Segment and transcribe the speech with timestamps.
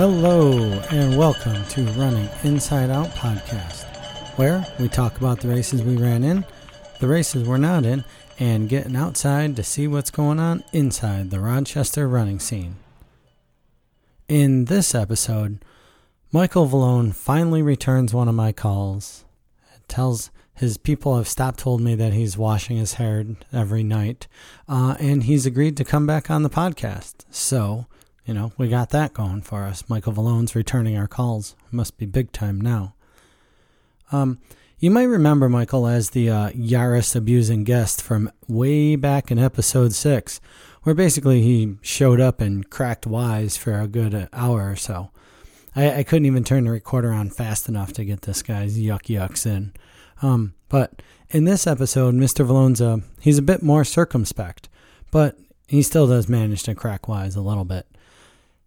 [0.00, 3.84] Hello, and welcome to Running Inside Out podcast,
[4.38, 6.46] where we talk about the races we ran in,
[7.00, 8.06] the races we're not in,
[8.38, 12.76] and getting outside to see what's going on inside the Rochester running scene.
[14.26, 15.62] In this episode,
[16.32, 19.26] Michael Vallone finally returns one of my calls.
[19.76, 23.22] It tells his people have stopped told me that he's washing his hair
[23.52, 24.28] every night,
[24.66, 27.26] uh, and he's agreed to come back on the podcast.
[27.30, 27.84] So,
[28.30, 29.82] you know, we got that going for us.
[29.88, 31.56] Michael Vallone's returning our calls.
[31.72, 32.94] Must be big time now.
[34.12, 34.38] Um,
[34.78, 39.94] you might remember Michael as the uh, Yaris abusing guest from way back in episode
[39.94, 40.40] six,
[40.84, 45.10] where basically he showed up and cracked wise for a good hour or so.
[45.74, 49.06] I, I couldn't even turn the recorder on fast enough to get this guy's yuck
[49.06, 49.72] yucks in.
[50.22, 52.46] Um, but in this episode, Mr.
[52.46, 54.68] Vallone's a, he's a bit more circumspect,
[55.10, 55.36] but
[55.66, 57.88] he still does manage to crack wise a little bit.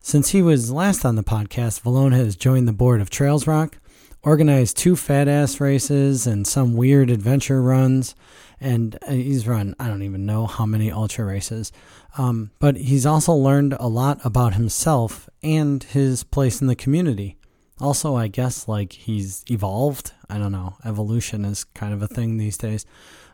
[0.06, 3.78] Since he was last on the podcast, Vallone has joined the board of Trails Roc,
[4.22, 8.14] organized two fat ass races and some weird adventure runs,
[8.59, 11.72] and uh, he's run I don't even know how many ultra races.
[12.18, 17.38] Um, but he's also learned a lot about himself and his place in the community.
[17.80, 20.12] Also, I guess like he's evolved.
[20.30, 20.76] I don't know.
[20.84, 22.86] Evolution is kind of a thing these days.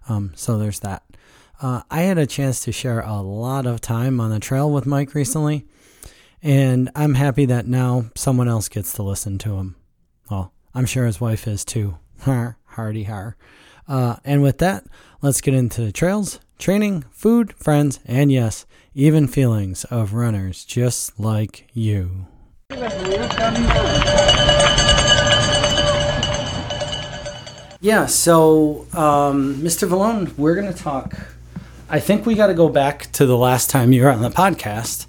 [0.07, 1.01] Um, so there's that.
[1.59, 4.85] Uh, I had a chance to share a lot of time on the trail with
[4.85, 5.65] Mike recently.
[6.41, 9.75] And I'm happy that now someone else gets to listen to him.
[10.31, 11.97] Well, I'm sure his wife is too.
[12.21, 13.35] Har, hardy har.
[13.87, 14.85] Uh, and with that,
[15.21, 21.19] let's get into the trails, training, food, friends, and yes, even feelings of runners just
[21.19, 22.27] like you.
[27.81, 29.87] Yeah, so um, Mr.
[29.87, 31.15] Vallone, we're going to talk.
[31.89, 34.29] I think we got to go back to the last time you were on the
[34.29, 35.05] podcast.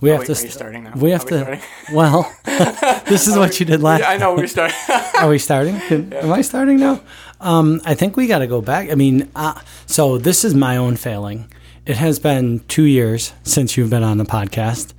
[0.00, 0.32] We have wait, to.
[0.32, 0.92] are you starting now?
[0.94, 1.38] We have Are to.
[1.38, 1.62] starting?
[1.92, 4.00] Well, this is what you did last.
[4.00, 4.76] Yeah, I know we're starting.
[5.16, 5.74] Are we starting?
[5.74, 7.00] Am I starting now?
[7.40, 8.90] Um, I think we got to go back.
[8.90, 11.50] I mean, uh, so this is my own failing.
[11.86, 14.92] It has been two years since you've been on the podcast.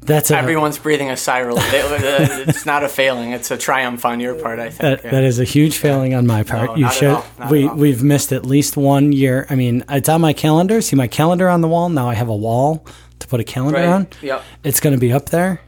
[0.00, 1.64] That's a, Everyone's breathing a sigh of relief.
[1.70, 4.58] It's not a failing; it's a triumph on your part.
[4.58, 4.80] I think.
[4.80, 5.10] That, yeah.
[5.10, 6.70] that is a huge failing on my part.
[6.70, 7.22] No, you should.
[7.50, 9.46] we we've missed at least one year.
[9.50, 10.80] I mean, it's on my calendar.
[10.80, 11.90] See my calendar on the wall.
[11.90, 12.86] Now I have a wall
[13.20, 13.86] to put a calendar Right.
[13.88, 14.08] on.
[14.22, 14.42] Yep.
[14.64, 15.60] It's going to be up there.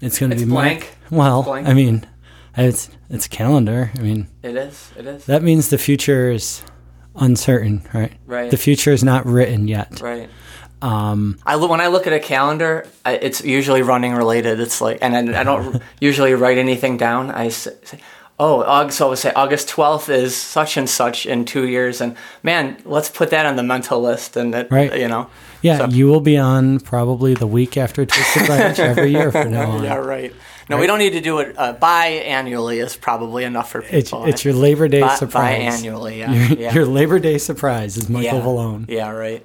[0.00, 0.88] It's going to be blank.
[1.10, 1.68] My, well, Blank.
[1.68, 2.06] I mean,
[2.56, 3.90] it's it's a calendar.
[3.96, 4.90] I mean, It is.
[4.96, 5.24] It is.
[5.26, 6.62] that means the future is
[7.16, 8.12] uncertain, right?
[8.26, 8.50] Right.
[8.50, 10.00] The future is not written yet.
[10.00, 10.28] Right.
[10.82, 12.86] Um, I look when I look at a calendar.
[13.04, 14.60] I, it's usually running related.
[14.60, 17.30] It's like, and I, I don't usually write anything down.
[17.30, 17.72] I say,
[18.38, 18.96] oh, August.
[18.98, 22.78] So I would say August twelfth is such and such in two years, and man,
[22.86, 24.36] let's put that on the mental list.
[24.38, 24.98] And it, Right.
[24.98, 25.28] you know,
[25.62, 29.50] yeah, So- you will be on probably the week after Twisted Branch every year from
[29.52, 29.84] now on.
[29.84, 30.34] yeah, right.
[30.68, 32.84] No, we don't need to do it uh, biannually.
[32.84, 34.26] Is probably enough for It's, people.
[34.26, 35.82] it's your Labor Day Bi- surprise.
[35.82, 36.18] biannually.
[36.18, 36.32] Yeah.
[36.32, 36.72] Your, yeah.
[36.74, 38.44] your Labor Day surprise is Michael yeah.
[38.44, 38.84] Vallone.
[38.88, 39.44] Yeah, right.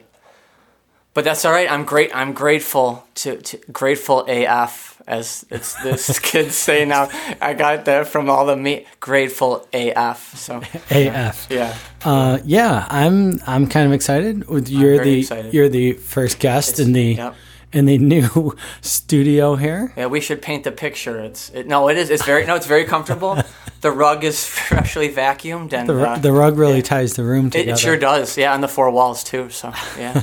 [1.15, 1.71] But that's all right.
[1.71, 2.15] I'm great.
[2.15, 7.09] I'm grateful to, to grateful AF as it's this kids say now.
[7.41, 10.35] I got that from all the me grateful AF.
[10.37, 10.61] So
[10.91, 11.47] AF.
[11.49, 14.43] yeah, Uh, yeah, I'm I'm kind of excited.
[14.67, 15.53] You're the excited.
[15.53, 17.35] you're the first guest in the yep.
[17.73, 19.93] in the new studio here.
[19.97, 20.07] yeah.
[20.07, 21.19] We should paint the picture.
[21.19, 22.09] It's it, no, it is.
[22.09, 22.55] It's very no.
[22.55, 23.37] It's very comfortable.
[23.81, 27.71] the rug is freshly vacuumed and The, uh, the rug really ties the room together.
[27.73, 29.49] it sure does, yeah, on the four walls too.
[29.49, 30.21] So yeah,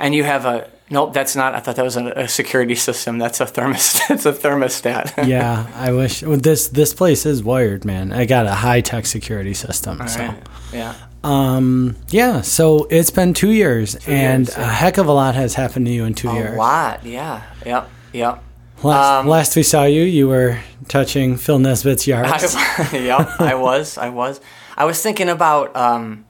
[0.00, 1.12] and you have a nope.
[1.12, 1.54] That's not.
[1.54, 3.18] I thought that was a, a security system.
[3.18, 4.10] That's a thermostat.
[4.14, 5.26] It's a thermostat.
[5.28, 8.12] yeah, I wish well, this this place is wired, man.
[8.12, 10.06] I got a high tech security system.
[10.08, 10.42] so, Right.
[10.72, 10.94] Yeah.
[11.24, 12.40] um, yeah.
[12.42, 15.92] So it's been two years, and years, a heck of a lot has happened to
[15.92, 16.54] you in two A years.
[16.54, 17.04] A lot.
[17.04, 17.42] Yeah.
[17.64, 17.90] Yep.
[18.12, 18.42] Yep.
[18.82, 20.58] Last, Um, last we saw you, you were
[20.88, 22.26] touching Phil Nesbitt's yard.
[22.92, 23.40] Yep.
[23.40, 23.96] I was.
[23.98, 24.40] I was.
[24.76, 25.74] I was thinking about.
[25.74, 26.25] Um,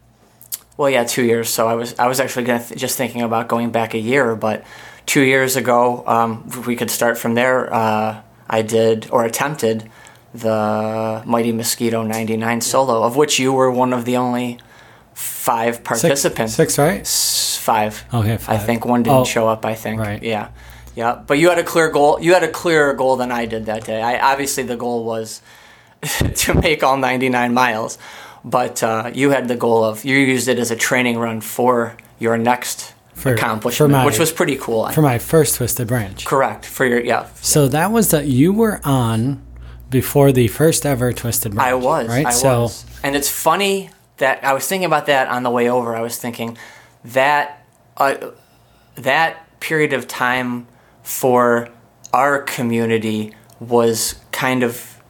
[0.77, 1.49] well, yeah, two years.
[1.49, 1.99] So I was.
[1.99, 4.65] I was actually gonna th- just thinking about going back a year, but
[5.07, 7.73] two years ago, um, we could start from there.
[7.73, 9.91] Uh, I did or attempted
[10.35, 14.59] the Mighty Mosquito 99 solo, of which you were one of the only
[15.15, 16.55] five participants.
[16.55, 17.01] six, right?
[17.01, 18.05] S- Five.
[18.15, 18.65] Okay, I five.
[18.65, 19.65] think one didn't Oh, show up.
[19.65, 19.99] I think.
[20.01, 20.23] right.
[20.23, 20.49] Yeah.
[20.95, 21.21] Yeah.
[21.27, 22.21] But you had a clear goal.
[22.21, 24.01] You had a clearer goal than I did that day.
[24.01, 25.43] I obviously the goal was
[26.37, 27.99] to make all 99 miles,
[28.47, 31.97] but uh, you had the goal of you used it as a training run for
[32.21, 34.83] your next For- accomplishment, for my- which was pretty cool.
[34.83, 36.25] I For my first Twisted Branch.
[36.25, 37.27] Correct for your yeah.
[37.43, 39.45] So that was that you were on
[39.91, 41.69] before the first ever Twisted Branch.
[41.69, 42.09] I was.
[42.09, 42.27] right.
[42.27, 42.87] I so was.
[43.03, 45.97] And it's funny that I was thinking about that on the way over.
[45.97, 46.57] I was thinking
[47.05, 47.67] that
[47.97, 48.31] uh,
[48.95, 50.69] that period of time
[51.03, 51.69] for
[52.13, 55.01] our community was kind of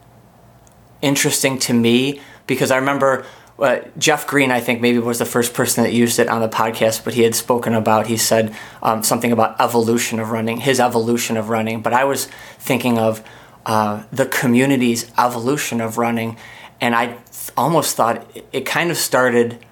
[1.01, 3.25] interesting to me because I remember
[3.59, 6.49] uh, Jeff Green, I think maybe was the first person that used it on the
[6.49, 10.79] podcast, but he had spoken about, he said um, something about evolution of running, his
[10.79, 11.81] evolution of running.
[11.81, 12.25] But I was
[12.59, 13.23] thinking of
[13.65, 16.37] uh, the community's evolution of running,
[16.79, 19.65] and I th- almost thought it, it kind of started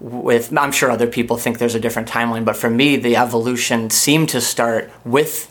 [0.00, 3.90] with, I'm sure other people think there's a different timeline, but for me, the evolution
[3.90, 5.50] seemed to start with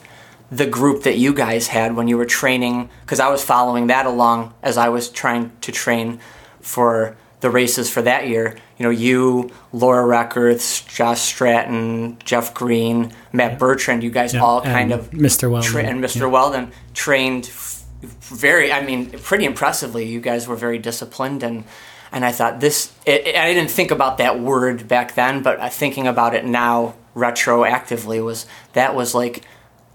[0.52, 4.06] the group that you guys had when you were training, because I was following that
[4.06, 6.20] along as I was trying to train
[6.62, 8.56] for the races for that year.
[8.78, 14.60] You know, you, Laura Reckerth, Josh Stratton, Jeff Green, Matt Bertrand, you guys Yeah, all
[14.62, 15.50] and kind of Mr.
[15.50, 15.72] Weldon.
[15.72, 16.22] tra- and Mr.
[16.22, 16.26] Yeah.
[16.28, 18.72] Weldon trained f- very.
[18.72, 20.06] I mean, pretty impressively.
[20.06, 21.64] You guys were very disciplined, and
[22.12, 22.92] and I thought this.
[23.06, 26.96] It, it- I didn't think about that word back then, but thinking about it now
[27.16, 29.44] retroactively was that was like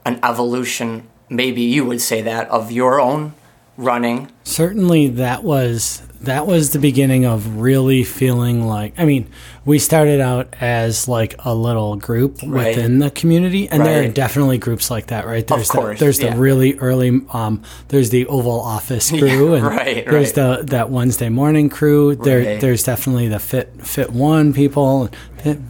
[0.07, 1.09] an evolution.
[1.31, 3.35] Maybe you would say that of your own
[3.77, 4.31] running.
[4.45, 9.29] certainly that was that was the beginning of really feeling like i mean
[9.65, 12.77] we started out as like a little group Right.
[12.77, 16.21] within the community and there are definitely groups like that right there's course, the, there's
[16.21, 16.35] yeah.
[16.35, 20.59] the really early um there's the oval office crew and right, there's right.
[20.59, 22.61] the that wednesday morning crew there Right.
[22.61, 25.09] there's definitely the fit fit one people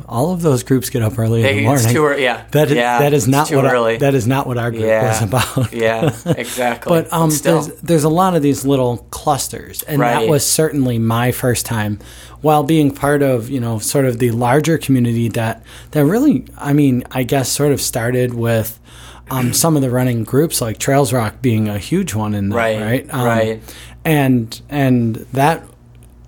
[0.07, 2.15] All of those groups get up early in the morning too.
[2.19, 4.83] Yeah, that is, yeah, that is not what our, that is not what our group
[4.85, 5.09] Yeah.
[5.09, 6.91] was about yeah, exactly.
[6.91, 11.33] but um, there's there's a lot of these little clusters, and that was certainly my
[11.33, 11.99] first time,
[12.41, 15.63] while being part of you know sort of the larger community that
[15.93, 18.81] that really, I mean, I guess sort of started with.
[19.31, 22.57] Um, some of the running groups, like Trails Roc, being a huge one in that,
[22.57, 23.07] Right, right?
[23.15, 23.63] Um, right.
[24.05, 25.63] And and that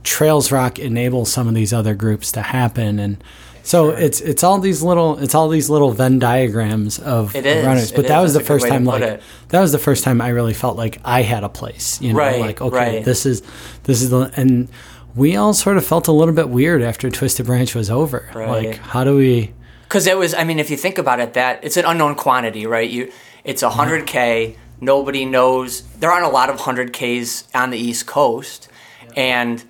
[0.06, 3.23] Trails Roc enables some of these other groups to happen, and
[3.62, 7.93] so it's it's all these little it's all these little Venn diagrams of is, runners.
[7.93, 8.23] But that is.
[8.23, 9.23] was the That's good first time, like it.
[9.49, 12.00] that was the first time I really felt like I had a place.
[12.00, 13.05] You know, Right, like okay, right.
[13.05, 13.43] this is
[13.82, 14.69] this is the and
[15.14, 18.29] we all sort of felt a little bit weird after Twisted Branch was over.
[18.35, 18.49] Right.
[18.69, 19.53] Like, how do we?
[19.85, 22.67] because it was i mean if you think about it that it's an unknown quantity
[22.67, 23.12] right you
[23.44, 28.69] it's a 100k nobody knows there aren't a lot of 100ks on the east coast
[29.17, 29.67] and it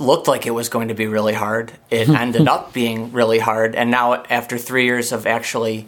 [0.00, 2.16] looked like it was going to be really hard it hmm.
[2.16, 5.86] ended up being really hard and now after three years of actually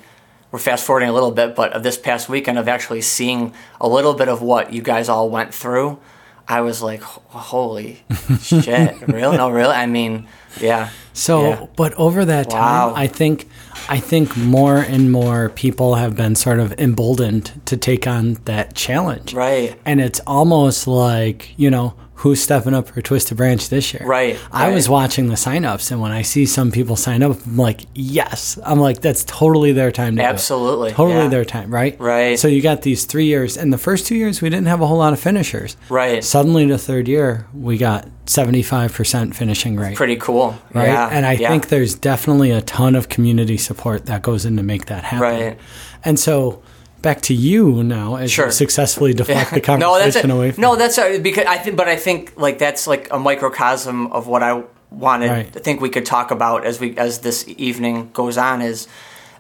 [0.51, 3.89] we're fast forwarding a little bit but of this past weekend of actually seeing a
[3.89, 5.99] little bit of what you guys all went through
[6.47, 8.05] i was like holy
[8.41, 10.29] shit really no really i mean
[10.61, 11.67] yeah So, Yeah.
[11.77, 12.95] but over that time, Wow.
[12.97, 13.47] I think
[13.89, 18.75] I think more and more people have been sort of emboldened to take on that
[18.75, 19.35] challenge.
[19.35, 19.79] Right.
[19.85, 24.07] And it's almost like, you know, who's stepping up for Twisted Branch this year?
[24.07, 27.57] Right, I was watching the signups and when I see some people sign up, I'm
[27.57, 28.59] like, yes.
[28.65, 30.23] I'm like, that's totally their time to.
[30.23, 31.29] Absolutely, Totally yeah.
[31.29, 31.99] their time, right?
[32.01, 32.39] Right.
[32.39, 34.87] So you got these three years and the first two years we didn't have a
[34.87, 35.77] whole lot of finishers.
[35.89, 36.23] Right.
[36.23, 40.57] Suddenly the third year we got seventy five percent finishing rate pretty cool.
[40.73, 40.87] right?
[40.87, 41.49] Yeah, and I yeah.
[41.51, 45.21] think there's definitely a ton of community support that goes in to make that happen.
[45.21, 45.59] Right.
[46.05, 46.63] And so
[47.03, 48.47] back to you now as Sure.
[48.47, 50.31] you successfully deflect the conversation no, that's it.
[50.31, 53.19] away from No, that's uh, because I think, but I think like that's like a
[53.19, 55.31] microcosm of what I wanted.
[55.31, 55.57] Right.
[55.57, 58.87] I think we could talk about as we as this evening goes on is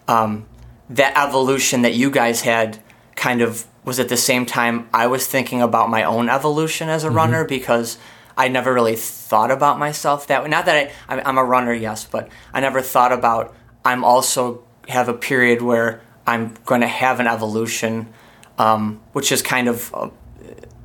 [0.08, 0.46] um,
[0.90, 2.78] that evolution that you guys had.
[3.14, 7.04] Kind of was at the same time I was thinking about my own evolution as
[7.04, 7.16] a Mm-hmm.
[7.16, 7.98] runner because
[8.38, 10.48] I never really thought about myself that way.
[10.48, 13.54] Not that I, I'm a runner, yes, but I never thought about
[13.84, 18.12] I'm also have a period where I'm going to have an evolution,
[18.58, 20.10] um, which is kind of uh,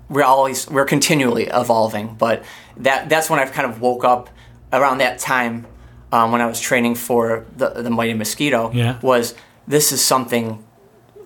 [0.10, 2.16] we're always we're continually evolving.
[2.16, 2.44] But
[2.78, 4.30] that that's when I've kind of woke up
[4.74, 5.68] around that time
[6.12, 8.72] um, when I was training for the the mighty mosquito.
[8.74, 9.00] Yeah.
[9.02, 9.36] was
[9.68, 10.64] this is something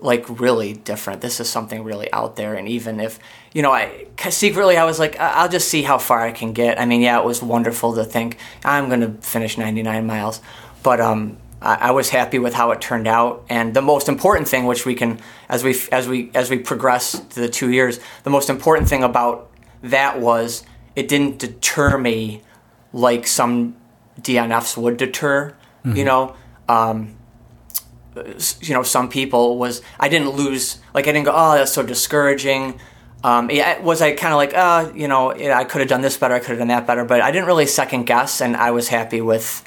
[0.01, 1.22] like really different.
[1.22, 2.56] This is something really out there.
[2.56, 3.20] And even if,
[3.53, 6.80] you know, I secretly I was like, I'll just see how far I can get.
[6.80, 10.41] I mean, yeah, it was wonderful to think I'm going to finish 99 miles,
[10.82, 13.46] but um, I, was happy with how it turned out.
[13.48, 17.20] And the most important thing, which we can, as we as we as we progress
[17.20, 19.51] to the two years, the most important thing about
[19.84, 20.63] that was
[20.96, 22.41] it didn't deter me
[22.94, 23.75] like some
[24.20, 25.56] DNFs would deter.
[25.96, 26.36] You know.
[26.68, 27.15] Um,
[28.62, 31.84] you know some people was I didn't lose like I didn't go oh that's so
[31.84, 32.80] discouraging.
[33.24, 36.18] Um, yeah, was I kind of like uh you know I could have done this
[36.18, 38.72] better I could have done that better but I didn't really second guess and I
[38.72, 39.63] was happy with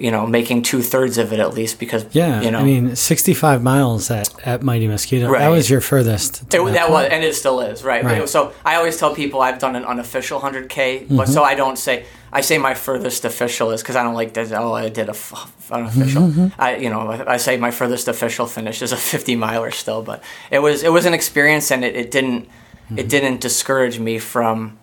[0.00, 2.96] you know making two thirds of it at least because Yeah, you know I mean,
[2.96, 5.30] 65 miles at, at Mighty Mosquito.
[5.32, 6.42] That was your furthest.
[6.54, 8.02] It, that was, and it still is, right?
[8.04, 8.28] Right.
[8.28, 11.16] So I always tell people I've done an unofficial 100K, Mm-hmm.
[11.18, 14.32] but so I don't say I say my furthest official is because I don't like
[14.34, 14.52] that.
[14.52, 16.22] Oh, I did a f- unofficial.
[16.28, 16.60] Mm-hmm.
[16.60, 20.22] I, you know, I say my furthest official finish is a 50 miler still, but
[20.50, 22.48] it was it was an experience, and it, it didn't
[22.90, 22.98] Mm-hmm.
[22.98, 24.76] it didn't discourage me from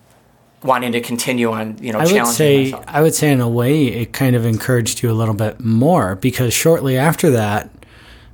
[0.62, 1.78] wanting to continue on.
[1.78, 2.84] You know, I would say myself.
[2.88, 6.16] I would say in a way it kind of encouraged you a little bit more
[6.16, 7.70] because shortly after that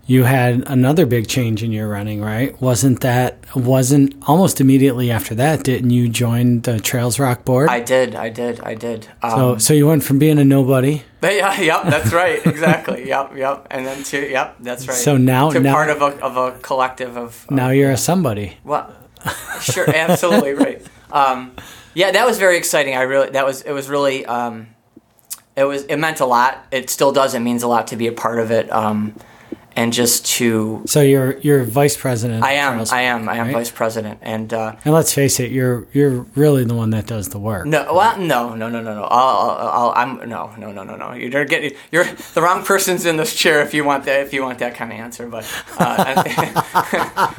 [0.07, 2.61] you had another big change in your running, right?
[2.61, 7.71] Wasn't that wasn't almost immediately after that didn't you join the Trails Roc board?
[7.71, 9.09] I did, I did, I did.
[9.23, 13.35] Um, so so you went from being a nobody yeah, yep, that's right, exactly, yep,
[13.35, 14.97] yep, and then to yep, that's right.
[14.97, 18.59] So now- to now- part of a of a collective of now you're a somebody.
[18.63, 18.95] Well,
[19.61, 20.83] sure, absolutely right.
[21.15, 21.53] Um,
[21.95, 22.95] yeah, that was very exciting.
[22.97, 24.69] I really that was it was really um,
[25.57, 26.67] it was it meant a lot.
[26.71, 27.35] It still does.
[27.35, 29.15] It means a lot to be a part of it, um,
[29.77, 32.45] and just to So you're you're vice president.
[32.45, 33.55] I am Trails I am I am right?
[33.55, 37.29] vice president, and uh, And let's face it, you're you're really the one that does
[37.31, 37.67] the work.
[37.67, 39.03] no, well, no, no, no, no, no.
[39.05, 41.13] I'll, I'll, I'll, I'm no, no, no, no, no.
[41.13, 44.43] You're getting you're the wrong person's in this chair if you want that if you
[44.43, 45.29] want that kind of answer.
[45.29, 45.45] But
[45.79, 46.23] uh,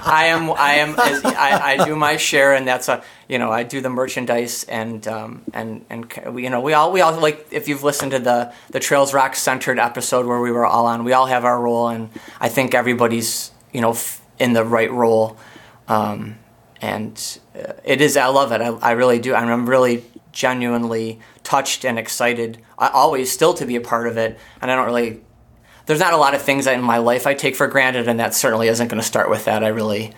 [0.06, 3.52] I am I am as, I, I do my share, and that's a you know
[3.52, 7.48] I do the merchandise and um, and and you know we all we all like
[7.52, 11.04] if you've listened to the the Trails Roc centered episode where we were all on,
[11.04, 14.92] we all have our role, and I think everybody's you know f- in the right
[14.92, 15.38] role.
[15.88, 16.38] Um,
[16.82, 18.62] and uh, it is i love it.
[18.62, 19.34] I, I really do.
[19.34, 24.38] I'm really genuinely touched and excited I, always still to be a part of it.
[24.62, 25.22] And i don't really
[25.86, 28.34] there's not a lot of things in my life i take for granted and that
[28.34, 29.64] certainly isn't going to start with that.
[29.64, 30.14] I really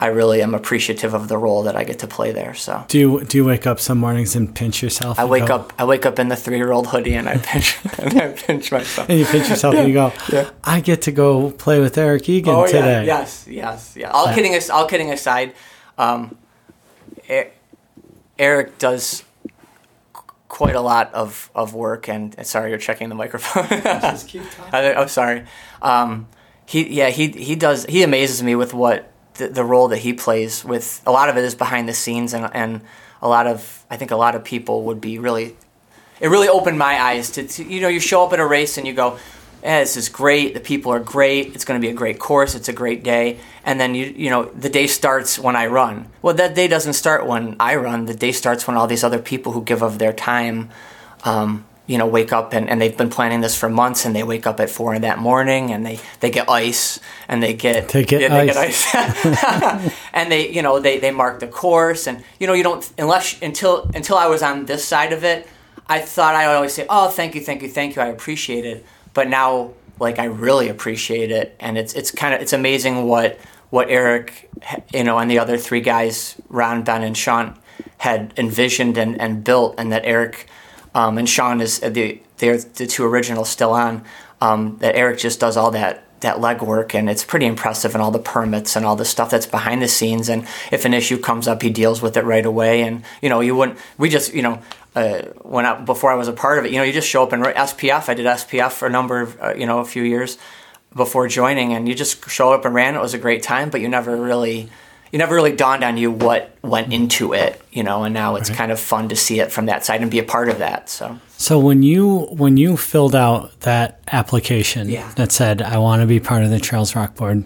[0.00, 2.98] i really am appreciative of the role that i get to play there so Do
[2.98, 5.18] you do you wake up some mornings and pinch yourself?
[5.18, 8.20] i wake go- up i wake up in the three-year-old hoodie and i pinch and
[8.20, 10.50] i pinch myself and you pinch yourself and you go, Yeah.
[10.64, 13.04] I get to go play with Eric Egan Oh today.
[13.06, 14.10] yeah, yes, yes, yeah.
[14.10, 15.52] All kidding, as- all kidding aside,
[15.98, 16.36] um,
[18.38, 19.24] Eric does
[20.48, 22.08] quite a lot of, of work.
[22.08, 23.66] And and sorry, you're checking the microphone.
[23.70, 25.44] I- oh, sorry.
[25.82, 26.28] Um,
[26.66, 29.09] he yeah he he does he amazes me with what
[29.40, 30.64] the, the role that he plays.
[30.64, 32.80] With a lot of it is behind the scenes, and and
[33.20, 35.56] a lot of I think a lot of people would be really
[36.20, 38.78] it really opened my eyes to, to you know you show up at a race
[38.78, 39.18] and you go
[39.62, 40.54] eh, this is great.
[40.54, 41.54] The people are great.
[41.54, 42.54] It's going to be a great course.
[42.54, 43.40] It's a great day.
[43.64, 46.08] And then you you know the day starts when i run.
[46.22, 48.06] Well that day doesn't start when i run.
[48.06, 50.70] The day starts when all these other people who give of their time
[51.24, 54.22] um, you know wake up and, and they've been planning this for months and they
[54.22, 57.88] wake up at four in that morning and they, they get ice and they get
[57.88, 58.92] They get yeah, they ice.
[58.92, 62.62] get ice and they you know they, they mark the course and you know you
[62.62, 65.48] don't unless until until I was on this side of it
[65.88, 68.64] I thought I would always say oh thank you thank you thank you I appreciate
[68.64, 73.08] it but now like I really appreciate it and it's it's kind of it's amazing
[73.08, 73.36] what
[73.70, 74.48] what Eric
[74.94, 77.58] you know and the other three guys Ron Ben and Sean
[77.98, 80.46] had envisioned and, and built and that Eric
[80.94, 84.04] um, and Sean is the they're the two originals still on.
[84.40, 88.10] Um, that Eric just does all that that legwork and it's pretty impressive and all
[88.10, 91.48] the permits and all the stuff that's behind the scenes and if an issue comes
[91.48, 94.42] up he deals with it right away and you know you wouldn't we just you
[94.42, 94.60] know
[94.96, 97.22] uh, when I, before I was a part of it you know you just show
[97.22, 100.02] up and SPF I did SPF for a number of uh, you know a few
[100.02, 100.36] years
[100.94, 102.96] before joining and you just show up and ran.
[102.96, 104.68] It was a great time but you never really
[105.12, 108.50] you never really dawned on you what went into it you know and now it's
[108.50, 110.88] kind of fun to see it from that side and be a part of that
[110.88, 115.10] so So when you when you filled out that application Yeah.
[115.16, 117.44] that said I want to be part of the Trails Roc Board,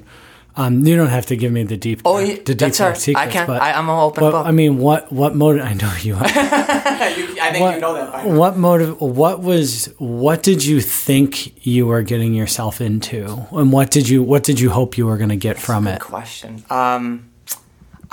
[0.57, 2.97] um, you don't have to give me the deep Oh, the deep that's right.
[2.97, 3.29] secrets.
[3.29, 3.47] I can.
[3.47, 4.47] but I, I'm an open what- book.
[4.47, 5.65] I mean, what what motive?
[5.71, 6.15] I know you.
[6.15, 6.23] Are.
[6.25, 8.13] I think what, you know that.
[8.13, 9.01] By what motive?
[9.01, 9.87] What was?
[9.99, 14.61] What did you think you were getting yourself into, and what did you what did
[14.61, 16.01] you hope you were going to get from it?
[16.01, 16.63] question.
[16.71, 17.31] Um,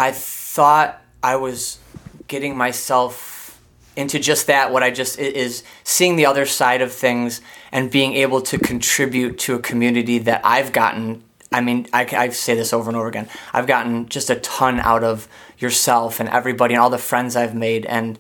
[0.02, 1.78] I thought I was
[2.28, 3.62] getting myself
[3.96, 4.74] into just that.
[4.74, 7.40] What I just is seeing the other side of things
[7.72, 11.24] and being able to contribute to a community that I've gotten.
[11.52, 13.30] I mean, I, I say this over and over again.
[13.54, 15.28] I've gotten just a ton out of
[15.60, 18.18] yourself and everybody and all the friends I've made, and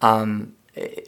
[0.00, 0.56] um,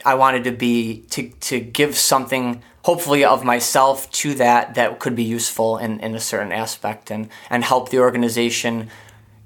[0.05, 5.15] I wanted to be to to give something hopefully of myself to that that could
[5.15, 8.89] be useful in, in a certain aspect and and help the organization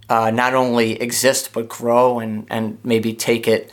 [0.09, 3.71] uh, not only exist but grow and and maybe take it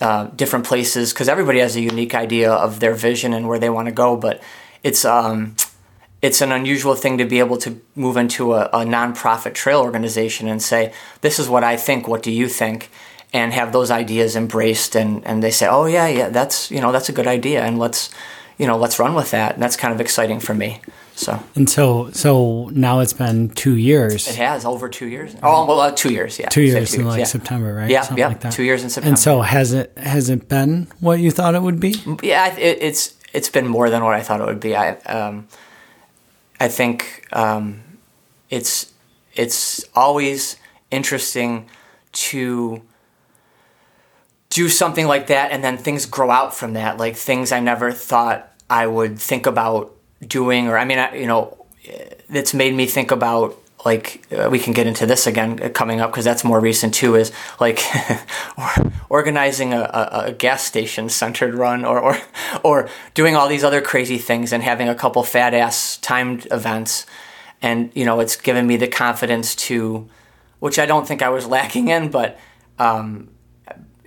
[0.00, 3.70] uh, different places because everybody has a unique idea of their vision and where they
[3.70, 4.42] want to go but
[4.82, 5.56] it's um
[6.22, 10.48] it's an unusual thing to be able to move into a, a nonprofit trail organization
[10.48, 12.08] and say, "This is what I think.
[12.08, 12.90] What do you think?"
[13.32, 16.92] and have those ideas embraced, and, and they say, "Oh yeah, yeah, that's you know
[16.92, 18.10] that's a good idea, and let's
[18.58, 20.80] you know let's run with that." And that's kind of exciting for me.
[21.16, 24.28] So And so, so now it's been two years.
[24.28, 25.34] it has over two years.
[25.42, 26.38] Oh, well, uh, two years.
[26.38, 27.24] Yeah, two years in like yeah.
[27.24, 27.90] September, right?
[27.90, 28.52] Yeah, Something yeah, like that.
[28.52, 29.08] two years in September.
[29.12, 31.94] And so, has it has it been what you thought it would be?
[32.22, 34.76] Yeah, it, it's it's been more than what I thought it would be.
[34.76, 35.48] I um,
[36.60, 37.80] I think um,
[38.50, 38.92] it's
[39.32, 40.56] it's always
[40.90, 41.66] interesting
[42.12, 42.82] to
[44.50, 46.98] do something like that, and then things grow out from that.
[46.98, 49.95] Like things I never thought I would think about
[50.26, 51.66] doing, or I mean, you know,
[52.28, 53.56] it's made me think about
[53.86, 56.92] like uh, we can get into this again uh, coming up because that's more recent
[56.92, 57.80] too is like
[59.08, 62.18] organizing a, a, a gas station centered run or, or
[62.64, 67.06] or doing all these other crazy things and having a couple fat ass timed events.
[67.62, 70.08] And you know it's given me the confidence to
[70.58, 72.38] which I don't think I was lacking in but
[72.78, 73.30] um,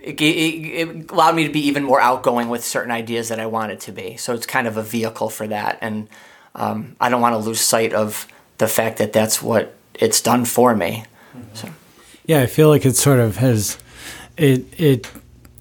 [0.02, 3.46] it, it, it allowed me to be even more outgoing with certain ideas that I
[3.46, 4.16] wanted to be.
[4.16, 6.08] So it's kind of a vehicle for that, and
[6.54, 8.26] um, I don't want to lose sight of
[8.58, 11.04] the fact that that's what it's done for me.
[11.54, 11.68] So
[12.26, 13.78] Yeah, I feel like it sort of has
[14.36, 15.10] it it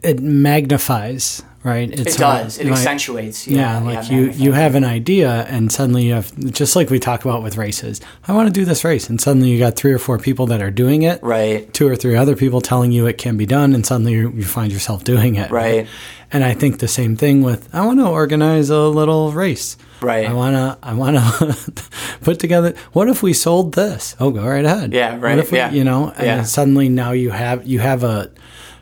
[0.04, 1.90] it magnifies, right?
[1.92, 2.58] it sort of does.
[2.58, 3.48] It like- accentuates.
[3.48, 7.00] Yeah, Yeah, like you you have an idea and suddenly you have just like we
[7.00, 8.02] talk about with races.
[8.28, 10.62] I want to do this race and suddenly you got three or four people that
[10.62, 11.22] are doing it.
[11.24, 11.72] right.
[11.74, 14.44] Two or three other people telling you it can be done and suddenly you, you
[14.44, 15.52] find yourself doing it.
[15.52, 15.88] Right.
[16.32, 19.78] And I think the same thing with I want to organize a little race.
[20.02, 20.28] Right.
[20.28, 21.84] I want to I want to
[22.22, 24.16] put together what if we sold this?
[24.20, 24.94] Oh, go right ahead.
[24.94, 25.72] Yeah, right, What if we, yeah.
[25.72, 26.44] you know, and Yeah.
[26.44, 28.30] suddenly now you have you have a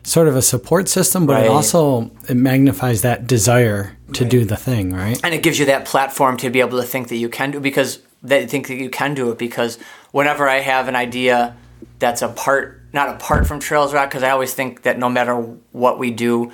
[0.07, 4.55] sort of a support system, but it also it magnifies that desire to do the
[4.55, 5.19] thing, right?
[5.21, 7.59] and it gives you that platform to be able to think that you can do
[7.59, 9.77] because they think that you can do it because
[10.11, 11.57] whenever I have an idea
[11.99, 15.35] that's apart not apart from Trails Roc because I always think that no matter
[15.73, 16.53] what we do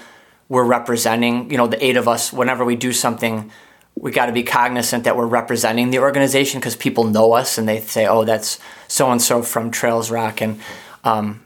[0.49, 3.51] we're representing you know the eight of us whenever we do something
[3.95, 7.69] we got to be cognizant that we're representing the organization because people know us and
[7.69, 10.59] they say oh that's so and so from Trails Roc and
[11.03, 11.42] um,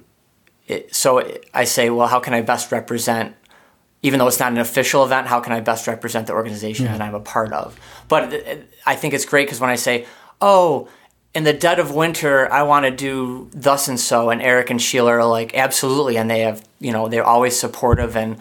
[0.68, 3.36] it, so I say well how can I best represent
[4.04, 7.02] even though it's not an official event, how can I best represent the organization that
[7.02, 7.76] I'm a part of?
[8.08, 10.06] But it- I think it's great because when I say,
[10.40, 10.88] oh,
[11.34, 14.80] in the dead of winter, I want to do thus and so, and Eric and
[14.82, 18.38] Sheila are like, absolutely, and they have, you know, they're always supportive and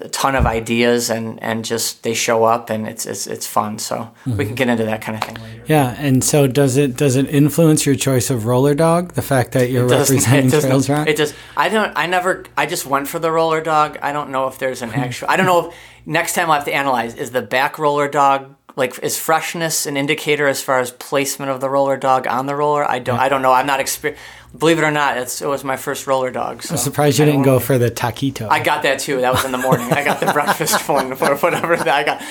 [0.00, 3.78] a ton of ideas, and and just they show up, and it's it's it's fun.
[3.78, 4.36] So mm-hmm.
[4.36, 5.64] we can get into that kind of thing later.
[5.66, 9.14] Yeah, and so does it does it influence your choice of roller dog?
[9.14, 11.08] The fact that you're representing it Trails Roc?
[11.08, 13.98] It just I don't I never I just went for the roller dog.
[14.02, 15.00] I don't know if there's an hmm.
[15.00, 15.74] actual I don't know if
[16.06, 19.96] next time I'll have to analyze is the back roller dog like is freshness an
[19.96, 22.88] indicator as far as placement of the roller dog on the roller?
[22.88, 23.52] I don't I don't know.
[23.52, 24.16] I'm not exper-
[24.58, 26.62] believe it or not, it's, it was my first roller dog.
[26.62, 28.48] So I'm surprised you didn't go for the taquito.
[28.48, 29.20] I got that too.
[29.20, 29.92] That was in the morning.
[29.92, 31.76] I got the breakfast one or whatever.
[31.76, 32.22] that- I got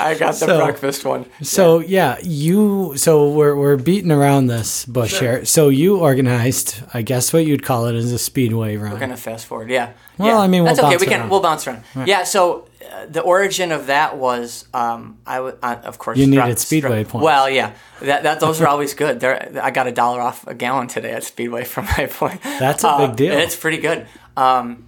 [0.00, 1.26] I got the So- breakfast one.
[1.42, 2.94] So yeah, you.
[2.96, 5.44] So we're we're beating around this bush here.
[5.44, 8.92] So you organized, I guess what you'd call it, as a speedway run.
[8.92, 9.70] We're gonna fast forward.
[9.70, 9.92] Yeah.
[10.18, 10.38] Well, yeah.
[10.38, 10.96] I mean, we'll that's okay.
[10.96, 11.30] We can around.
[11.30, 11.82] we'll bounce around.
[12.06, 12.22] Yeah.
[12.24, 12.68] So
[13.08, 17.24] the origin of that was um, I w- uh, of course You needed Speedway points.
[17.24, 17.72] Well, yeah.
[18.00, 19.20] That, that those are always good.
[19.20, 22.42] They're, I got a dollar off a gallon today at Speedway from my point.
[22.42, 23.32] That's a Uh, big deal.
[23.38, 24.06] It's pretty good.
[24.36, 24.86] Um,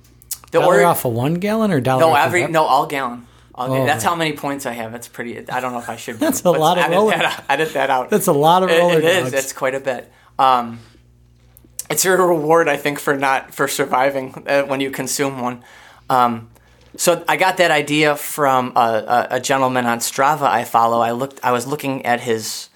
[0.52, 2.00] the dollar ori- off a one gallon or dollar?
[2.00, 3.26] no every no all gallon.
[3.54, 4.92] All Oh, that's how many points I have.
[4.92, 5.38] That's pretty.
[5.48, 6.16] I don't know if I should.
[6.20, 8.10] That's a lot of edit roller- That edit that out.
[8.10, 9.32] That's a lot of roller it dogs.
[9.32, 10.12] It's quite a bit.
[10.38, 10.80] Um,
[11.88, 15.62] it's your reward, I think, for not for surviving uh, when you consume one.
[16.10, 16.50] Um,
[16.96, 21.00] so I got that idea from a, a, gentleman on Strava I follow.
[21.00, 21.40] I looked.
[21.42, 22.68] I was looking at his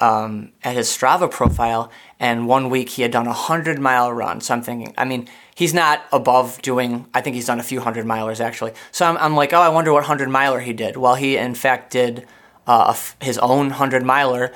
[0.00, 4.40] um, at his Strava profile, and one week he had done a hundred mile run.
[4.40, 7.06] So I'm thinking, I mean, he's not above doing.
[7.12, 8.72] I think he's done a few hundred milers actually.
[8.92, 10.96] So I'm, I'm like, oh, I wonder what hundred miler he did.
[10.96, 12.26] Well, he in fact did
[12.66, 14.52] uh, his own hundred miler,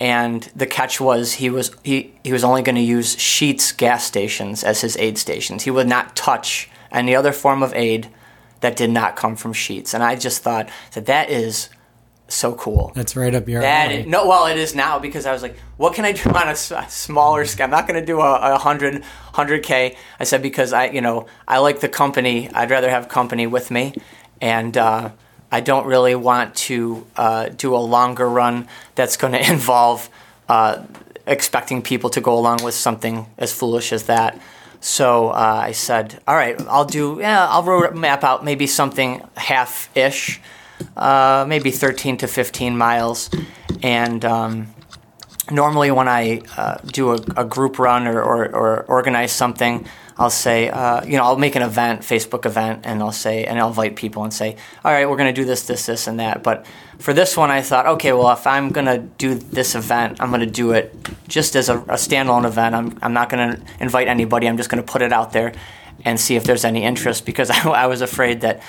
[0.00, 4.04] and the catch was he was he he was only going to use Sheets gas
[4.04, 5.64] stations as his aid stations.
[5.64, 8.08] He would not touch any other form of aid
[8.60, 9.94] that did not come from Sheets.
[9.94, 11.68] And I just thought that that is
[12.28, 12.90] so cool.
[12.94, 14.00] That's right up your That alley.
[14.00, 16.48] is, no, well, it is now because I was like, what can I do on
[16.48, 17.64] a, s- a smaller scale?
[17.64, 19.96] I'm not going to do a, a hundred hundred k.
[20.18, 22.50] I said because I, you know, I like the company.
[22.52, 23.94] I'd rather have company with me,
[24.40, 25.10] and uh,
[25.52, 28.66] I don't really want to uh, do a longer run
[28.96, 30.08] that's going to involve
[30.48, 30.82] uh,
[31.28, 34.40] expecting people to go along with something as foolish as that.
[34.86, 37.18] So uh, I said, all right, I'll do.
[37.20, 40.40] Yeah, I'll road map out maybe something half ish
[40.96, 43.30] uh, maybe 13 to 15 miles.
[43.82, 44.68] And um,
[45.50, 49.86] normally, when I uh, do a, a group run or, or, or organize something,
[50.18, 53.58] I'll say, uh, you know, I'll make an event, Facebook event, and I'll say, and
[53.58, 56.18] I'll invite people and say, all right, we're going to do this, this, this, and
[56.20, 56.42] that.
[56.42, 56.64] But
[56.98, 60.30] for this one, I thought, okay, well, if I'm going to do this event, I'm
[60.30, 60.94] going to do it
[61.28, 62.74] just as a, a standalone event.
[62.74, 64.48] I'm, I'm not going to invite anybody.
[64.48, 65.52] I'm just going to put it out there
[66.04, 68.62] and see if there's any interest because I, I was afraid that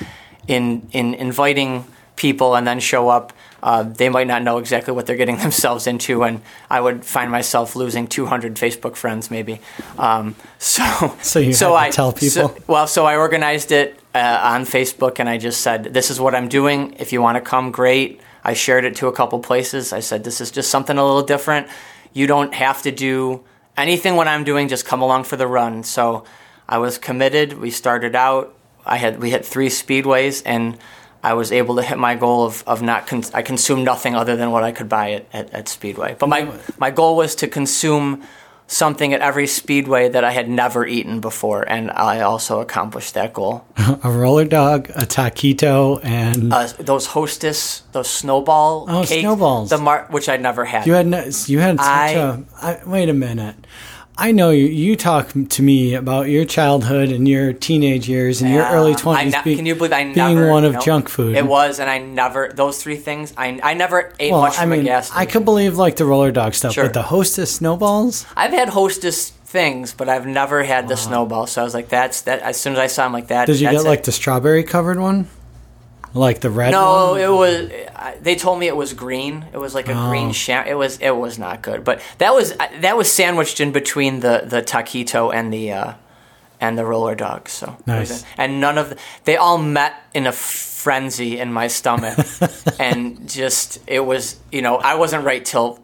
[0.47, 1.85] in in inviting
[2.17, 3.31] people and then show up,
[3.63, 7.31] uh, they might not know exactly what they're getting themselves into, and I would find
[7.31, 9.61] myself losing 200 Facebook friends maybe.
[9.97, 10.83] Um, so,
[11.21, 12.63] So you had to I tell so- people?
[12.67, 16.35] well, so I organized it uh, on Facebook, and I just said, "This is what
[16.35, 16.95] I'm doing.
[16.99, 19.93] If you want to come, great." I shared it to a couple places.
[19.93, 21.67] I said, "This is just something a little different.
[22.13, 23.43] You don't have to do
[23.75, 24.69] anything what I'm doing.
[24.69, 26.23] Just come along for the run." So
[26.67, 27.59] I was committed.
[27.59, 28.55] We started out.
[28.85, 30.77] I had we hit three speedways, and
[31.23, 34.35] I was able to hit my goal of, of not cons- I consumed nothing other
[34.35, 36.15] than what I could buy at, at, at Speedway.
[36.19, 38.23] But my my goal was to consume
[38.69, 43.31] something at every speedway that I had never eaten before, and I also accomplished that
[43.33, 43.63] goal.
[44.03, 49.69] a roller dog, a taquito, and Uh, those Hostess, those snowball Oh, cakes, snowballs.
[49.69, 50.85] the mar- which I'd never had.
[50.85, 52.37] you had no, you had I- a.
[52.61, 53.55] I, wait a minute.
[54.19, 54.65] I know you.
[54.65, 58.73] You talk to me about your childhood and your teenage years and your Yeah.
[58.73, 59.33] early I twenties.
[59.45, 61.35] ne- can you believe I being never one of junk food?
[61.35, 63.31] It was, and I never those three things.
[63.37, 65.21] I I never ate well, much I from mean, a gas station.
[65.21, 66.85] I could believe like the roller dog stuff, Sure.
[66.85, 68.25] but the Hostess snowballs.
[68.35, 71.47] I've had Hostess things, but I've never had the snowball.
[71.47, 72.41] So I was like, that's that.
[72.41, 73.45] As soon as I saw, him like that.
[73.45, 75.27] Did you get like the strawberry covered one,
[76.13, 77.21] like the red No, one?
[77.21, 77.71] it was.
[78.21, 79.45] They told me it was green.
[79.53, 80.09] It was like a Oh.
[80.09, 80.65] green sham.
[80.67, 80.97] It was.
[80.99, 81.83] It was not good.
[81.83, 85.93] But that was that was sandwiched in between the the taquito and the uh,
[86.59, 87.49] and the roller dog.
[87.49, 88.23] So Nice.
[88.37, 92.17] and none of the, they all met in a frenzy in my stomach,
[92.79, 94.37] and just it was.
[94.51, 95.79] You know, I wasn't right till.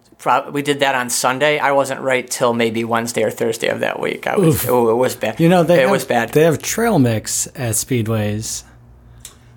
[0.53, 1.59] We did that on Sunday.
[1.59, 4.25] I wasn't right till maybe Wednesday or Thursday of that week.
[4.25, 4.63] I was.
[4.63, 4.69] Oof.
[4.69, 5.38] Oh, it was bad.
[5.39, 6.29] You know they it have, was bad.
[6.29, 8.63] They have trail mix at speedways.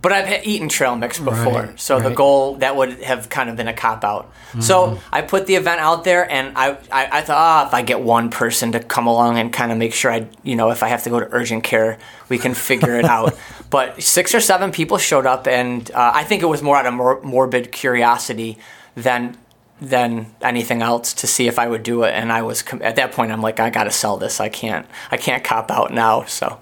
[0.08, 2.06] But I've eaten trail mix before, Right, so the right.
[2.08, 2.14] Mm-hmm.
[2.16, 4.32] goal that would have kind of been a cop out.
[4.60, 7.82] So I put the event out there, and I, I, I thought, ah, if I
[7.82, 10.82] get one person to come along and kind of make sure I, you know, if
[10.82, 13.36] I have to go to urgent care, we can figure it out.
[13.68, 16.86] But six or seven people showed up, and uh, I think it was more out
[16.86, 18.58] of mor- morbid curiosity
[18.94, 19.36] than
[19.80, 22.12] than anything else to see if I would do it.
[22.14, 24.40] And I was com- at that point, I'm like, I got to sell this.
[24.40, 26.24] I can't, I can't cop out now.
[26.24, 26.58] So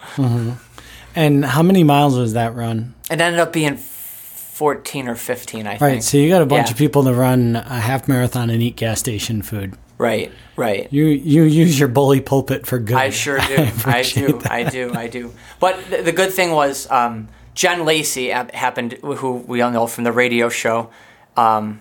[1.16, 2.94] And how many miles was that run?
[3.10, 5.80] it ended up being 14 or 15, I think.
[5.80, 6.72] Right, so you got a bunch Yeah.
[6.72, 9.74] of people to run a half marathon and eat gas station food.
[9.98, 10.92] Right, right.
[10.92, 12.96] You you use your bully pulpit for good.
[12.96, 13.54] I sure do.
[13.56, 14.38] I, appreciate do.
[14.38, 14.50] that.
[14.52, 14.92] I do.
[14.94, 15.32] I do.
[15.60, 20.02] But the, the good thing was um, Jen Lacey happened, who we all know from
[20.04, 20.90] the radio show,
[21.36, 21.80] um,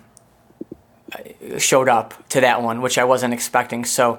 [1.58, 3.84] showed up to that one, which I wasn't expecting.
[3.84, 4.18] So.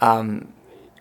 [0.00, 0.52] Um,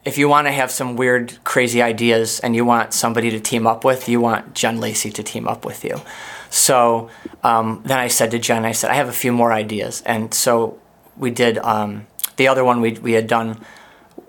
[0.03, 3.67] if you want to have some weird, crazy ideas and you want somebody to team
[3.67, 6.01] up with, you want Jen Lacey to team up with you.
[6.49, 7.09] So
[7.43, 10.01] um, then I said to Jen, I said, I have a few more ideas.
[10.05, 10.79] And so
[11.17, 13.63] we did um, the other one we, we had done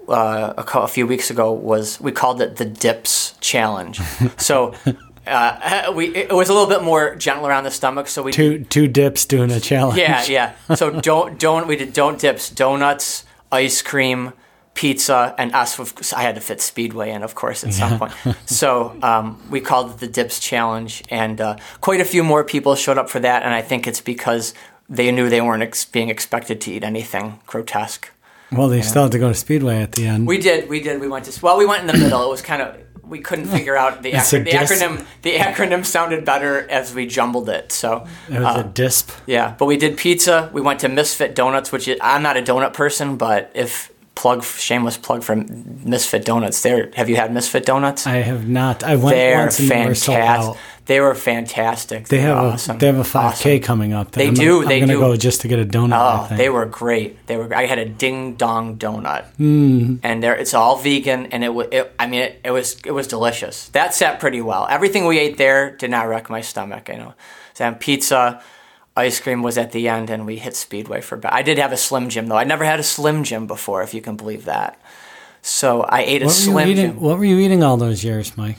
[0.09, 4.01] uh, a, a few weeks ago was we called it the Dips Challenge.
[4.37, 4.75] so
[5.27, 8.09] uh, we it was a little bit more gentle around the stomach.
[8.09, 9.99] So we two two dips doing a challenge.
[9.99, 10.75] yeah, yeah.
[10.75, 14.33] So don't don't we did don't dips, donuts, ice cream,
[14.75, 16.13] pizza, and us.
[16.13, 18.13] I had to fit Speedway in, of course, at some point.
[18.47, 22.75] So um, we called it the Dips Challenge, and uh, quite a few more people
[22.75, 23.43] showed up for that.
[23.43, 24.55] And I think it's because
[24.89, 28.11] they knew they weren't ex- being expected to eat anything grotesque.
[28.51, 30.27] Well, they still had to go to Speedway at the end.
[30.27, 31.01] We did, we did.
[31.01, 32.23] We went to well, we went in the middle.
[32.23, 35.07] It was kind of we couldn't figure out the, acro- the acronym.
[35.23, 37.73] The acronym sounded better as we jumbled it.
[37.73, 39.11] So it was a disp.
[39.27, 40.51] Yeah, but we did pizza.
[40.53, 44.45] We went to Misfit Donuts, which is, I'm not a donut person, but if plug
[44.45, 48.07] shameless plug for Misfit Donuts, there have you had Misfit Donuts?
[48.07, 48.83] I have not.
[48.85, 50.51] I went They're once and they were sold fantastic.
[50.51, 50.59] out.
[50.85, 52.09] They were fantastic.
[52.09, 52.77] They have awesome.
[52.77, 53.63] a they have a five k Awesome.
[53.65, 54.11] coming up.
[54.13, 55.93] They I'm, do, I'm they gonna go just to get a donut.
[55.93, 57.25] I Oh, they were great.
[57.27, 57.55] They were.
[57.55, 59.97] I had a ding dong donut, Hmm.
[60.03, 61.69] and there it's all vegan, and it was.
[61.71, 63.69] It, I mean, it, it was it was delicious.
[63.69, 64.67] That sat pretty well.
[64.69, 66.91] Everything we ate there did not wreck my stomach.
[66.91, 67.15] I know.
[67.55, 68.43] So then pizza,
[68.97, 71.17] ice cream was at the end, and we hit Speedway for.
[71.17, 72.37] ba- I did have a Slim Jim though.
[72.37, 74.79] I never had a Slim Jim before, if you can believe that.
[75.41, 77.01] So I ate a What you Slim eating, Jim.
[77.01, 78.59] what were you eating all those years, Mike?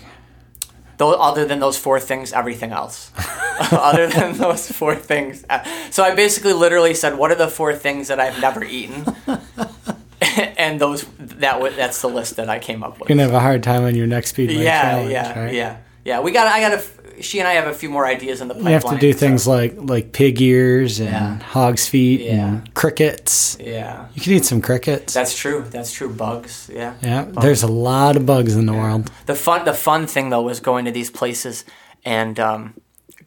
[0.98, 3.12] Though, other than those four things, everything else.
[3.72, 5.46] other than those four things.
[5.50, 9.06] Uh, So I basically literally said, "What are the four things that I've never eaten?"
[10.58, 13.10] and those that that's the list that I came up with.
[13.10, 15.12] You're gonna have a hard time on your next Speedway yeah, challenge.
[15.12, 15.54] yeah, right?
[15.54, 16.20] yeah, yeah.
[16.22, 16.48] We got.
[16.48, 17.03] I got to.
[17.22, 18.74] She and I have a few more ideas in the pipeline.
[18.74, 21.40] You have to do so- things like like pig ears and Yeah.
[21.40, 22.34] hog's feet Yeah.
[22.48, 23.58] and crickets.
[23.60, 25.14] Yeah, You can eat some crickets.
[25.14, 25.64] that's true.
[25.70, 26.10] That's true.
[26.10, 26.70] Bugs.
[26.74, 26.94] Yeah.
[27.02, 29.10] yeah, there's a lot of bugs in the world.
[29.26, 31.66] The fun, the fun thing though was going to these places
[32.06, 32.74] and um,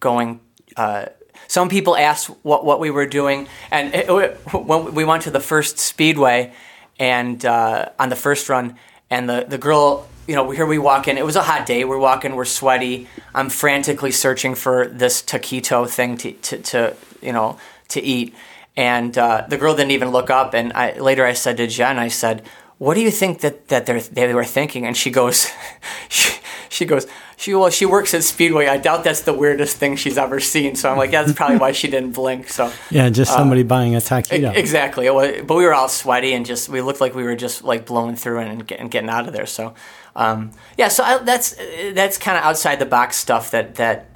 [0.01, 0.41] going.
[0.77, 1.07] Uh,
[1.49, 5.31] some people asked what what we were doing, and it, it- when we went to
[5.31, 6.53] the first speedway,
[6.99, 8.75] and uh, on the first run,
[9.11, 11.19] and the the girl, you know, here we walk in.
[11.19, 11.85] It was a hot day.
[11.85, 12.35] We're walking.
[12.35, 13.07] We're sweaty.
[13.35, 17.59] I'm frantically searching for this taquito thing to to, to you know
[17.89, 18.35] to eat,
[18.77, 20.55] and uh, the girl didn't even look up.
[20.55, 22.43] And I later I said to Jen, I said
[22.79, 24.85] what do you think that that they're, they were thinking?
[24.87, 25.51] And she goes,
[26.09, 26.35] she,
[26.69, 28.67] she goes, she well, she works at Speedway.
[28.67, 30.77] I doubt that's the weirdest thing she's ever seen.
[30.77, 32.49] So I'm like, yeah, that's probably why she didn't blink.
[32.49, 34.55] So Yeah, just Uh, somebody buying a taquito.
[34.55, 35.09] exactly.
[35.09, 37.87] Was, but we were all sweaty and just we looked like we were just like
[37.87, 39.47] blowing through and, and getting out of there.
[39.47, 39.75] So
[40.17, 41.55] um, yeah, so I, that's
[41.93, 44.09] that's kind of outside the box stuff that that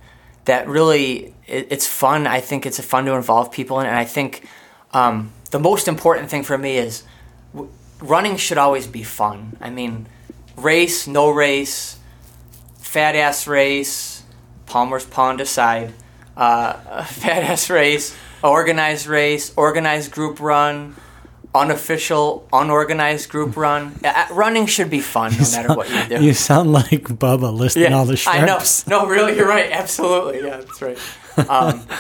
[0.46, 2.26] that really it, it's fun.
[2.26, 4.48] I think it's fun to involve people in, and I think
[4.92, 7.04] um, the most important thing for me is
[7.52, 9.58] w- running should always be fun.
[9.60, 10.06] I mean,
[10.56, 11.98] race, no race,
[12.78, 14.22] fat ass race,
[14.64, 15.92] Palmer's Pond aside,
[16.34, 20.96] uh, fat ass race, organized race, organized group run,
[21.54, 23.98] unofficial, unorganized group run.
[24.04, 26.24] Uh, running should be fun no matter what you do.
[26.24, 28.60] You sound like Bubba listing all the I know.
[28.86, 29.70] No, really, you're right.
[29.70, 30.98] Absolutely, yeah, that's right.
[31.48, 31.86] Um,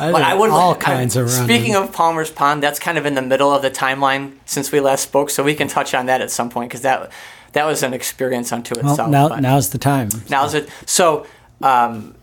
[0.00, 1.44] I, but I would all I- kinds of running.
[1.44, 4.80] Speaking of Palmer's Pond, that's kind of in the middle of the timeline since we
[4.80, 7.12] last spoke, so we can touch on that at some point because that
[7.52, 9.10] that was an experience unto well, itself.
[9.10, 10.08] now now's the time.
[10.28, 10.68] Now's it.
[10.86, 11.26] So,
[11.62, 12.16] um,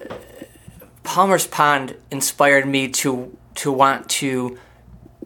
[1.04, 4.58] Palmer's Pond inspired me to to want to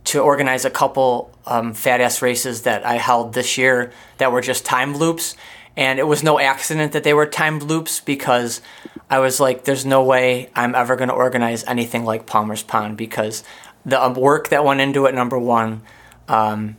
[0.06, 4.42] to organize a couple um, fat ass races that I held this year that were
[4.42, 5.36] just timed loops,
[5.76, 8.62] and it was no accident that they were timed loops because
[9.10, 12.98] I was like, "There's no way I'm ever going to organize anything like Palmer's Pond
[12.98, 13.44] because
[13.86, 15.14] the um, work that went into it.
[15.14, 15.82] Number one."
[16.28, 16.78] Um,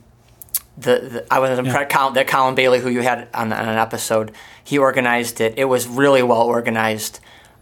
[0.77, 1.89] the, the I was impressed.
[1.89, 4.31] Colin, that Colin Bailey, who you had on, on an episode,
[4.63, 5.55] he organized it.
[5.57, 7.19] It was really well organized,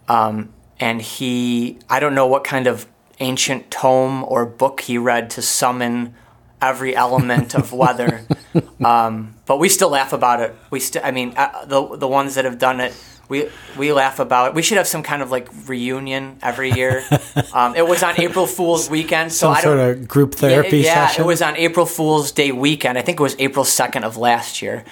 [0.07, 2.85] um, and he I don't know what kind of
[3.19, 6.13] ancient tome or book he read to summon
[6.61, 8.25] every element of weather,
[8.83, 10.55] um, but we still laugh about it.
[10.69, 12.93] We still, I mean, uh, the the ones that have done it.
[13.27, 14.53] We, we laugh about it.
[14.53, 17.03] We should have some kind of like reunion every year.
[17.53, 20.79] Um, it was on April Fool's weekend, so Some I don't sort of group therapy
[20.79, 21.23] yeah, yeah, session.
[21.23, 22.97] it was on April Fool's Day weekend.
[22.97, 24.83] I think it was April 2nd of last year.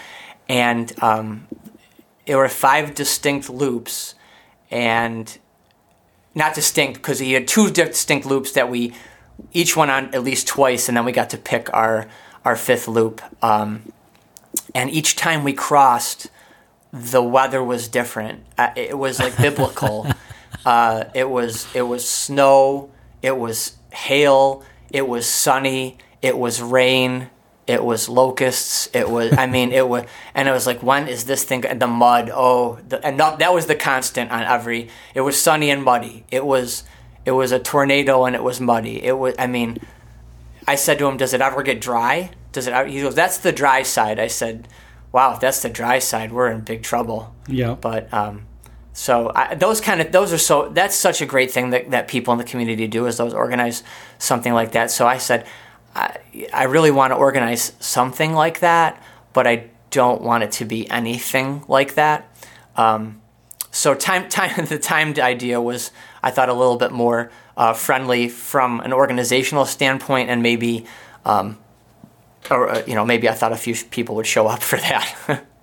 [0.47, 1.47] And um,
[2.25, 4.15] there were five distinct loops.
[4.71, 5.37] And
[6.35, 8.93] not distinct because he had two distinct loops that we
[9.51, 10.87] each went on at least twice.
[10.87, 12.07] And then we got to pick our,
[12.43, 13.21] our fifth loop.
[13.43, 13.91] Um,
[14.73, 16.27] and each time we crossed,
[16.91, 18.43] the weather was different.
[18.57, 20.07] Uh, it was like biblical.
[20.65, 22.89] Uh, it was it was snow.
[23.21, 24.63] It was hail.
[24.91, 25.97] It was sunny.
[26.21, 27.29] It was rain.
[27.65, 28.89] It was locusts.
[28.93, 31.87] It was I mean it was and it was like when is this thing the
[31.87, 32.29] mud?
[32.33, 34.89] Oh, the, and not, that was the constant on every.
[35.13, 36.25] It was sunny and muddy.
[36.29, 36.83] It was
[37.25, 39.03] it was a tornado and it was muddy.
[39.03, 39.77] It was I mean,
[40.67, 42.73] I said to him, "Does it ever get dry?" Does it?
[42.73, 44.67] ever-" He goes, "That's the dry side." I said,
[45.11, 47.75] "Wow, if that's the dry side, we're in big trouble." yeah.
[47.75, 48.45] But um,
[48.93, 52.07] so I, those kind of those are so that's such a great thing that, that
[52.07, 53.83] people in the community do is those organize
[54.19, 54.91] something like that.
[54.91, 55.45] So I said,
[55.95, 56.17] I,
[56.53, 59.01] I really want to organize something like that,
[59.33, 62.29] but I don't want it to be anything like that.
[62.75, 63.21] Um,
[63.71, 68.29] so time time the timed idea was I thought a little bit more uh, friendly
[68.29, 70.85] from an organizational standpoint, and maybe.
[71.25, 71.57] Um,
[72.51, 75.45] or uh, you know, maybe I thought a few people would show up for that.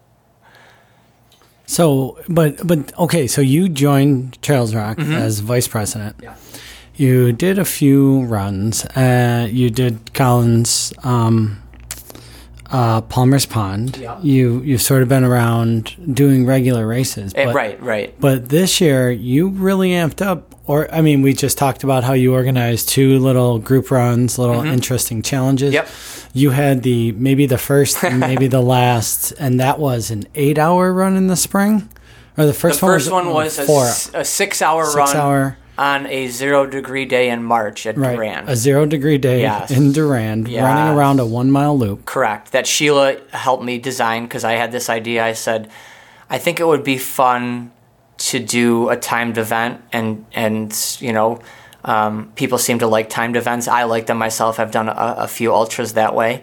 [1.71, 6.17] So, but but okay, so you joined Trails Roc as vice president.
[6.17, 6.25] Mm-hmm.
[6.25, 6.35] Yeah.
[7.01, 8.85] You did a few runs.
[8.85, 11.63] Uh, you did Collins, um,
[12.71, 13.97] uh, Palmer's Pond.
[13.97, 14.19] Yeah.
[14.23, 18.15] You you've sort of been around doing regular races, Eh, but, right, right.
[18.21, 20.55] But this year, you really amped up.
[20.67, 24.63] Or I mean, we just talked about how you organized two little group runs, little
[24.63, 25.75] interesting challenges.
[25.75, 25.87] Mm-hmm.
[25.87, 26.35] Yep.
[26.35, 30.93] You had the maybe the first, and maybe the last, and that was an eight-hour
[30.93, 31.89] run in the spring,
[32.37, 32.91] or the The first one.
[32.93, 35.57] first one was a, four, s- a six-hour six run hour.
[35.81, 38.51] On a zero-degree day in March at Right, Durand.
[38.51, 39.71] a zero degree day Yes.
[39.71, 40.63] in Durand, Yes.
[40.63, 42.05] running around a one mile loop.
[42.05, 42.53] Correct.
[42.53, 45.25] That Sheila helped me design because I had this idea.
[45.25, 45.71] I said,
[46.29, 47.71] I think it would be fun
[48.19, 51.41] to do a timed event, and and you know,
[51.83, 53.67] um, people seem to like timed events.
[53.67, 54.61] I like them myself.
[54.61, 56.43] I've done a, a few ultras that way,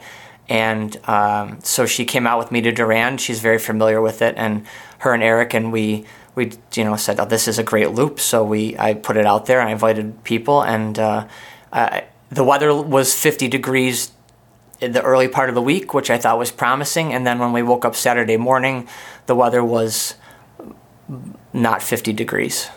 [0.49, 3.21] and um, so she came out with me to Durand.
[3.21, 4.65] She's very familiar with it, and
[4.97, 6.05] her and Eric and we
[6.37, 8.19] we you know said, oh, this is a great loop.
[8.19, 9.59] So we I put it out there.
[9.59, 11.27] I invited people, and uh,
[11.73, 14.11] I, the weather was 50 degrees
[14.79, 17.11] in the early part of the week, which I thought was promising.
[17.11, 18.87] And then when we woke up Saturday morning,
[19.25, 20.13] the weather was
[21.51, 22.69] not 50 degrees.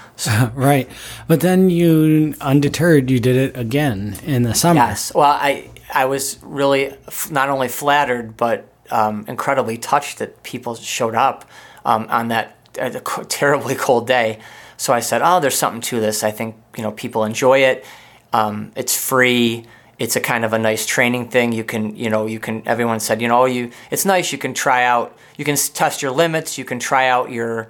[0.54, 0.88] right.
[1.28, 4.80] But then you, undeterred, you did it again in the summer.
[4.80, 5.12] Yes.
[5.14, 10.74] Well, I I was really f- not only flattered but um, incredibly touched that people
[10.74, 11.44] showed up
[11.84, 14.38] um, on that the terribly cold day.
[14.76, 16.24] So I said, "Oh, there's something to this.
[16.24, 17.84] I think you know people enjoy it.
[18.32, 19.66] Um, it's free."
[19.98, 21.52] It's a kind of a nice training thing.
[21.52, 22.66] You can, you know, you can.
[22.66, 23.70] Everyone said, you know, you.
[23.88, 24.32] It's nice.
[24.32, 25.16] You can try out.
[25.36, 26.58] You can test your limits.
[26.58, 27.68] You can try out your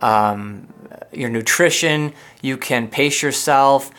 [0.00, 0.68] um,
[1.12, 2.12] your nutrition.
[2.42, 3.90] You can pace yourself,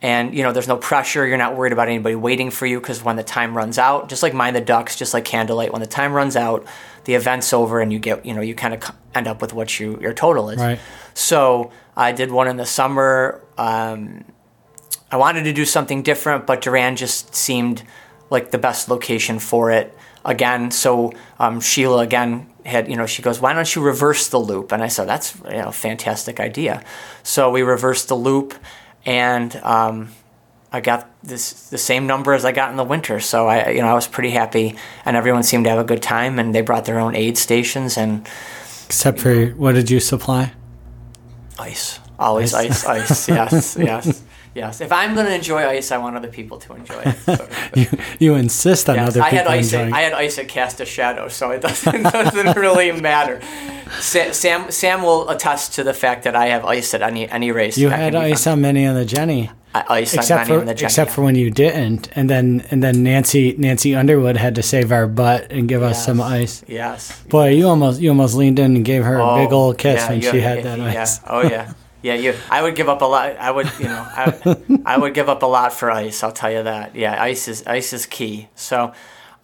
[0.00, 1.26] and you know there's no pressure.
[1.26, 4.22] You're not worried about anybody waiting for you because when the time runs out, just
[4.22, 6.66] like mind the ducks, just like candlelight, when the time runs out,
[7.04, 9.78] the event's over, and you get you know you kind of end up with what
[9.78, 10.58] you your total is.
[10.58, 10.78] Right.
[11.14, 13.40] So I did one in the summer.
[13.58, 14.24] Um,
[15.10, 17.82] I wanted to do something different, but Durand just seemed
[18.30, 19.96] like the best location for it.
[20.24, 24.38] Again, so um, Sheila again had you know she goes, why don't you reverse the
[24.38, 24.72] loop?
[24.72, 26.82] And I said that's you know fantastic idea.
[27.22, 28.54] So we reversed the loop,
[29.04, 30.08] and um,
[30.72, 33.20] I got this the same number as I got in the winter.
[33.20, 36.02] So I you know I was pretty happy, and everyone seemed to have a good
[36.02, 38.26] time, and they brought their own aid stations and
[38.86, 40.52] Except for, what did you supply?
[41.58, 42.84] ice, always Ice.
[42.84, 43.28] ice, ice.
[43.38, 44.22] yes, yes.
[44.54, 47.16] Yes, if I'm going to enjoy ice, I want other people to enjoy it.
[47.74, 47.86] You,
[48.18, 49.72] you insist on Yes, other I people had ice.
[49.72, 49.92] At.
[49.94, 53.40] I had ice at Cast a Shadow, so it doesn't, doesn't really matter.
[53.98, 57.50] Sa- Sam Sam will attest to the fact that I have ice at any any
[57.50, 57.78] race.
[57.78, 59.50] you had ice on many on the Genny.
[59.74, 62.82] I- ice except for in the Genny, except for when you didn't, and then and
[62.82, 66.04] then Nancy Nancy Underwood had to save our butt and give us Yes.
[66.06, 66.62] some ice.
[66.68, 67.22] Yes.
[67.28, 70.00] Boy, you almost you almost leaned in and gave her a big Oh, old kiss
[70.02, 71.02] yeah, when you- she had yeah, that yeah.
[71.02, 71.20] ice.
[71.26, 71.72] Oh yeah.
[72.02, 72.34] Yeah, you.
[72.50, 73.36] I would give up a lot.
[73.38, 74.56] I would, you know, I,
[74.86, 76.24] I would give up a lot for ice.
[76.24, 76.96] I'll tell you that.
[76.96, 78.48] Yeah, ice is ice is key.
[78.56, 78.92] So,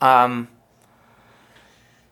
[0.00, 0.48] um,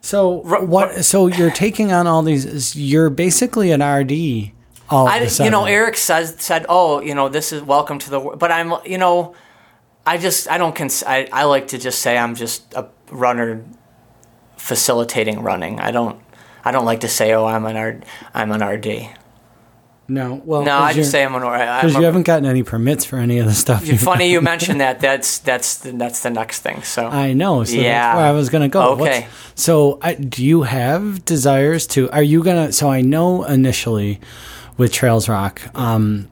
[0.00, 1.04] So what?
[1.04, 2.76] So you're taking on all these.
[2.76, 4.52] You're basically an RD.
[4.88, 5.46] All I, of a sudden.
[5.46, 8.52] you know, Eric says said, "Oh, you know, this is welcome to the." wor-" But
[8.52, 9.34] I'm, you know,
[10.06, 13.64] I just I don't cons- I, I like to just say I'm just a runner
[14.56, 15.80] facilitating running.
[15.80, 16.20] I don't
[16.64, 18.00] I don't like to say, "Oh, I'm an R,
[18.34, 19.08] I'm an RD."
[20.08, 21.42] No, well, No, I just say I'm an.
[21.42, 23.84] I'm because you haven't gotten any permits for any of the stuff.
[23.84, 25.00] funny you mentioned that.
[25.00, 26.82] That's that's the, that's the next thing.
[26.84, 27.64] So I know.
[27.64, 27.82] So Yeah.
[28.12, 28.94] that's where I was going to go.
[28.94, 29.26] What's- Okay.
[29.56, 32.08] so I, do you have desires to?
[32.12, 32.70] Are you gonna?
[32.72, 34.20] So I know initially
[34.76, 36.28] with Trails Roc, um,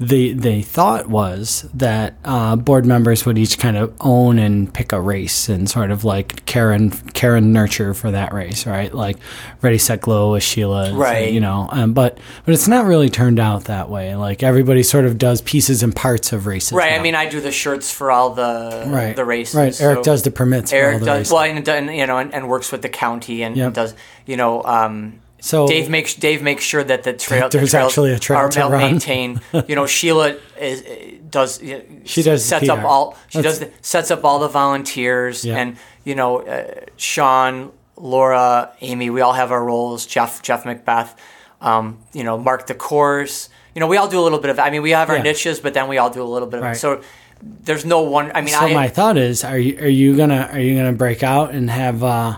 [0.00, 4.90] the the thought was that uh, board members would each kind of own and pick
[4.90, 8.92] a race and sort of like Karen Karen nurture for that race, right?
[8.92, 9.18] Like
[9.60, 11.32] Ready Set Glow with Sheila, and Right.
[11.32, 14.16] You know, um, but but it's not really turned out that way.
[14.16, 16.72] Like everybody sort of does pieces and parts of races.
[16.72, 16.94] right.
[16.94, 19.54] I mean, I do the shirts for all the right, the races.
[19.54, 20.72] Right, Eric so- does the permits.
[20.72, 21.32] for all Eric the does races.
[21.32, 23.72] well, and, and you know, and, and works with the county and, Yep.
[23.74, 23.94] does
[24.26, 24.64] you know.
[24.64, 28.38] Um, So Dave makes Dave makes sure that the trail the trails actually a trail
[28.38, 28.80] are to well run.
[28.92, 29.40] maintained.
[29.66, 30.82] You know, Sheila is,
[31.28, 31.60] does
[32.04, 35.56] She does sets up all she That's- does the, sets up all the volunteers Yeah.
[35.58, 39.10] and you know uh, Sean, Laura, Amy.
[39.10, 40.06] We all have our roles.
[40.06, 41.16] Jeff Jeff Macbeth.
[41.60, 43.48] Um, you know, Mark the course.
[43.74, 44.58] You know, we all do a little bit of.
[44.60, 45.22] I mean, we have our Yeah.
[45.22, 46.64] niches, but then we all do a little bit of.
[46.64, 46.76] Right.
[46.76, 47.00] So
[47.42, 48.30] there's no one.
[48.34, 50.92] I mean, So I my thought is, are you are you gonna are you gonna
[50.92, 52.36] break out and have uh,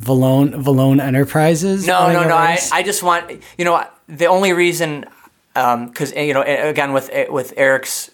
[0.00, 1.86] Valone Valone Enterprises?
[1.86, 2.36] No, no, no.
[2.36, 2.58] I.
[2.72, 5.06] I just want you know the only reason
[5.56, 8.10] um, because eh, you know eh, again with eh, with Eric's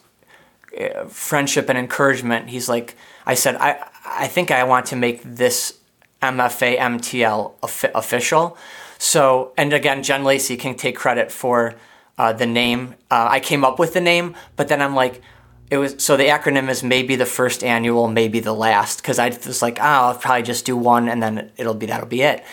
[1.09, 5.79] friendship and encouragement, he's like I said I I think I want to make this
[6.23, 8.57] MFA MTL offi- official.
[8.99, 11.75] So and again, Jen Lacey can take credit for
[12.19, 12.95] uh, the name.
[13.11, 15.23] Uh, I came up with the name, but then I'm like.
[15.71, 19.01] It was so the acronym is maybe the first annual, maybe the last.
[19.01, 22.09] Because I was like, oh, I'll probably just do one, and then it'll be that'll
[22.09, 22.45] be it.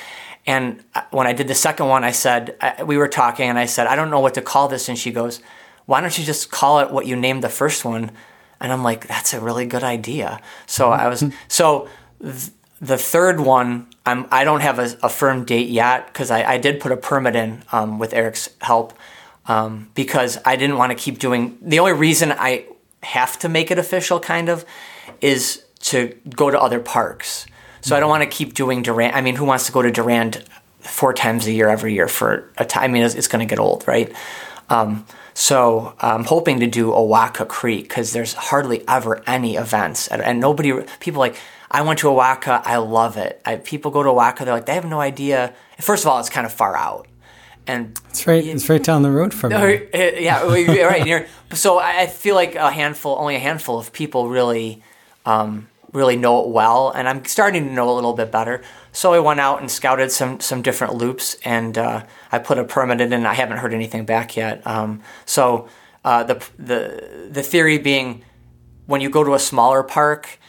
[0.45, 3.65] And when I did the second one, I said, I, we were talking, and I
[3.65, 4.87] said, I don't know what to call this.
[4.87, 5.41] And she goes,
[5.85, 8.11] Why don't you just call it what you named the first one?
[8.61, 10.39] And I'm like, That's a really good idea.
[10.65, 11.89] So I was, so
[12.21, 16.43] th- the third one, I'm, I don't have a, a firm date yet because I,
[16.53, 18.93] I did put a permit in um, with Eric's help
[19.47, 22.65] um, because I didn't want to keep doing, the only reason I
[23.03, 24.65] have to make it official kind of
[25.21, 27.45] is to go to other parks.
[27.81, 29.15] So I don't want to keep doing Durand.
[29.15, 30.43] I mean, who wants to go to Durand
[30.79, 32.83] four times a year every year for a time?
[32.83, 34.13] I mean, it's, it's going to get old, right?
[34.69, 40.21] Um, so I'm hoping to do Oatka Creek because there's hardly ever any events, and,
[40.21, 41.37] and nobody, people like,
[41.69, 43.41] I went to Oatka, I love it.
[43.45, 45.53] I, people go to Oatka, they're like, they have no idea.
[45.79, 47.06] First of all, it's kind of far out,
[47.67, 48.43] and It's right.
[48.45, 49.57] It's right down the road from me.
[49.93, 50.41] yeah,
[50.87, 51.27] right.
[51.53, 54.81] So I I feel like a handful, only a handful of people really,
[55.25, 58.61] um, really know it well, and I'm starting to know a little bit better.
[58.91, 62.63] So I went out and scouted some some different loops, and uh, I put a
[62.63, 64.65] permit in, and I haven't heard anything back yet.
[64.65, 65.67] Um, so
[66.03, 68.23] uh, the the the theory being,
[68.85, 70.39] when you go to a smaller park,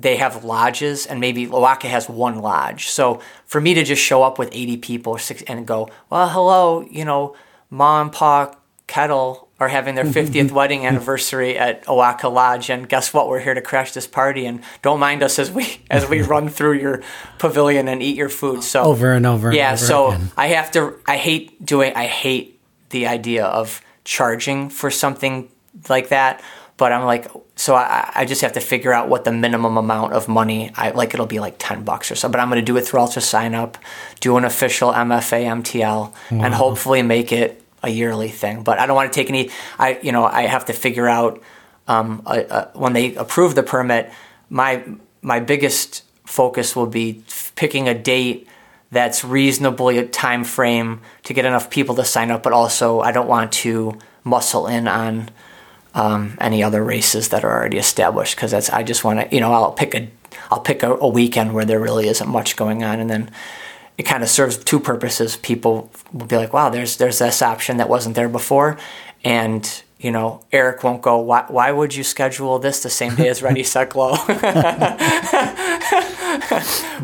[0.00, 2.88] they have lodges and maybe Lowaka has one lodge.
[2.88, 6.28] So for me to just show up with 80 people or six and go, well,
[6.28, 7.34] hello, you know,
[7.70, 8.54] mom and pa
[8.86, 13.28] Kettle are having their 50th wedding anniversary at Oatka Lodge and guess what?
[13.28, 16.48] We're here to crash this party and don't mind us as we as we run
[16.48, 17.02] through your
[17.38, 18.62] pavilion and eat your food.
[18.62, 19.52] So Over and over.
[19.52, 20.30] yeah, and over so again.
[20.36, 20.94] I have to.
[21.06, 21.92] I hate doing.
[21.94, 22.58] I hate
[22.90, 25.50] the idea of charging for something
[25.88, 26.40] like that.
[26.78, 27.26] But I'm like,
[27.56, 30.70] so I, I just have to figure out what the minimum amount of money.
[30.74, 32.28] I like it'll be like ten bucks or so.
[32.28, 33.74] But I'm going to do it through UltraSignup,
[34.20, 36.14] do an official MFA MTL,
[36.44, 38.62] and hopefully make it a yearly thing.
[38.62, 39.50] But I don't want to take any.
[39.78, 41.42] I you know I have to figure out
[41.88, 44.10] um, a, a, when they approve the permit.
[44.48, 44.84] My
[45.20, 47.24] my biggest focus will be
[47.56, 48.46] picking a date
[48.90, 53.12] that's reasonably a time frame to get enough people to sign up, but also I
[53.12, 55.30] don't want to muscle in on
[55.98, 59.40] um, any other races that are already established because that's I just want to you
[59.40, 60.08] know I'll pick a
[60.50, 63.30] I'll pick a, a weekend where there really isn't much going on, and then
[63.98, 65.36] it kind of serves two purposes.
[65.36, 68.78] People will be like, "Wow, there's there's this option that wasn't there before,"
[69.24, 71.18] and you know, Eric won't go.
[71.18, 74.14] Why, why would you schedule this the same day as Ready Set Glow?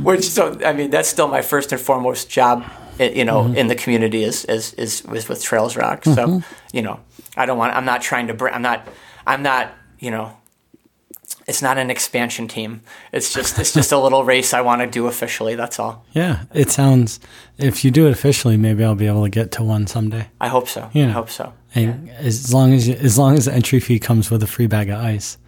[0.03, 2.65] Which so I mean that's still my first and foremost job,
[3.01, 3.57] eh, you know, mm-hmm.
[3.57, 6.05] in the community is is is, is with Trails Roc.
[6.05, 6.39] So mm-hmm.
[6.73, 7.01] you know,
[7.37, 7.75] I don't want.
[7.75, 8.35] I'm not trying to.
[8.35, 8.87] br- I'm not.
[9.27, 9.73] I'm not.
[9.99, 10.37] You know,
[11.47, 12.83] it's not an expansion team.
[13.13, 15.55] It's just it's just a little race I want to do officially.
[15.55, 16.05] That's all.
[16.13, 17.21] Yeah, it sounds.
[17.59, 20.29] If you do it officially, maybe I'll be able to get to one someday.
[20.41, 20.91] I hope so.
[20.93, 21.09] Yeah.
[21.09, 21.53] I hope so.
[21.75, 24.67] And as long as you, as long as the entry fee comes with a free
[24.67, 25.39] bag of ice,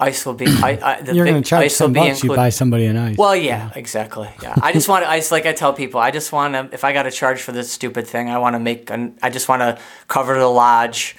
[0.00, 0.46] Ice will be.
[0.46, 2.22] I, I, the you're going to charge ice be bucks.
[2.22, 3.16] You buy somebody an ice.
[3.16, 4.28] Well, yeah, exactly.
[4.42, 5.10] Yeah, I just want to.
[5.10, 6.68] I just like I tell people, I just want to.
[6.72, 8.90] If I got to charge for this stupid thing, I want to make.
[8.90, 11.16] An, I just want to cover the lodge,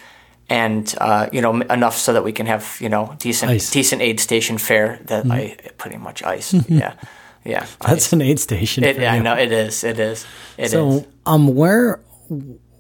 [0.50, 3.70] and uh, you know enough so that we can have you know decent Ice.
[3.70, 6.54] decent aid station fare that I pretty much ice.
[6.70, 6.94] yeah,
[7.44, 7.66] yeah.
[7.82, 8.14] That's ice.
[8.14, 8.84] an aid station.
[8.86, 9.84] It, I know it is.
[9.84, 10.26] It is.
[10.58, 10.72] It is.
[10.72, 12.02] So, um, where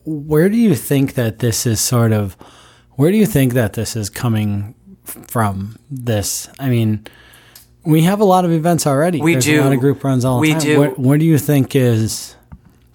[0.05, 2.37] where do you think that this is sort of?
[2.95, 4.75] Where do you think that this is coming
[5.09, 5.77] from?
[5.89, 7.05] This, I mean,
[7.83, 9.21] we have a lot of events already.
[9.21, 9.61] We There's do.
[9.61, 10.61] A lot of group runs all the We time.
[10.61, 10.79] do.
[10.79, 12.35] What, what do you think is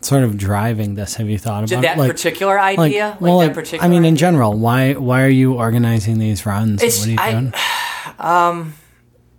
[0.00, 1.14] sort of driving this?
[1.16, 2.08] Have you thought about that it?
[2.10, 5.54] particular idea, like well, that like, particular I mean, in general, why why are you
[5.54, 6.82] organizing these runs?
[6.82, 7.54] What are you I- doing?
[8.18, 8.74] Um,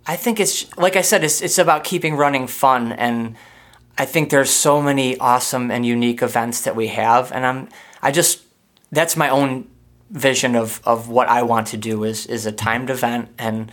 [0.06, 3.36] I think it's like I said, it's it's about keeping running fun, and
[3.96, 7.68] I think there's so many awesome and unique events that we have, and I'm
[8.02, 8.42] I just
[8.92, 9.68] that's my own
[10.10, 13.70] vision of of what I want to do is is a timed event, and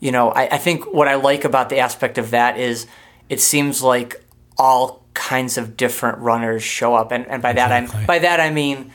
[0.00, 2.86] you know I, I think what I like about the aspect of that is
[3.28, 4.22] it seems like
[4.56, 8.02] all kinds of different runners show up, and and by that Exactly.
[8.04, 8.92] I by that I mean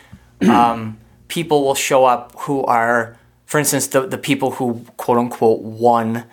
[0.49, 0.97] um,
[1.27, 6.25] people will show up who are, for instance, the the people who quote unquote won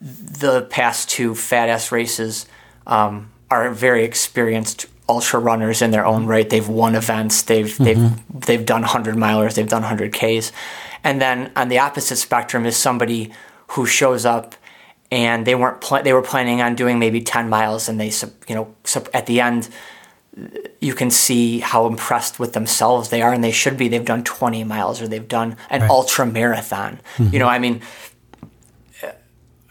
[0.00, 2.46] the past two fat ass races
[2.86, 6.48] um, are very experienced ultra runners in their own right.
[6.48, 7.42] They've won events.
[7.42, 8.38] They've they've mm-hmm.
[8.46, 9.54] they've done hundred milers.
[9.54, 10.52] They've done hundred Ks,
[11.02, 13.32] and then on the opposite spectrum is somebody
[13.74, 14.54] who shows up
[15.10, 18.12] and they weren't pl- they were planning on doing maybe ten miles, and they
[18.48, 18.74] you know
[19.12, 19.68] at the end
[20.80, 23.88] you can see how impressed with themselves they are, and they should be.
[23.88, 25.90] They've done 20 miles or they've done an Right.
[25.90, 27.00] ultra marathon.
[27.18, 27.38] You mm-hmm.
[27.38, 27.82] know, I mean,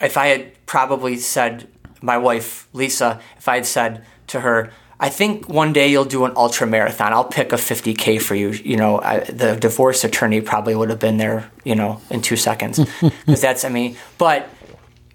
[0.01, 1.67] if I had probably said,
[2.01, 4.71] my wife, Lisa, if I had said to her,
[5.01, 7.13] I think one day you'll do an ultra marathon.
[7.13, 8.49] I'll pick a 50K for you.
[8.49, 12.35] You know, I, the divorce attorney probably would have been there, you know, in two
[12.35, 12.79] seconds.
[12.99, 14.49] Because that's, I mean, but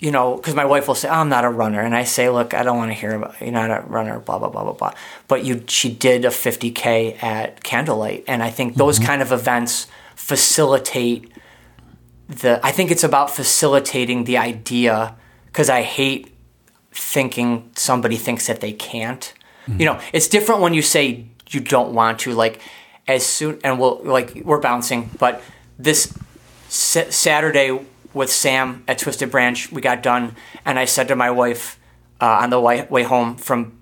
[0.00, 2.28] you know, because my wife will say, oh, "I'm not a runner," and I say,
[2.28, 4.72] "Look, I don't want to hear about you're not a runner." Blah blah blah blah
[4.72, 4.92] blah.
[5.28, 9.06] But you, she did a 50k at Candlelight, and I think those mm-hmm.
[9.06, 11.32] kind of events facilitate
[12.28, 12.60] the.
[12.62, 15.16] I think it's about facilitating the idea
[15.46, 16.34] because I hate
[16.92, 19.32] thinking somebody thinks that they can't.
[19.66, 22.32] You know, it's different when you say you don't want to.
[22.32, 22.60] Like
[23.06, 25.42] as soon and we'll like we're bouncing, but
[25.78, 26.16] this
[26.68, 27.80] sa- Saturday
[28.12, 31.78] with Sam at Twisted Branch, we got done, and I said to my wife
[32.20, 33.80] uh, on the way, way home from.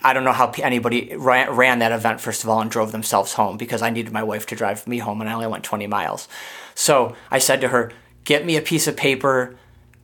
[0.00, 3.32] I don't know how anybody ran, ran that event first of all and drove themselves
[3.32, 5.88] home because I needed my wife to drive me home and I only went 20
[5.88, 6.28] miles.
[6.76, 7.90] So I said to her,
[8.22, 9.56] "Get me a piece of paper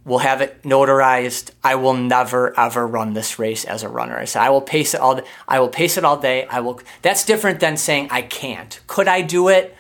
[0.05, 1.51] We'll have it notarized.
[1.63, 4.19] I will never ever run this race as a runner.
[4.19, 5.21] I said I will pace it all.
[5.49, 6.47] I will pace it all day.
[6.51, 6.81] I will.
[7.01, 8.79] That's different than saying I can't.
[8.87, 9.75] Could I do it?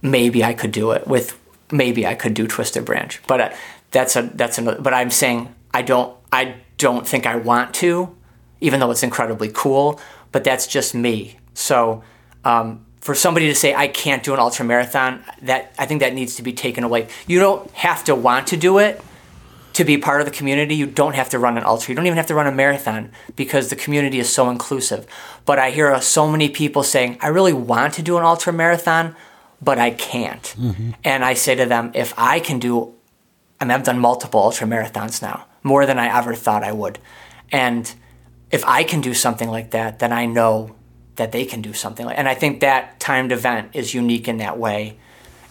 [0.00, 1.38] Maybe I could do it with.
[1.72, 3.50] Maybe I could do Twisted Branch, but uh,
[3.90, 4.80] that's a that's another.
[4.80, 6.16] But I'm saying I don't.
[6.32, 8.14] I don't think I want to,
[8.60, 10.00] even though it's incredibly cool.
[10.30, 11.38] But that's just me.
[11.54, 12.04] So
[12.44, 16.14] um, for somebody to say I can't do an ultra marathon, that I think that
[16.14, 17.06] needs to be taken away.
[17.26, 18.98] You don't have to want to do it
[19.74, 20.74] to be part of the community.
[20.74, 21.90] You don't have to run an ultra.
[21.90, 25.06] You don't even have to run a marathon because the community is so inclusive.
[25.44, 29.14] But I hear so many people saying, I really want to do an ultra marathon,
[29.60, 30.54] but I can't.
[30.58, 30.92] Mm-hmm.
[31.04, 32.94] And I say to them, if I can do,
[33.60, 36.98] I mean, I've done multiple ultra marathons now, more than I ever thought I would.
[37.52, 37.94] And
[38.50, 40.74] if I can do something like that, then I know
[41.16, 44.38] that they can do something like and i think that timed event is unique in
[44.38, 44.96] that way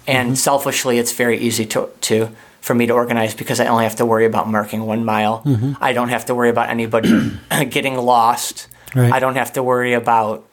[0.08, 0.36] and mm-hmm.
[0.36, 2.30] selfishly it's very easy to, to
[2.62, 5.74] for me to organize because i only have to worry about marking one mile mm-hmm.
[5.82, 7.32] i don't have to worry about anybody
[7.70, 9.12] getting lost right.
[9.12, 10.48] i don't have to worry about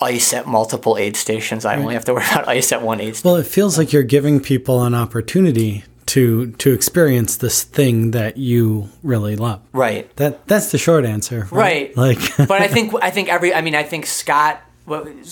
[0.00, 1.80] ice at multiple aid stations i right.
[1.80, 4.02] only have to worry about ice at one aid station well it feels like you're
[4.02, 9.60] giving people an opportunity to to experience this thing that you really love.
[9.72, 10.14] Right.
[10.16, 11.46] That that's the short answer.
[11.50, 11.94] Right.
[11.96, 12.18] right.
[12.36, 14.60] Like But I think I think every I mean I think Scott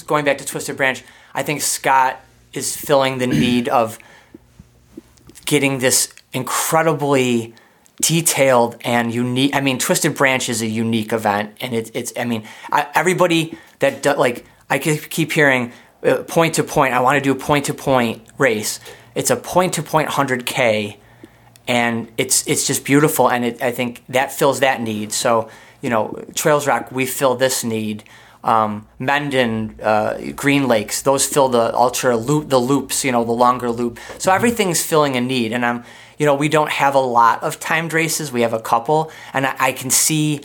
[0.07, 1.03] going back to Twisted Branch,
[1.35, 2.20] I think Scott
[2.53, 3.99] is filling the need of
[5.47, 7.55] getting this incredibly
[8.03, 9.55] detailed and unique.
[9.55, 12.12] I mean, Twisted Branch is a unique event, and it, it's.
[12.16, 15.72] I mean, I, everybody that do, like I keep hearing
[16.15, 16.95] point to point.
[16.95, 18.81] I want to do a point to point race.
[19.15, 20.97] It's a point to point 100K,
[21.67, 23.31] and it's it's just beautiful.
[23.31, 25.13] And it, I think that fills that need.
[25.13, 25.49] So,
[25.81, 28.05] you know, Trails Roc, we fill this need.
[28.45, 33.33] Um, Mendon, uh, Green Lakes, those fill the ultra loop, the loops, you know, the
[33.33, 33.99] longer loop.
[34.19, 35.53] So everything's filling a need.
[35.53, 35.83] And I'm,
[36.17, 38.31] you know, we don't have a lot of timed races.
[38.31, 40.43] We have a couple, and I, I can see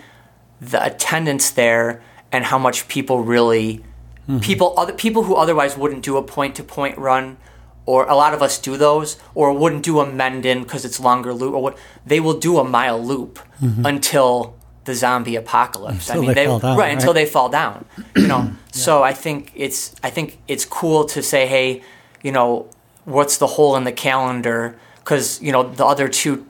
[0.60, 2.02] the attendance there
[2.32, 3.84] and how much people really,
[4.28, 4.40] mm-hmm.
[4.40, 7.38] people, other people who otherwise wouldn't do a point to point run
[7.86, 11.34] or a lot of us do those, or wouldn't do a Mendon because it's longer
[11.34, 13.86] loop, or what they will do a mile loop mm-hmm.
[13.86, 14.56] until
[14.86, 16.10] the zombie apocalypse.
[16.10, 17.86] Until I mean, they, they down, right, right, until they fall down.
[18.16, 18.54] You know, yeah.
[18.72, 21.82] so I think it's I think it's cool to say, hey,
[22.22, 22.70] you know,
[23.06, 24.78] what's the hole in the calendar?
[25.00, 26.46] Because you know the other two,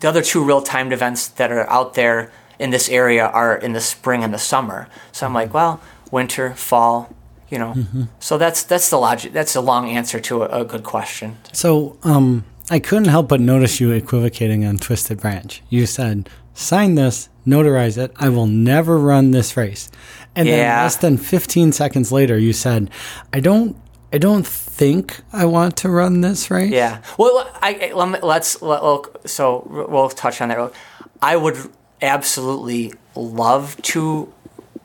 [0.00, 3.72] the other two real timed events that are out there in this area are in
[3.72, 4.88] the spring and the summer.
[5.12, 5.80] So I'm like, well,
[6.14, 7.12] winter, fall,
[7.50, 7.74] you know.
[7.74, 8.04] Mm-hmm.
[8.20, 9.32] So that's that's the logic.
[9.32, 11.36] That's a long answer to a, a good question.
[11.52, 15.60] So um, I couldn't help but notice you equivocating on Twisted Branch.
[15.68, 18.12] You said, "Sign this, notarize it.
[18.16, 19.90] I will never run this race."
[20.36, 20.56] And yeah.
[20.56, 22.90] then less than 15 seconds later, you said,
[23.32, 23.76] "I don't."
[24.12, 26.70] I don't think I want to run this race.
[26.70, 27.02] Yeah.
[27.18, 27.90] Well, I,
[28.22, 30.72] let's let, so we'll touch on that.
[31.20, 31.56] I would
[32.00, 34.32] absolutely love to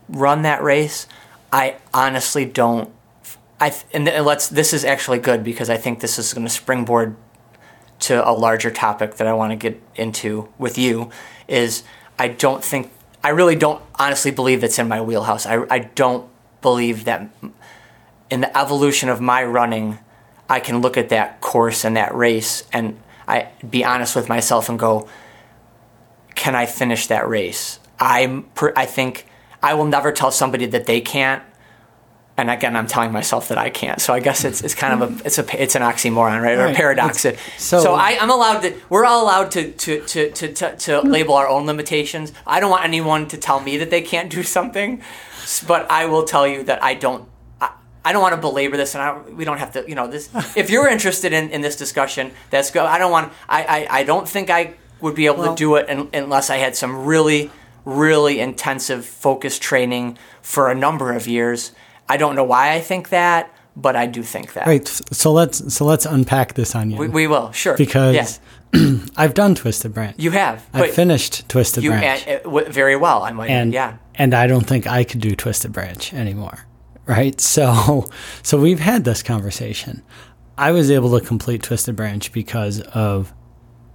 [0.09, 1.07] run that race.
[1.51, 2.93] I honestly don't.
[3.59, 4.47] I and let's.
[4.47, 7.15] This is actually good because I think this is going to springboard
[7.99, 11.09] to a larger topic that I want to get into with you.
[11.47, 11.83] Is
[12.17, 12.91] I don't think
[13.23, 15.45] I really don't honestly believe it's in my wheelhouse.
[15.45, 16.29] I I don't
[16.61, 17.29] believe that
[18.29, 19.99] in the evolution of my running,
[20.49, 24.69] I can look at that course and that race and I be honest with myself
[24.69, 25.07] and go,
[26.35, 27.79] can I finish that race?
[27.99, 29.25] I'm I think
[29.61, 31.43] I will never tell somebody that they can't.
[32.37, 33.99] And again, I'm telling myself that I can't.
[33.99, 36.67] So I guess it's, it's kind of a it's a it's an oxymoron, right, or
[36.67, 37.25] a paradox.
[37.57, 38.73] so, so I, I'm allowed to.
[38.89, 42.31] We're all allowed to to, to, to, to to label our own limitations.
[42.47, 45.01] I don't want anyone to tell me that they can't do something,
[45.67, 47.27] but I will tell you that I don't
[48.03, 49.83] I don't want to belabor this, and I we don't have to.
[49.87, 50.29] You know, this.
[50.55, 52.85] If you're interested in, in this discussion, that's go.
[52.85, 53.33] I don't want.
[53.47, 56.57] I, I, I don't think I would be able well, to do it unless I
[56.57, 57.51] had some really
[57.89, 61.71] really intensive focus training for a number of years.
[62.07, 64.67] I don't know why I think that, but I do think that.
[64.67, 64.87] Right.
[64.87, 66.97] So let's so let's unpack this on you.
[66.97, 67.77] We, we will, sure.
[67.77, 68.39] Because
[68.73, 68.97] yeah.
[69.17, 70.15] I've done Twisted Branch.
[70.19, 70.67] You have.
[70.73, 72.27] I finished Twisted you, Branch.
[72.27, 73.49] And, uh, very well, I might.
[73.49, 73.97] And, yeah.
[74.15, 76.65] And I don't think I could do Twisted Branch anymore.
[77.05, 77.39] Right.
[77.49, 78.09] So
[78.43, 80.03] so we've had this conversation.
[80.57, 83.33] I was able to complete Twisted Branch because of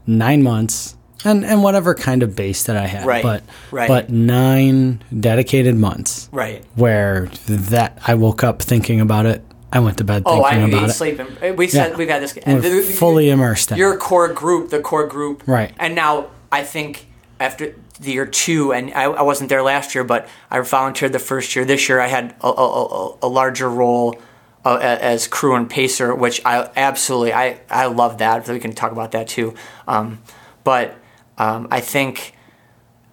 [0.06, 3.06] nine months and and whatever kind of base that I had.
[3.06, 3.22] Right.
[3.22, 3.88] But right.
[3.88, 6.28] but nine dedicated months.
[6.32, 6.64] Right.
[6.74, 9.44] Where that I woke up thinking about it.
[9.72, 10.92] I went to bed oh, thinking I about it.
[10.92, 11.56] Sleeping.
[11.56, 11.96] We said yeah.
[11.96, 12.36] we've had this.
[12.36, 13.72] And the, fully immersed.
[13.72, 15.42] In your core group, the core group.
[15.46, 15.74] Right.
[15.80, 17.06] And now I think
[17.40, 21.18] after the year two, and I, I wasn't there last year, but I volunteered the
[21.18, 21.64] first year.
[21.64, 24.20] This year I had a, a, a larger role
[24.64, 28.48] uh, as crew and pacer, which I absolutely I I love that.
[28.48, 29.54] We can talk about that too.
[29.86, 30.20] Um,
[30.62, 30.96] but
[31.38, 32.34] um, I think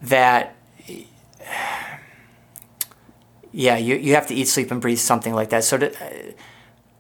[0.02, 0.56] that
[3.52, 5.64] yeah, you, you have to eat, sleep, and breathe something like that.
[5.64, 6.32] So to, uh,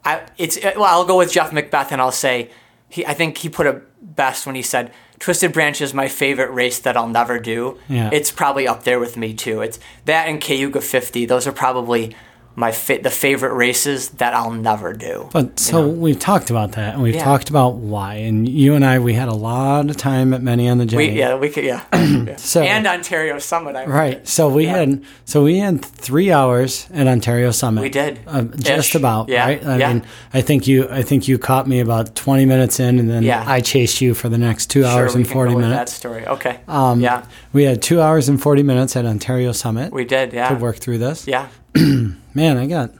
[0.03, 2.49] I it's uh, well, I'll go with Jeff Macbeth, and I'll say
[2.89, 3.05] he.
[3.05, 6.79] I think he put it best when he said, "Twisted Branch is my favorite race
[6.79, 8.09] that I'll never do." Yeah.
[8.11, 9.61] It's probably up there with me too.
[9.61, 11.25] It's that and Cayuga 50.
[11.25, 12.15] Those are probably
[12.55, 15.29] my fa- the favorite races that I'll never do.
[15.31, 17.23] But so we've talked about that, and we've Yeah.
[17.23, 18.15] talked about why.
[18.15, 20.97] And you and I, we had a lot of time at Many on the Genny.
[20.97, 21.81] we, yeah, we could yeah.
[21.93, 22.35] Yeah.
[22.35, 23.75] So- and Ontario Summit.
[23.75, 24.27] I Right.
[24.27, 24.77] So we Yeah.
[24.77, 27.81] had so we had three hours at Ontario Summit.
[27.81, 28.19] We did.
[28.27, 29.29] um, just about.
[29.29, 29.65] Yeah, Right.
[29.65, 29.93] I yeah.
[29.93, 33.21] mean, I think you I think you caught me about twenty minutes in, and then.
[33.31, 35.75] I chased you for the next two Sure, hours we and forty minutes.
[35.75, 36.27] That story.
[36.27, 36.59] Okay.
[36.67, 37.23] Um, yeah,
[37.53, 40.33] We had two hours and forty minutes at Ontario Summit we did.
[40.33, 40.49] Yeah.
[40.49, 41.27] to work through this.
[41.27, 41.47] Yeah.
[42.33, 42.91] Man, I got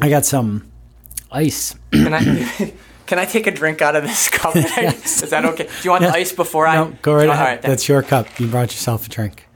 [0.00, 0.70] I got some
[1.30, 1.74] ice.
[1.92, 2.72] Can I
[3.06, 4.56] can I take a drink out of this cup?
[4.56, 5.64] Is that okay?
[5.64, 6.12] Do you want Yeah.
[6.12, 6.74] ice before I?
[6.76, 7.46] No, go right ahead.
[7.46, 7.62] right.
[7.62, 8.26] That's your cup.
[8.40, 9.48] You brought yourself a drink.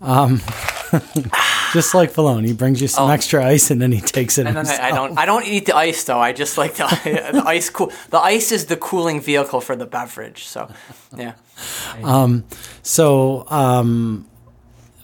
[0.00, 0.38] Um,
[1.72, 3.12] just like Falone, he brings you some Oh.
[3.12, 4.48] extra ice and then he takes it.
[4.48, 5.16] And then I, I don't.
[5.16, 6.18] I don't eat the ice though.
[6.18, 6.86] I just like the,
[7.32, 7.70] the ice.
[7.70, 7.92] Cool.
[8.10, 10.44] The ice is the cooling vehicle for the beverage.
[10.44, 10.68] So,
[11.16, 11.34] yeah.
[12.82, 14.26] So um,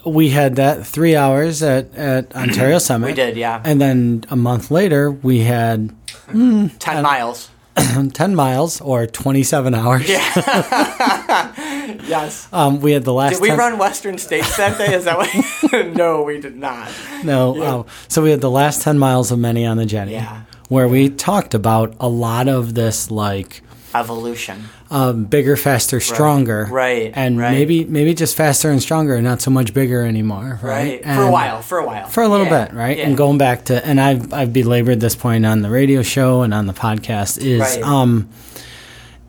[0.09, 3.07] we had that three hours at, at Ontario Summit.
[3.07, 3.61] We did, yeah.
[3.63, 5.95] And then a month later, we had
[6.27, 7.49] Ten miles.
[8.13, 10.09] 10 miles or 27 hours.
[10.09, 11.55] Yeah.
[12.05, 12.47] Yes.
[12.53, 14.93] Um, we had the last Did we 10 run Western States that day?
[14.93, 15.95] Is that what?
[15.95, 16.89] no, we did not.
[17.23, 17.55] No.
[17.55, 17.73] Yeah.
[17.73, 20.11] oh, so we had the last 10 miles of Many on the Genny.
[20.11, 20.43] Yeah.
[20.69, 23.63] Where we talked about a lot of this, like,
[23.95, 24.65] Evolution.
[24.91, 27.51] um, bigger, faster, stronger, Right, and right.
[27.51, 31.03] maybe maybe just faster and stronger, and not so much bigger anymore, right?
[31.03, 31.15] Right.
[31.15, 31.61] for a while.
[31.61, 32.07] For a while.
[32.07, 32.97] for a little Yeah, bit, right?
[32.97, 33.07] yeah.
[33.07, 36.53] And going back to, and I've I've belabored this point on the radio show and
[36.53, 37.81] on the podcast is, Right.
[37.83, 38.29] um,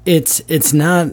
[0.07, 1.09] it's it's not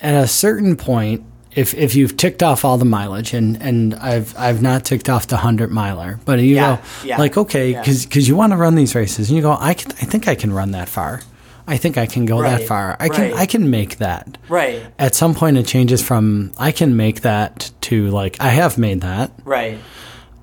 [0.00, 1.22] at a certain point.
[1.54, 5.26] If, if you've ticked off all the mileage and, and I've I've not ticked off
[5.26, 8.94] the hundred miler, but you Yeah, go like okay because you want to run these
[8.94, 11.22] races and you go I can I think I can run that far,
[11.66, 13.34] I think I can go that far, I can right.
[13.34, 14.38] I can make that.
[14.48, 14.82] Right.
[14.98, 19.00] At some point, it changes from I can make that to like I have made
[19.00, 19.78] that, Right.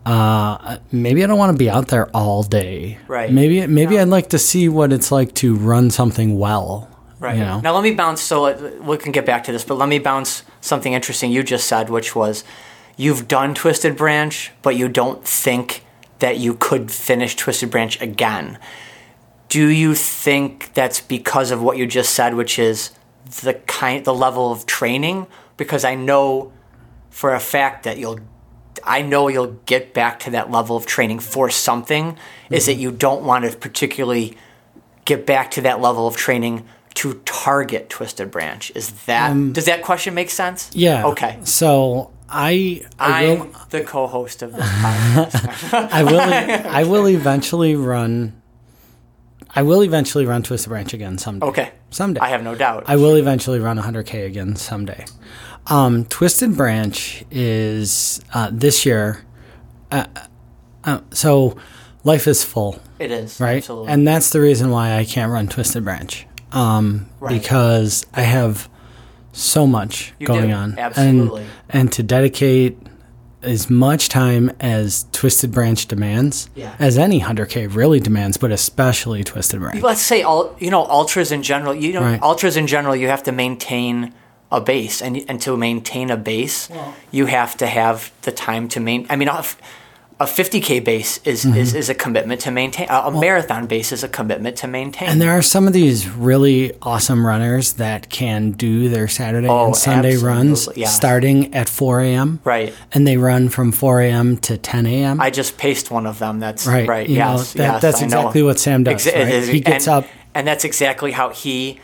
[0.05, 2.97] uh, maybe I don't want to be out there all day.
[3.07, 3.31] Right.
[3.31, 4.01] Maybe maybe No.
[4.01, 6.89] I'd like to see what it's like to run something well.
[7.19, 7.37] Right.
[7.37, 7.61] You know?
[7.61, 8.21] Now let me bounce.
[8.21, 11.41] So uh, we can get back to this, but let me bounce something interesting you
[11.43, 12.43] just said, which was
[12.97, 15.85] you've done Twisted Branch, but you don't think
[16.19, 18.57] that you could finish Twisted Branch again.
[19.53, 22.91] Do you think that's because of what you just said, which is
[23.43, 25.27] the kind, the level of training?
[25.57, 26.51] Because I know
[27.09, 28.19] for a fact that you'll
[28.83, 32.05] I know you'll get back to that level of training for something
[32.49, 32.65] is Mm-hmm.
[32.71, 34.35] that you don't want to particularly
[35.05, 39.81] get back to that level of training to target twisted branch is that does that
[39.83, 41.05] question make sense Um, Yeah.
[41.11, 46.19] okay So I I i'm will the co-host of this podcast I will
[46.79, 48.33] I will eventually run.
[49.55, 51.45] I will eventually run Twisted Branch again someday.
[51.47, 52.19] okay Someday.
[52.21, 55.05] i have no doubt I will eventually run 100k again someday.
[55.67, 59.23] Um, Twisted Branch is uh, this year.
[59.91, 60.05] Uh,
[60.83, 61.55] uh, so
[62.03, 62.79] life is full.
[62.99, 63.57] it is right?
[63.57, 67.39] absolutely And that's the reason why I can't run Twisted Branch, um, Right.
[67.41, 68.67] because I have
[69.31, 71.43] so much You going do, on, absolutely.
[71.43, 72.77] and and to dedicate
[73.43, 76.73] as much time as Twisted Branch demands, Yeah.
[76.79, 79.81] as any hundred K really demands, but especially Twisted Branch.
[79.83, 82.21] let's say all you know ultras in general you know Right.
[82.21, 84.13] ultras in general you have to maintain
[84.51, 86.69] a base and and to maintain a base
[87.11, 89.07] you have to have the time to maintain.
[89.11, 89.57] i mean a, f-
[90.19, 91.57] a 50k base is, Mm-hmm.
[91.57, 95.09] is is a commitment to maintain a, a marathon base is a commitment to maintain
[95.09, 99.65] And there are some of these really awesome runners that can do their Saturday Oh,
[99.67, 100.95] and Sunday runs yes.
[100.95, 102.39] starting at 4 a.m.
[102.43, 104.37] right And they run from 4 a.m.
[104.37, 105.19] to 10 a.m.
[105.19, 108.01] i just paced one of them that's Right, right, you know, yes, that- yes, that's
[108.01, 108.19] I know.
[108.19, 109.47] exactly what Sam does, Exa- right?
[109.49, 111.79] He gets and, up- and that's exactly how he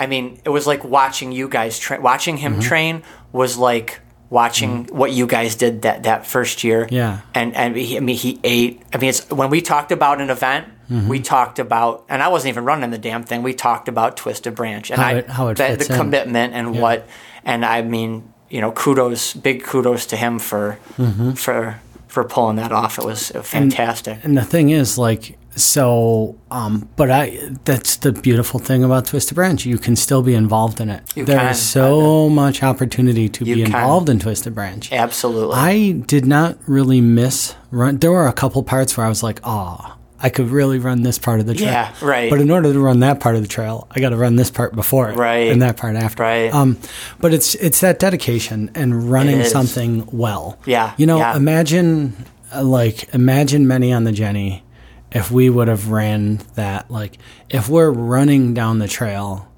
[0.00, 2.60] i mean it was like watching you guys train watching him Mm-hmm.
[2.62, 3.02] train
[3.32, 4.00] was like
[4.32, 7.20] watching what you guys did that that first year Yeah.
[7.34, 8.80] and and he, I mean he ate.
[8.94, 11.08] I mean, it's when we talked about an event, Mm-hmm.
[11.08, 13.42] we talked about, and I wasn't even running the damn thing.
[13.42, 16.78] We talked about Twisted Branch and How I it- how it the, the commitment and
[16.80, 17.06] what,
[17.44, 21.32] and I mean, you know, kudos, big kudos to him for Mm-hmm.
[21.32, 21.78] for
[22.08, 22.98] for pulling that off.
[22.98, 24.18] It was fantastic.
[24.24, 29.34] And the thing is, like, so, um, but I, that's the beautiful thing about Twisted
[29.34, 29.64] Branch.
[29.66, 31.02] You can still be involved in it.
[31.14, 33.74] You There is so much opportunity to You be can.
[33.74, 34.90] involved in Twisted Branch.
[34.92, 35.54] Absolutely.
[35.56, 37.98] I did not really miss run.
[37.98, 41.18] There were a couple parts where I was like, oh, I could really run this
[41.18, 41.66] part of the trail.
[41.68, 42.30] Yeah, right.
[42.30, 44.50] But in order to run that part of the trail, I got to run this
[44.52, 45.50] part before it, Right.
[45.50, 46.22] and that part after.
[46.22, 46.54] Right.
[46.54, 46.78] Um,
[47.20, 50.58] but it's it's that dedication and running something well.
[50.64, 51.36] Yeah, You know, yeah.
[51.36, 52.14] imagine
[52.54, 54.62] uh, like imagine many on the Genny
[55.14, 57.18] if we would have ran that like
[57.50, 59.48] if we're running down the trail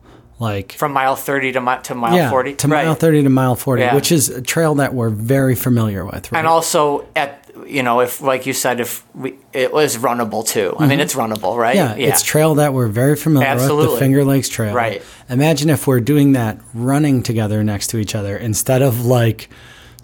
[0.40, 2.55] like From mile 30 to, mi- to mile yeah, 40.
[2.57, 2.84] to right.
[2.86, 3.94] mile 30 to mile 40, Yeah.
[3.94, 6.38] which is a trail that we're very familiar with, right?
[6.38, 10.74] And also at you know if like you said if we it was runnable too.
[10.76, 11.76] I mean it's runnable, right?
[11.76, 12.00] Mm-hmm.
[12.00, 14.74] yeah, it's trail that we're very familiar with, the Finger Lakes Trail.
[14.74, 15.02] Right.
[15.30, 19.48] Imagine if we're doing that running together next to each other instead of like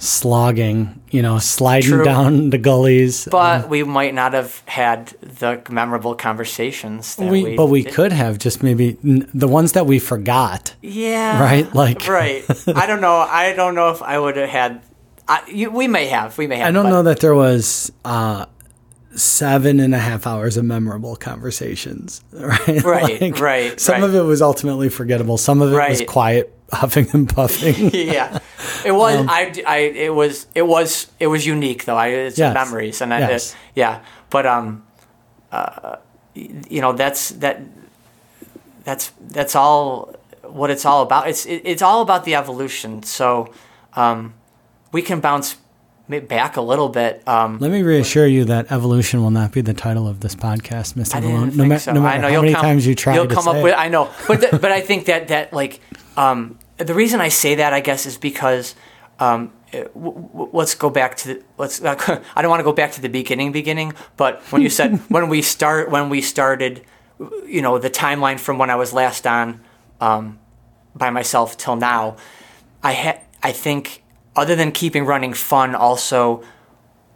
[0.00, 2.04] slogging, you know, sliding True.
[2.04, 3.28] down the gullies.
[3.30, 8.10] but we might not have had the memorable conversations that we, we, but we could
[8.10, 10.74] have just maybe n- the ones that we forgot.
[10.80, 11.40] Yeah.
[11.40, 11.72] Right?
[11.74, 12.42] Like- right.
[12.74, 13.14] I don't know.
[13.16, 14.82] I don't know if I would have had.
[15.28, 16.36] I, you, we may have.
[16.38, 16.68] We may have.
[16.68, 18.46] I don't but- know that there was uh,
[19.14, 22.24] seven and a half hours of memorable conversations.
[22.32, 24.04] Right, Right, right, Some right.
[24.04, 25.36] of it was ultimately forgettable.
[25.36, 27.90] Some of it was quiet huffing and puffing.
[27.94, 28.38] yeah,
[28.84, 29.16] it was.
[29.16, 29.76] Um, I, I.
[29.78, 30.46] It was.
[30.54, 31.10] It was.
[31.18, 31.96] It was unique though.
[31.96, 32.08] I.
[32.08, 32.54] It's Yes.
[32.54, 33.52] memories and I, Yes.
[33.52, 34.00] it- yeah.
[34.30, 34.84] But um,
[35.52, 35.96] uh,
[36.34, 37.60] you know that's that.
[38.84, 40.14] That's that's all.
[40.42, 41.28] What it's all about.
[41.28, 43.02] It's it, it's all about the evolution.
[43.02, 43.52] So,
[43.94, 44.34] um,
[44.92, 45.56] we can bounce
[46.08, 47.22] back a little bit.
[47.28, 50.94] Um, Let me reassure you that evolution will not be the title of this podcast,
[50.94, 51.16] Mr.
[51.16, 51.56] I Malone.
[51.56, 51.92] No, ma- so.
[51.92, 53.56] no I matter know how many come, times you try you'll to come say up
[53.56, 53.62] it.
[53.62, 53.74] with.
[53.76, 55.80] I know, but th- but I think that that like
[56.16, 58.74] um, the reason I say that I guess is because
[59.18, 61.82] um, uh, w- w- let's go back to the, let's.
[61.84, 63.92] I don't want to go back to the beginning, beginning.
[64.16, 66.84] But when you said when we start when we started,
[67.46, 69.60] you know, the timeline from when I was last on
[70.00, 70.38] um,
[70.94, 72.16] by myself till now,
[72.82, 74.02] I ha- I think
[74.34, 76.42] other than keeping running fun, also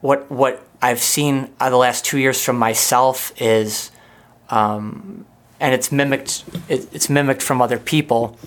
[0.01, 3.91] what what I've seen uh, the last two years from myself is,
[4.51, 5.25] um,
[5.59, 8.39] and it's mimicked it, it's mimicked from other people,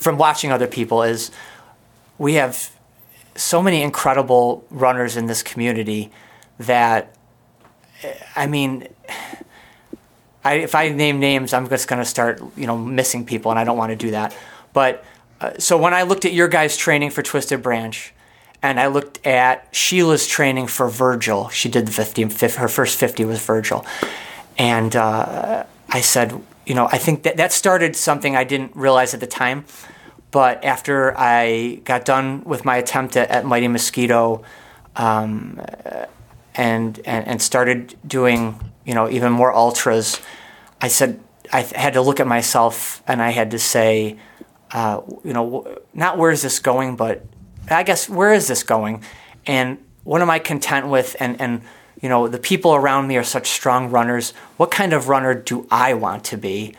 [0.00, 1.30] from watching other people is,
[2.18, 2.70] we have
[3.36, 6.10] so many incredible runners in this community
[6.58, 7.14] that,
[8.34, 8.88] I mean.
[10.42, 13.60] I, if I name names, I'm just going to start, you know, missing people, and
[13.60, 14.34] I don't want to do that.
[14.72, 15.04] But
[15.38, 18.14] uh, so when I looked at your guys' training for Twisted Branch,
[18.62, 22.98] and I looked at Sheila's training for Virgil, she did the 50, fif- her first
[22.98, 23.84] 50 was Virgil,
[24.56, 29.14] and uh, I said, you know, I think that that started something I didn't realize
[29.14, 29.64] at the time,
[30.30, 34.42] but after I got done with my attempt at, at Mighty Mosquito,
[34.96, 35.60] um,
[36.54, 40.20] and, and and started doing you know even more ultras,
[40.80, 41.20] I said
[41.52, 44.18] I had to look at myself and I had to say,
[44.72, 47.24] uh, you know, not where is this going, but
[47.70, 49.02] I guess where is this going,
[49.46, 51.62] and what am I content with, and and
[52.00, 54.32] you know the people around me are such strong runners.
[54.56, 56.74] What kind of runner do I want to be?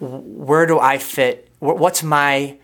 [0.00, 1.50] Where do I fit?
[1.60, 2.58] What's my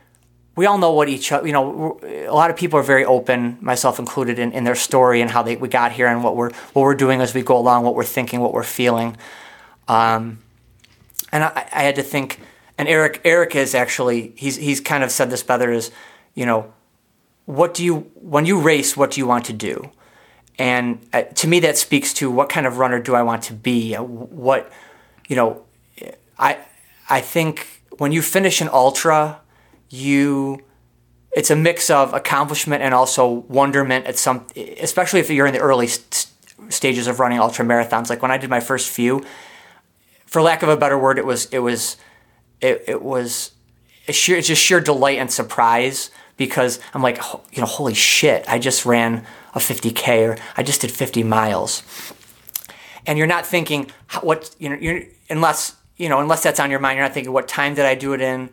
[0.61, 3.57] we all know what each other, you know, a lot of people are very open,
[3.61, 6.53] myself included, in, in their story and how they we got here and what we're
[6.75, 9.17] what we're doing as we go along, what we're thinking, what we're feeling.
[9.89, 10.39] Um,
[11.33, 12.41] and I, I had to think,
[12.77, 15.91] and Eric Eric is actually he's he's kind of said this better is,
[16.35, 16.73] you know,
[17.47, 19.91] what do you when you race, what do you want to do?
[20.59, 23.55] And uh, to me, that speaks to what kind of runner do I want to
[23.55, 23.97] be?
[23.97, 24.71] Uh, What,
[25.27, 25.63] you know,
[26.39, 26.59] I
[27.09, 27.67] I think
[27.99, 29.40] when you finish an ultra,
[29.91, 30.63] you
[31.33, 35.61] it's a mix of accomplishment and also wonderment at some especially if you're in the
[35.61, 36.27] early st-
[36.69, 38.09] stages of running ultra marathons.
[38.09, 39.25] Like when i did my first few
[40.27, 41.97] for lack of a better word it was it was
[42.61, 43.53] it, it was
[44.09, 47.19] sheer it's just sheer delight and surprise because i'm like
[47.53, 49.25] you know holy shit i just ran
[49.55, 51.83] a 50k or i just did 50 miles.
[53.07, 56.81] And you're not thinking what you know you're unless you know unless that's on your
[56.81, 58.51] mind you're not thinking what time did i do it in?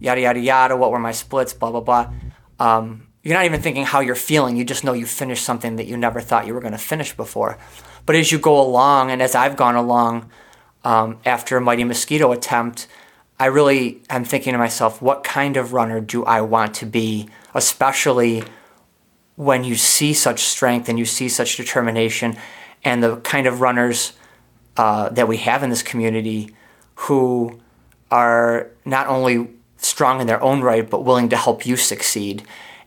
[0.00, 0.76] Yada yada yada.
[0.76, 1.52] What were my splits?
[1.52, 2.12] Blah blah blah.
[2.58, 4.56] Um, you're not even thinking how you're feeling.
[4.56, 7.16] You just know you finished something that you never thought you were going to finish
[7.16, 7.56] before.
[8.04, 10.30] But as you go along and as i've gone along
[10.84, 12.86] um, after a mighty mosquito attempt
[13.38, 17.28] i really am thinking to myself what kind of runner do i want to be?
[17.54, 18.42] Especially
[19.36, 22.36] when you see such strength and you see such determination
[22.82, 24.14] and the kind of runners
[24.76, 26.54] uh, that we have in this community
[27.02, 27.58] who
[28.10, 32.42] are not only strong in their own right but willing to help you succeed.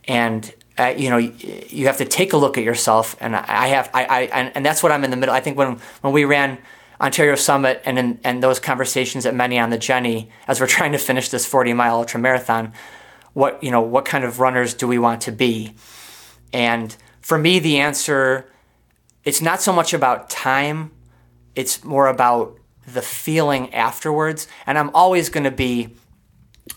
[0.07, 3.16] And uh, you know you have to take a look at yourself.
[3.20, 5.36] And i have i, I and, and that's what i'm in the middle.
[5.36, 6.57] I think when when we ran
[6.99, 10.91] ontario summit and in, and those conversations at many on the genny as we're trying
[10.91, 12.74] to finish this 40 mile ultra marathon
[13.34, 15.74] what you know what kind of runners do we want to be?
[16.53, 18.47] And for me, the answer
[19.24, 20.91] it's not so much about time.
[21.55, 24.47] It's more about the feeling afterwards.
[24.65, 25.89] And I'm always going to be,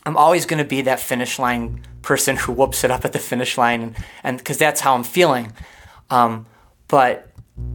[0.04, 3.18] I'm always going to be that finish line person who whoops it up at the
[3.18, 5.52] finish line, and because that's how I'm feeling.
[6.10, 6.46] Um,
[6.88, 7.30] but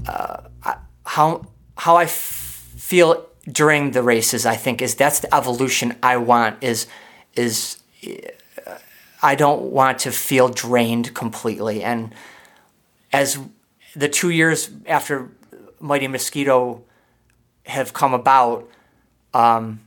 [0.08, 5.34] uh, I, how how I f- feel during the races, I think is that's the
[5.34, 6.64] evolution I want.
[6.64, 6.88] Is
[7.34, 7.82] is
[9.22, 11.84] I don't want to feel drained completely.
[11.84, 12.14] And
[13.12, 13.40] as
[13.96, 15.30] the two years after
[15.80, 16.84] Mighty Mosquito
[17.70, 18.70] have come about,
[19.34, 19.82] um,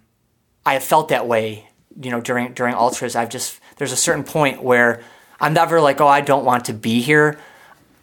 [0.65, 1.69] I have felt that way.
[2.01, 5.03] You know, during during ultras, I've just there's a certain point where
[5.41, 7.39] I'm never like, oh, I don't want to be here.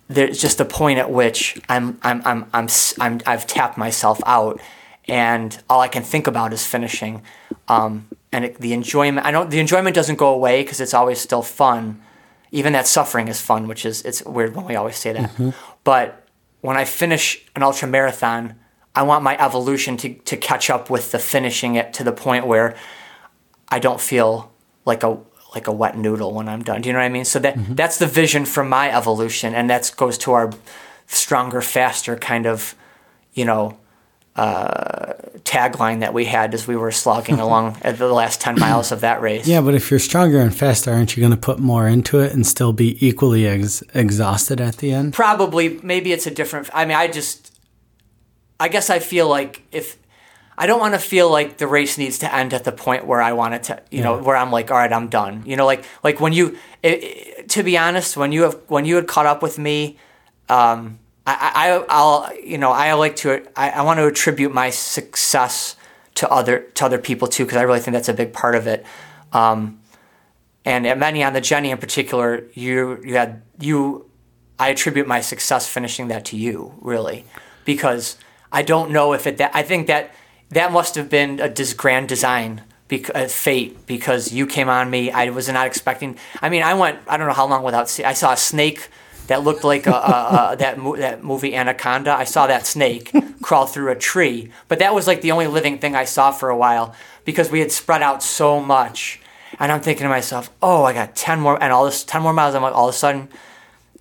[0.07, 2.67] There's just a point at which I'm I'm I'm I'm,
[2.99, 4.59] I'm I've tapped myself out,
[5.07, 7.23] and all I can think about is finishing.
[7.67, 11.19] Um, and it, the enjoyment, I don't, the enjoyment doesn't go away because it's always
[11.19, 12.01] still fun.
[12.51, 15.30] Even that suffering is fun, which is it's weird when we always say that.
[15.32, 15.49] Mm-hmm.
[15.84, 16.27] But
[16.61, 18.55] when I finish an ultra marathon,
[18.99, 22.45] I want my evolution to to catch up with the finishing it to the point
[22.45, 22.75] where
[23.69, 24.51] I don't feel
[24.85, 25.17] like a
[25.55, 26.81] like a wet noodle when I'm done.
[26.81, 27.25] Do you know what I mean?
[27.25, 27.75] So that mm-hmm.
[27.75, 30.51] that's the vision for my evolution, and that goes to our
[31.07, 32.75] stronger, faster kind of,
[33.33, 33.77] you know,
[34.35, 38.91] uh, tagline that we had as we were slogging along at the last 10 miles
[38.91, 39.47] of that race.
[39.47, 42.33] Yeah, but if you're stronger and faster, aren't you going to put more into it
[42.33, 45.13] and still be equally ex- exhausted at the end?
[45.13, 45.79] Probably.
[45.81, 46.69] Maybe it's a different.
[46.73, 47.48] I mean, I just.
[48.60, 49.97] I guess I feel like if.
[50.62, 53.22] I don't want to feel like the race needs to end at the point where
[53.22, 54.03] I want it to, you yeah.
[54.03, 55.43] know, where I'm like, all right, I'm done.
[55.45, 58.84] You know, like like when you, it, it, to be honest, when you have when
[58.84, 59.97] you had caught up with me,
[60.49, 64.70] um, I, I will you know I like to I, I want to attribute my
[64.70, 65.76] success
[66.16, 68.68] to other to other people too because I really think that's a big part of
[68.68, 68.86] it.
[69.32, 69.80] Um,
[70.66, 74.10] and at many on the Genny in particular, you you had you
[74.57, 77.26] I attribute my success finishing that to you really
[77.64, 78.18] because
[78.51, 80.13] I don't know if it that I think that
[80.49, 85.29] that must have been a grand design because fate because you came on me I
[85.29, 88.13] was not expecting I mean I went I don't know how long without see I
[88.13, 88.89] saw a snake
[89.29, 92.11] that looked like a, a, a, that mo- that movie Anaconda.
[92.11, 95.77] I saw that snake crawl through a tree, but that was like the only living
[95.77, 96.93] thing I saw for a while
[97.25, 99.21] because we had spread out so much.
[99.59, 102.33] And I'm thinking to myself, oh, I got ten more, and all this ten more
[102.33, 102.55] miles.
[102.55, 103.29] I'm like, all of a sudden,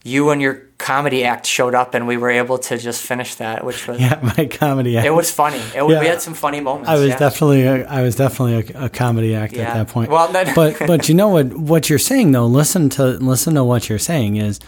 [0.04, 3.64] you and your comedy act showed up, and we were able to just finish that,
[3.64, 5.06] which was yeah, my comedy act.
[5.06, 5.58] It was funny.
[5.58, 5.84] It, yeah.
[5.84, 6.88] We had some funny moments.
[6.88, 7.18] I was yeah.
[7.18, 9.68] definitely, a, I was definitely a, a comedy act yeah.
[9.68, 10.10] at that point.
[10.10, 11.52] Well, but but you know what?
[11.52, 14.60] What you're saying though, listen to listen to what you're saying is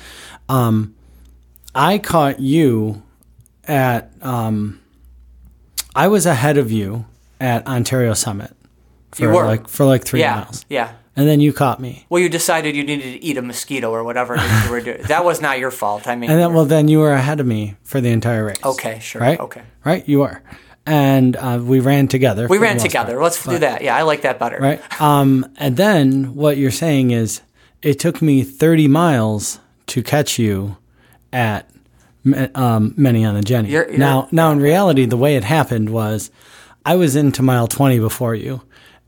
[0.48, 0.94] um,
[1.74, 3.02] I caught you
[3.64, 4.12] at.
[4.20, 4.80] Um,
[5.94, 7.06] I was ahead of you
[7.40, 8.54] at Ontario Summit.
[9.12, 10.64] For you were like for like three yeah, miles.
[10.68, 10.92] Yeah.
[11.16, 12.06] And then you caught me.
[12.08, 15.02] Well, you decided you needed to eat a mosquito or whatever you were doing.
[15.08, 16.06] That was not your fault.
[16.06, 18.64] I mean, and then well, then you were ahead of me for the entire race.
[18.64, 19.20] Okay, sure.
[19.20, 19.40] Right.
[19.40, 19.62] Okay.
[19.84, 20.08] Right.
[20.08, 20.42] You are.
[20.86, 22.46] And uh, we ran together.
[22.48, 23.14] We ran together.
[23.14, 23.22] Part.
[23.24, 23.82] Let's but, do that.
[23.82, 24.58] Yeah, I like that better.
[24.58, 25.00] Right.
[25.00, 27.42] Um, and then what you're saying is,
[27.82, 30.76] it took me 30 miles to catch you
[31.32, 31.68] at
[32.54, 33.68] um, many on the Genny.
[33.70, 36.30] You're, you're, now, now in reality, the way it happened was
[36.84, 38.62] I was into mile 20 before you.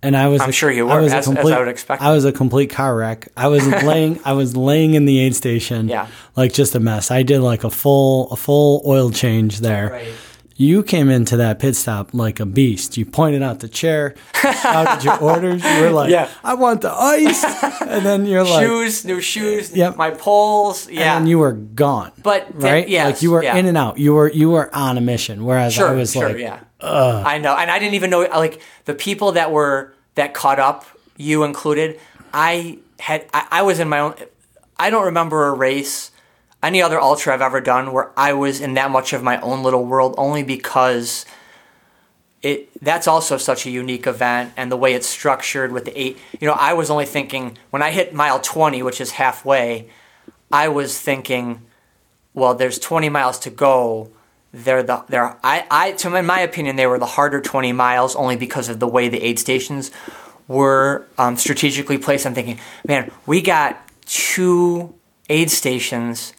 [0.05, 2.03] And I was, I'm sure you were, I was as, complete, as I would expect.
[2.03, 3.29] I was a complete car wreck.
[3.37, 6.09] I was laying, I was laying in the aid station, yeah.
[6.35, 7.11] like just a mess.
[7.13, 9.91] I did like a full, a full oil change there.
[9.91, 10.13] Right.
[10.57, 12.97] You came into that pit stop like a beast.
[12.97, 15.65] You pointed out the chair, shouted your orders.
[15.65, 16.29] You were like, yeah.
[16.45, 17.43] I want the ice.
[17.83, 19.97] And then you're like, shoes, new shoes, yep.
[19.97, 20.89] my poles.
[20.89, 21.17] Yeah.
[21.17, 22.13] And you were gone.
[22.23, 22.89] But, right?
[22.89, 23.07] Yeah.
[23.07, 23.57] Like you were yeah.
[23.57, 23.99] in and out.
[23.99, 25.45] You were, you were on a mission.
[25.45, 26.61] Whereas sure, I was sure, like, yeah.
[26.81, 27.27] Ugh.
[27.27, 27.57] I know.
[27.57, 30.87] And I didn't even know, like, the people that were, that caught up,
[31.17, 31.99] you included,
[32.33, 34.15] I had, I, I was in my own,
[34.79, 36.12] I don't remember a race
[36.63, 39.63] any other ultra I've ever done where I was in that much of my own
[39.63, 41.27] little world only because
[42.43, 46.19] it that's also such a unique event and the way it's structured with the eight
[46.41, 49.89] you know I was only thinking when I hit mile 20 which is halfway
[50.51, 51.63] I was thinking
[52.35, 54.11] well there's 20 miles to go.
[54.55, 58.15] They're the they're I, I to in my opinion they were the harder 20 miles
[58.15, 59.91] only because of the way the aid stations
[60.47, 62.27] were um, strategically placed.
[62.27, 64.95] I'm thinking man we got two
[65.31, 66.35] aid stations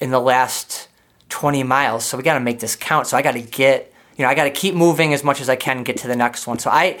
[0.00, 0.88] in the last
[1.28, 2.04] 20 miles.
[2.04, 3.06] So we got to make this count.
[3.06, 5.48] So I got to get, you know, I got to keep moving as much as
[5.48, 6.58] I can get to the next one.
[6.58, 7.00] So I,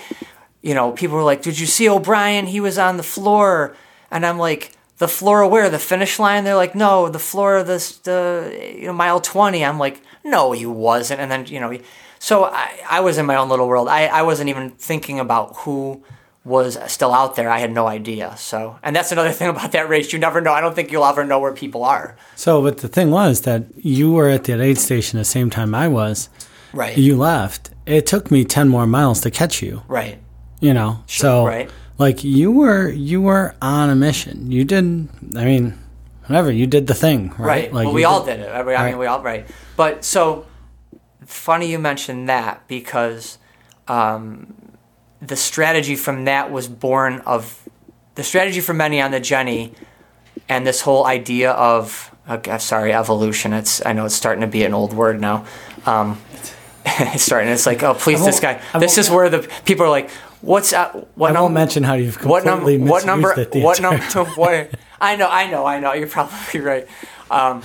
[0.62, 2.46] you know, people were like, "Did you see O'Brien?
[2.46, 3.74] He was on the floor."
[4.10, 5.70] And I'm like, "The floor where?
[5.70, 9.64] The finish line?" They're like, "No, the floor of this the you know mile 20."
[9.64, 11.76] I'm like, "No, he wasn't." And then, you know,
[12.18, 13.88] so I I was in my own little world.
[13.88, 16.02] I I wasn't even thinking about who
[16.44, 18.34] was still out there, I had no idea.
[18.38, 20.12] So, and that's another thing about that race.
[20.12, 20.52] You never know.
[20.52, 22.16] I don't think you'll ever know where people are.
[22.36, 25.74] So, but the thing was that you were at that aid station the same time
[25.74, 26.28] I was,
[26.72, 26.96] Right.
[26.96, 30.18] you left, it took me 10 more miles to catch you, right.
[30.60, 31.02] you know?
[31.06, 31.68] so, right.
[31.98, 34.50] like, you were, you were on a mission.
[34.52, 35.76] You didn't, I mean,
[36.26, 37.38] whatever, you did the thing, right?
[37.40, 37.72] Right.
[37.72, 38.48] Like, well, we all did it.
[38.48, 38.98] I mean, I mean, Right.
[38.98, 39.48] we all right.
[39.76, 40.46] But so
[41.26, 43.38] funny you mentioned that because
[43.88, 44.54] um,
[45.22, 47.68] the strategy from that was born of
[48.14, 49.72] the strategy for many on the Genny,
[50.48, 53.52] and this whole idea of okay, sorry evolution.
[53.52, 55.44] It's I know it's starting to be an old word now.
[55.86, 56.20] Um,
[56.86, 57.50] it's starting.
[57.50, 58.60] It's like oh please this guy.
[58.78, 60.10] This is where the people are like.
[60.42, 62.60] What's uh, what I num- won't mention how you've what number?
[62.60, 63.28] completely What number?
[63.28, 64.02] misused it the What number?
[64.36, 64.70] What?
[64.98, 65.92] I know, I know, I know.
[65.92, 66.88] You're probably right.
[67.30, 67.62] Um,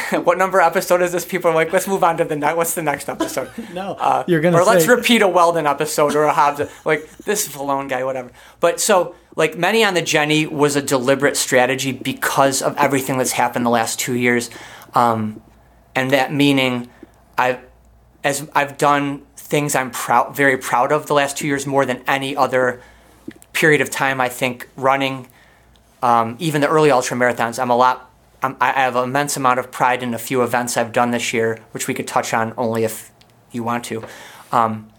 [0.24, 1.24] what number episode is this?
[1.24, 2.56] People are like, let's move on to the next.
[2.56, 3.50] What's the next episode?
[3.72, 6.60] No, Uh, you're gonna Or let's repeat a Weldon episode or a Hobbs.
[6.84, 8.30] Like this is a lone guy, whatever.
[8.60, 13.32] But so like many on the Genny was a deliberate strategy because of everything that's
[13.32, 14.50] happened the last two years,
[14.94, 15.40] um,
[15.94, 16.90] and that meaning
[17.38, 17.60] I've
[18.24, 22.02] as I've done things I'm proud, very proud of the last two years more than
[22.06, 22.80] any other
[23.52, 24.20] period of time.
[24.20, 25.28] I think running,
[26.02, 28.10] um, even the early ultra marathons, I'm a lot.
[28.42, 31.32] I'm, I have an immense amount of pride in a few events I've done this
[31.32, 33.10] year, which we could touch on only if
[33.52, 34.04] you want to.
[34.50, 34.90] Um,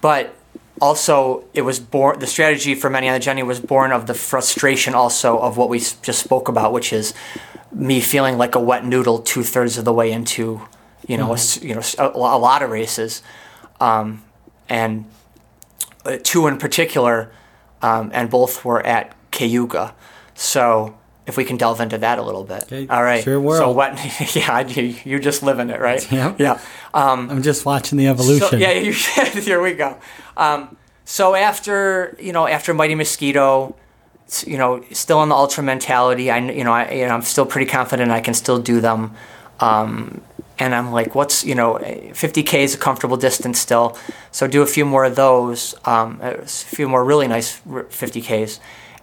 [0.00, 0.34] but
[0.80, 2.18] also, it was born.
[2.18, 5.68] The strategy for many on the Genny was born of the frustration also of what
[5.68, 7.14] we just spoke about, which is
[7.72, 10.60] me feeling like a wet noodle two thirds of the way into,
[11.06, 13.22] you know, a s you know, a, a lot of races,
[13.80, 14.22] um,
[14.68, 15.04] and
[16.04, 17.30] uh, two in particular,
[17.82, 19.94] um, and both were at Cayuga.
[20.34, 20.96] So
[21.28, 23.18] if we can delve into that a little bit, Okay, all right.
[23.18, 23.92] it's your So what?
[24.34, 26.10] Yeah, you, you just live in it, right?
[26.10, 26.34] Yeah.
[26.38, 26.60] Yeah.
[26.94, 28.48] Um, I'm just watching the evolution.
[28.48, 29.96] so, yeah, you here we go.
[30.36, 33.76] Um, so after you know after Mighty Mosquito,
[34.46, 36.30] you know still in the ultra mentality.
[36.30, 39.14] I you know I you know I'm still pretty confident I can still do them.
[39.60, 40.22] Um,
[40.58, 43.96] and I'm like, what's you know, 50k is a comfortable distance still,
[44.32, 48.58] so do a few more of those, um, a few more really nice 50ks,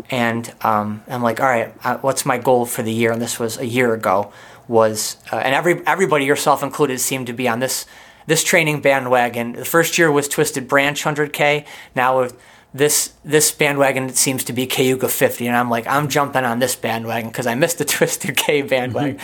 [0.10, 3.12] and um, I'm like, all right, uh, what's my goal for the year?
[3.12, 4.32] And this was a year ago,
[4.68, 7.86] was uh, and every everybody, yourself included, seemed to be on this
[8.28, 9.54] this training bandwagon.
[9.54, 11.66] The first year was Twisted Branch 100k.
[11.96, 12.28] Now
[12.74, 16.76] this this bandwagon seems to be Cayuga 50, and I'm like, I'm jumping on this
[16.76, 19.20] bandwagon because I missed the Twisted K bandwagon.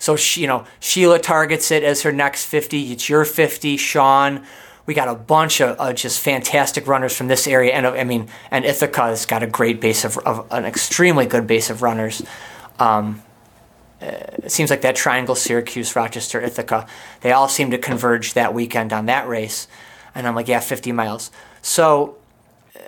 [0.00, 2.92] So she, you know, Sheila targets it as her next 50.
[2.92, 4.44] It's your 50, Sean.
[4.88, 8.26] We got a bunch of uh, just fantastic runners from this area, and I mean,
[8.50, 12.22] and Ithaca's got a great base of, of an extremely good base of runners.
[12.78, 13.20] Um,
[14.00, 16.86] uh, it seems like that triangle, Syracuse, Rochester, Ithaca,
[17.20, 19.68] they all seem to converge that weekend on that race,
[20.14, 21.30] and I'm like, yeah, 50 miles.
[21.60, 22.16] So
[22.74, 22.80] uh,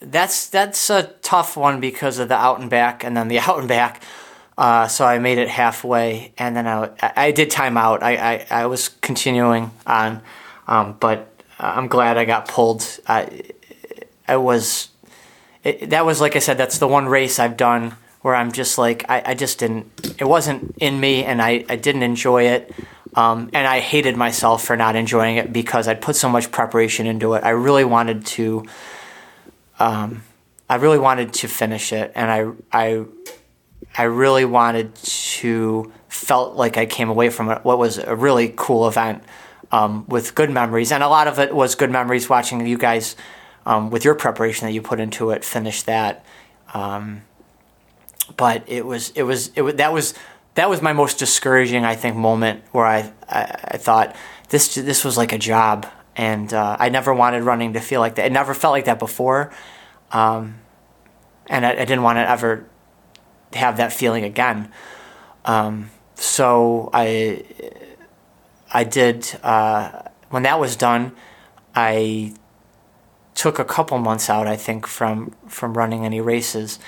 [0.00, 3.58] that's that's a tough one because of the out and back, and then the out
[3.58, 4.04] and back.
[4.56, 8.04] Uh, so I made it halfway, and then I, I did time out.
[8.04, 10.22] I, I, I was continuing on,
[10.68, 12.86] um, but I'm glad I got pulled.
[13.06, 13.42] I,
[14.28, 14.90] I was,
[15.64, 18.78] it, that was like I said, that's the one race I've done where I'm just
[18.78, 19.86] like, I, I just didn't,
[20.20, 22.72] it wasn't in me, and I, I didn't enjoy it.
[23.14, 27.06] Um, and I hated myself for not enjoying it because I'd put so much preparation
[27.06, 27.42] into it.
[27.42, 28.66] I really wanted to,
[29.78, 30.22] um,
[30.68, 33.04] I really wanted to finish it, and I, I,
[33.96, 38.52] I really wanted to felt like I came away from it, what was a really
[38.54, 39.22] cool event
[39.70, 43.16] um, with good memories, and a lot of it was good memories watching you guys
[43.66, 46.24] um, with your preparation that you put into it finish that.
[46.74, 47.22] Um,
[48.36, 50.14] but it was it was it was that was
[50.54, 53.42] that was my most discouraging I think moment where I I,
[53.72, 54.16] I thought
[54.48, 55.86] this this was like a job
[56.18, 58.26] and uh, I never wanted running to feel like that.
[58.26, 59.52] It never felt like that before,
[60.10, 60.56] um,
[61.46, 62.66] and I, I didn't want to ever
[63.52, 64.70] have that feeling again.
[65.44, 67.44] Um, so I
[68.72, 71.12] I did uh, when that was done.
[71.74, 72.34] I
[73.34, 76.78] took a couple months out, I think, from from running any races,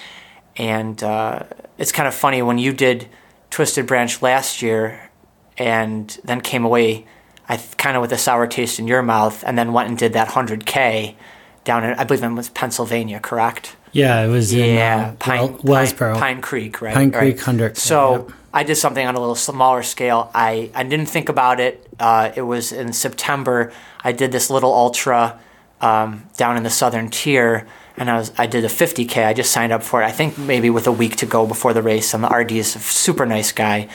[0.57, 1.45] and uh,
[1.79, 3.09] it's kind of funny when you did
[3.51, 5.11] Twisted Branch last year,
[5.57, 7.07] and then came away,
[7.49, 10.13] I kind of with a sour taste in your mouth, and then went and did
[10.13, 11.17] that hundred k
[11.65, 13.77] down in I believe it was Pennsylvania, correct?
[13.93, 16.13] Yeah, it was in Yeah, uh, Pine, Well- Wellsboro.
[16.15, 16.95] Pine, Pine Creek, right?
[16.95, 17.19] Pine right.
[17.19, 18.31] Creek 100K, So yep.
[18.53, 20.31] I did something on a little smaller scale.
[20.35, 21.87] I, I didn't think about it.
[21.99, 23.73] Uh, it was in September.
[24.03, 25.39] I did this little ultra
[25.81, 27.67] um, down in the southern tier,
[27.97, 29.27] and I was I did a 50k.
[29.27, 30.07] I just signed up for it.
[30.07, 32.15] I think maybe with a week to go before the race.
[32.15, 33.89] And the RD is a super nice guy.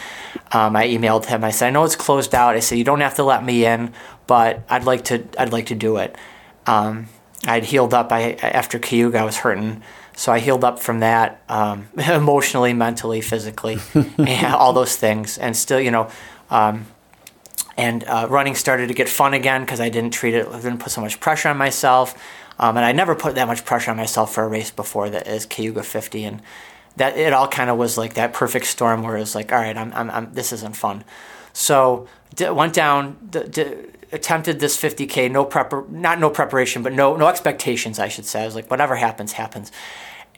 [0.52, 1.44] Um, I emailed him.
[1.44, 2.56] I said, I know it's closed out.
[2.56, 3.94] I said you don't have to let me in,
[4.28, 6.16] but I'd like to I'd like to do it.
[6.68, 7.08] Um,
[7.46, 8.12] I'd healed up.
[8.12, 9.82] I after Cayuga, I was hurting,
[10.16, 13.78] so I healed up from that um, emotionally, mentally, physically,
[14.18, 15.38] and all those things.
[15.38, 16.10] And still, you know,
[16.50, 16.86] um,
[17.78, 20.80] and uh, running started to get fun again because I didn't treat it, I didn't
[20.80, 22.16] put so much pressure on myself.
[22.58, 25.28] Um, and I never put that much pressure on myself for a race before that
[25.28, 26.24] is Cayuga 50.
[26.24, 26.42] And
[26.96, 29.60] that it all kind of was like that perfect storm where it was like, all
[29.60, 31.04] right, I'm, I'm, I'm this isn't fun.
[31.52, 33.76] So d- went down, d- d-
[34.12, 38.44] attempted this 50k, no prep, not no preparation, but no no expectations, I should say.
[38.44, 39.72] I was like, whatever happens, happens,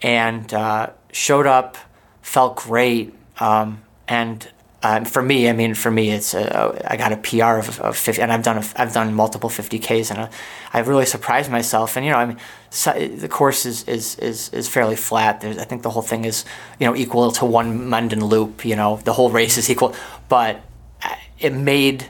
[0.02, 1.76] and uh, showed up,
[2.22, 4.48] felt great, um, and
[4.80, 7.96] um, for me, I mean, for me, it's a, I got a PR of, of
[7.96, 10.30] 50, and I've done a, I've done multiple 50ks, and
[10.72, 11.96] I've really surprised myself.
[11.96, 12.38] And you know, I mean,
[12.70, 15.40] so, the course is, is is is fairly flat.
[15.40, 16.44] There's, I think the whole thing is
[16.78, 18.64] you know equal to one Mendon loop.
[18.64, 19.96] You know, the whole race is equal,
[20.28, 20.60] but
[21.02, 22.08] uh, it made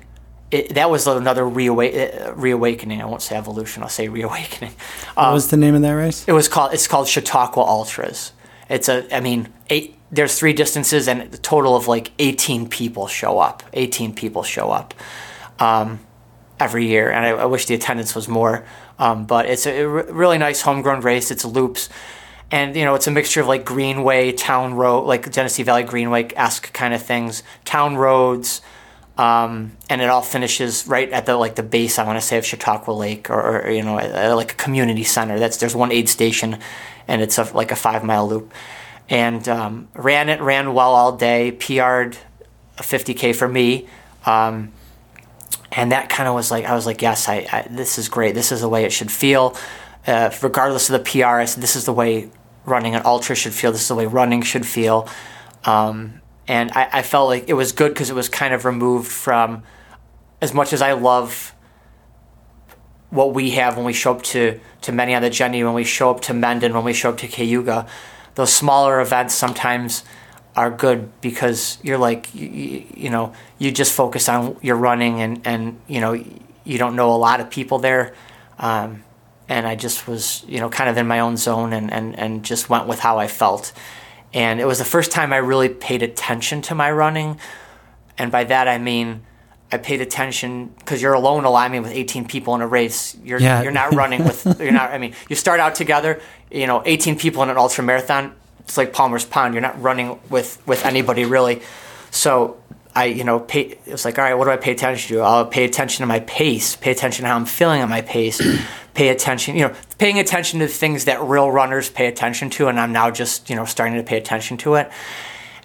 [0.51, 3.03] it, that was another reawa- uh, reawakening.
[3.03, 3.83] I won't say evolution.
[3.83, 4.73] I'll say reawakening.
[5.17, 6.27] Um, what was the name of that race?
[6.27, 6.73] It was called.
[6.73, 8.33] It's called Chautauqua Ultras.
[8.69, 9.15] It's a.
[9.15, 13.63] I mean, eight there's three distances and a total of like 18 people show up
[13.75, 14.95] 18 people show up
[15.59, 16.01] um,
[16.59, 18.65] every year and I, I, wish the attendance was more
[18.99, 21.89] um, but it's a, a, really nice homegrown race it's loops
[22.51, 26.73] and you know it's a mixture of like greenway town road like genesee valley greenway-esque
[26.73, 28.63] kind of things town roads
[29.19, 32.39] um, and it all finishes right at the like the base i want to say
[32.39, 36.09] of chautauqua lake or, or you know like a community center that's there's one aid
[36.09, 36.59] station
[37.07, 38.53] and it's a, like a five mile loop
[39.09, 42.19] and um, ran it, ran well all day, PR'd
[42.79, 43.89] a 50K for me.
[44.27, 44.73] Um,
[45.73, 48.35] and that kind of was like, I was like, yes, I, I, this is great.
[48.35, 49.57] This is the way it should feel.
[50.07, 52.31] Uh, regardless of the PR, I said, this is the way
[52.65, 53.73] running an ultra should feel.
[53.73, 55.09] This is the way running should feel.
[55.65, 59.07] Um, and I, I, felt like it was good because it was kind of removed
[59.07, 59.63] from,
[60.41, 61.55] as much as I love
[63.11, 65.85] what we have when we show up to, to many on the Genny, when we
[65.85, 67.87] show up to Mendon, when we show up to Cayuga,
[68.35, 70.05] those smaller events sometimes
[70.57, 75.47] are good because you're like you, you, know you just focus on your running and
[75.47, 78.15] and you know you don't know a lot of people there.
[78.59, 79.05] Um,
[79.49, 82.45] and I just was you know kind of in my own zone and, and and
[82.45, 83.73] just went with how I felt
[84.33, 87.39] and it was the first time I really paid attention to my running
[88.17, 89.23] and by that I mean
[89.71, 91.67] I paid attention because you're alone a lot.
[91.67, 93.63] I mean, with 18 people in a race, you're yeah.
[93.63, 94.93] you're not running with you're not.
[94.93, 96.21] I mean, you start out together.
[96.51, 98.35] You know, 18 people in an ultra marathon.
[98.61, 99.53] It's like Palmer's Pond.
[99.53, 101.61] You're not running with with anybody really.
[102.11, 102.57] So
[102.99, 105.23] I, you know, pay, it was like, all right, what do I pay attention to?
[105.23, 106.77] I'll pay attention to my pace.
[106.77, 108.41] Pay attention to how I'm feeling at my pace.
[108.95, 112.69] pay attention, you know, paying attention to the things that real runners pay attention to,
[112.69, 114.91] and I'm now just you know starting to pay attention to it.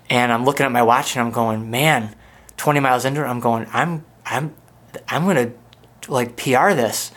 [0.10, 2.16] And I'm looking at my watch and I'm going, man
[2.58, 4.56] 20 miles into it, I'm going, I'm, I'm,
[5.08, 7.12] I'm going to like PR this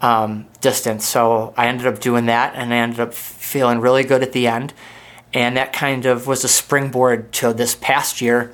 [0.00, 1.06] um, distance.
[1.06, 4.46] So I ended up doing that and I ended up feeling really good at the
[4.46, 4.74] end.
[5.32, 8.52] And that kind of was a springboard to this past year.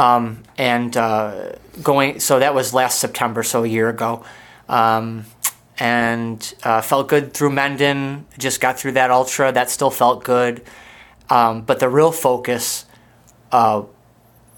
[0.00, 4.24] Um, and uh, going, so that was last September, so a year ago.
[4.68, 5.26] Um,
[5.78, 8.26] and uh, felt good through Mendon.
[8.38, 9.52] Just got through that ultra.
[9.52, 10.62] That still felt good.
[11.28, 12.86] Um, but the real focus
[13.52, 13.82] uh,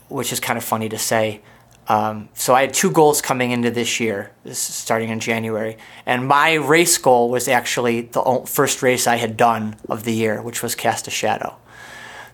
[0.09, 1.41] which is kind of funny to say.
[1.89, 5.77] Um, so I had two goals coming into this year, this is starting in January,
[6.07, 10.41] and my race goal was actually the first race I had done of the year,
[10.41, 11.57] which was Cast a Shadow.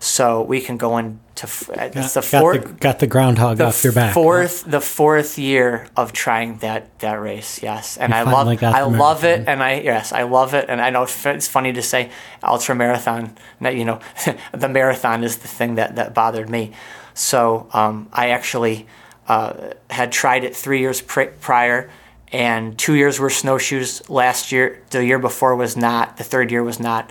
[0.00, 3.66] So we can go into got, it's the fourth got the, got the groundhog the
[3.66, 4.14] off your back.
[4.14, 4.70] Fourth, huh?
[4.70, 9.24] the fourth year of trying that that race, yes, and you I love I love
[9.24, 12.10] it, and I yes I love it, and I know it's funny to say
[12.42, 13.36] ultra marathon.
[13.60, 14.00] You know,
[14.52, 16.72] the marathon is the thing that that bothered me.
[17.14, 18.86] So um, I actually
[19.26, 21.90] uh, had tried it three years pr- prior,
[22.30, 24.08] and two years were snowshoes.
[24.08, 26.18] Last year, the year before was not.
[26.18, 27.10] The third year was not.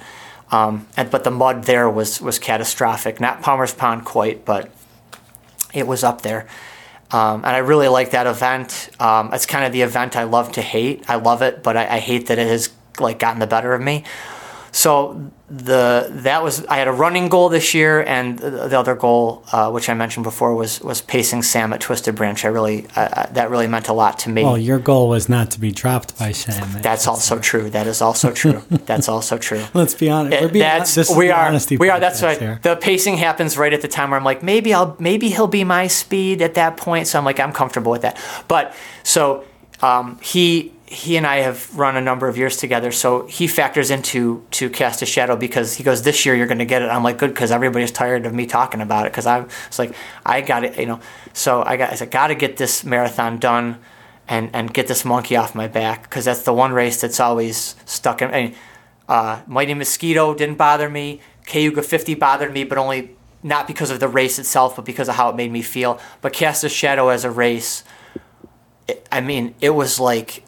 [0.51, 3.19] Um, and, but the mud there was was catastrophic.
[3.19, 4.69] Not Palmer's Pond quite, but
[5.73, 6.47] it was up there.
[7.11, 8.89] Um, and I really like that event.
[8.99, 11.09] Um, it's kind of the event I love to hate.
[11.09, 12.69] I love it, but I, I hate that it has
[12.99, 14.03] like gotten the better of me.
[14.78, 19.43] So the that was I had a running goal this year, and the other goal,
[19.51, 22.45] uh, which I mentioned before, was was pacing Sam at Twisted Branch.
[22.45, 24.43] I really uh, that really meant a lot to me.
[24.43, 26.79] Well, your goal was not to be dropped by Sam.
[26.83, 27.71] That's also true.
[27.71, 28.62] That is also true.
[28.86, 29.66] that's also true.
[29.74, 30.54] Let's be honest.
[30.54, 31.51] Being, that's we are.
[31.79, 31.99] We are.
[31.99, 32.37] That's right.
[32.37, 32.59] Here.
[32.62, 35.63] The pacing happens right at the time where I'm like, maybe I'll maybe he'll be
[35.63, 37.08] my speed at that point.
[37.08, 38.21] So I'm like, I'm comfortable with that.
[38.47, 39.43] But so
[39.82, 43.92] um, he he and I have run a number of years together, so he factors
[43.92, 46.86] into to cast a shadow because he goes, "This year you're going to get it."
[46.86, 49.12] I'm like, "Good," because everybody's tired of me talking about it.
[49.12, 49.93] Because I'm, it's like
[50.26, 51.01] I got it, you know.
[51.34, 53.80] So I got, I said, "Got to get this marathon done,
[54.30, 57.76] and and get this monkey off my back," because that's the one race that's always
[57.86, 58.34] stuck in.
[58.34, 58.55] I
[59.09, 61.22] uh, Mighty Mosquito didn't bother me.
[61.46, 63.12] Cayuga 50 bothered me, but only
[63.43, 66.00] not because of the race itself, but because of how it made me feel.
[66.22, 67.84] But Cast a Shadow as a race,
[68.88, 70.43] it, I mean, it was like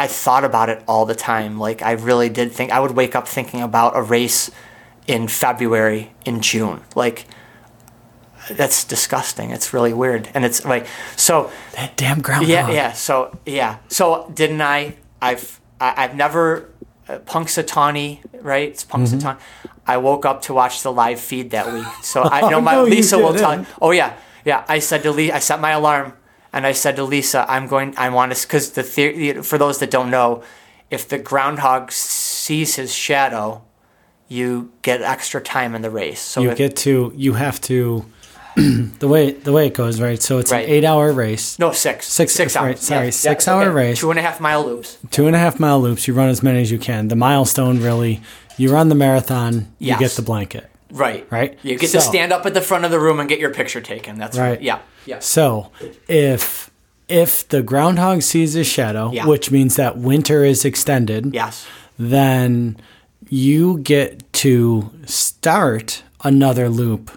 [0.00, 1.58] I thought about it all the time.
[1.58, 4.50] Like I really did think I would wake up thinking about a race
[5.06, 6.80] in February, in June.
[6.94, 7.26] Like
[8.50, 9.50] that's disgusting.
[9.50, 10.86] It's really weird, and it's like
[11.16, 11.50] so.
[11.74, 12.48] That damn groundhog.
[12.48, 12.92] Yeah, yeah.
[12.92, 13.76] So yeah.
[13.88, 14.96] So didn't I?
[15.20, 16.70] I've I, I've never
[17.06, 18.70] uh, Punxsutawney, right?
[18.70, 19.38] It's Punxsutawney.
[19.86, 21.86] I woke up to watch the live feed that week.
[22.02, 23.66] So I know Oh, my no, Lisa will tell.
[23.82, 24.16] Oh yeah,
[24.46, 24.64] yeah.
[24.66, 26.14] I said to Lisa, I set my alarm,
[26.52, 27.94] and I said to Lisa, I'm going.
[27.96, 30.42] I want to because the theory for those that don't know,
[30.90, 33.62] if the groundhog sees his shadow,
[34.28, 36.20] you get extra time in the race.
[36.20, 38.04] So You if, get to you have to
[38.56, 40.20] the way the way it goes right.
[40.22, 40.64] So it's Right.
[40.64, 42.06] an eight hour race, no six.
[42.08, 42.80] Six hours.
[42.80, 44.00] sorry, six hour race.
[44.00, 44.98] two and a half mile loops.
[45.10, 46.06] two and a half mile loops.
[46.08, 47.08] You run as many as you can.
[47.08, 48.20] The milestone really,
[48.56, 49.72] you run the marathon.
[49.78, 50.69] You get the blanket.
[50.90, 51.26] Right.
[51.30, 51.58] Right.
[51.62, 53.80] You get to stand up at the front of the room and get your picture
[53.80, 54.18] taken.
[54.18, 54.50] That's Right.
[54.50, 54.62] right.
[54.62, 54.78] Yeah.
[55.06, 55.18] Yeah.
[55.20, 55.70] So
[56.08, 56.70] if
[57.08, 59.26] if the groundhog sees a shadow, Yeah.
[59.26, 61.66] which means that winter is extended, Yes.
[61.98, 62.76] then
[63.28, 67.10] you get to start another loop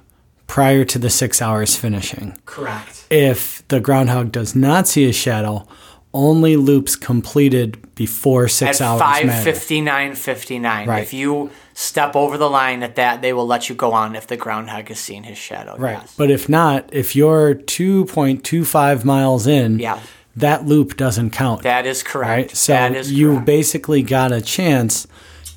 [0.48, 2.36] prior to the six hours finishing.
[2.46, 3.06] Correct.
[3.10, 5.68] If the groundhog does not see a shadow,
[6.14, 10.88] only loops completed before six At hours five fifty nine fifty nine.
[10.88, 11.04] Right.
[11.04, 14.28] If you step over the line at that, they will let you go on if
[14.28, 15.76] the groundhog has seen his shadow.
[15.78, 15.94] Right.
[16.00, 16.14] Yes.
[16.18, 20.00] But if not, if you're 2.25 miles in, Yeah.
[20.36, 21.64] that loop doesn't count.
[21.64, 22.30] that is correct.
[22.30, 22.52] right?
[22.56, 23.46] So is you correct.
[23.46, 25.08] basically got a chance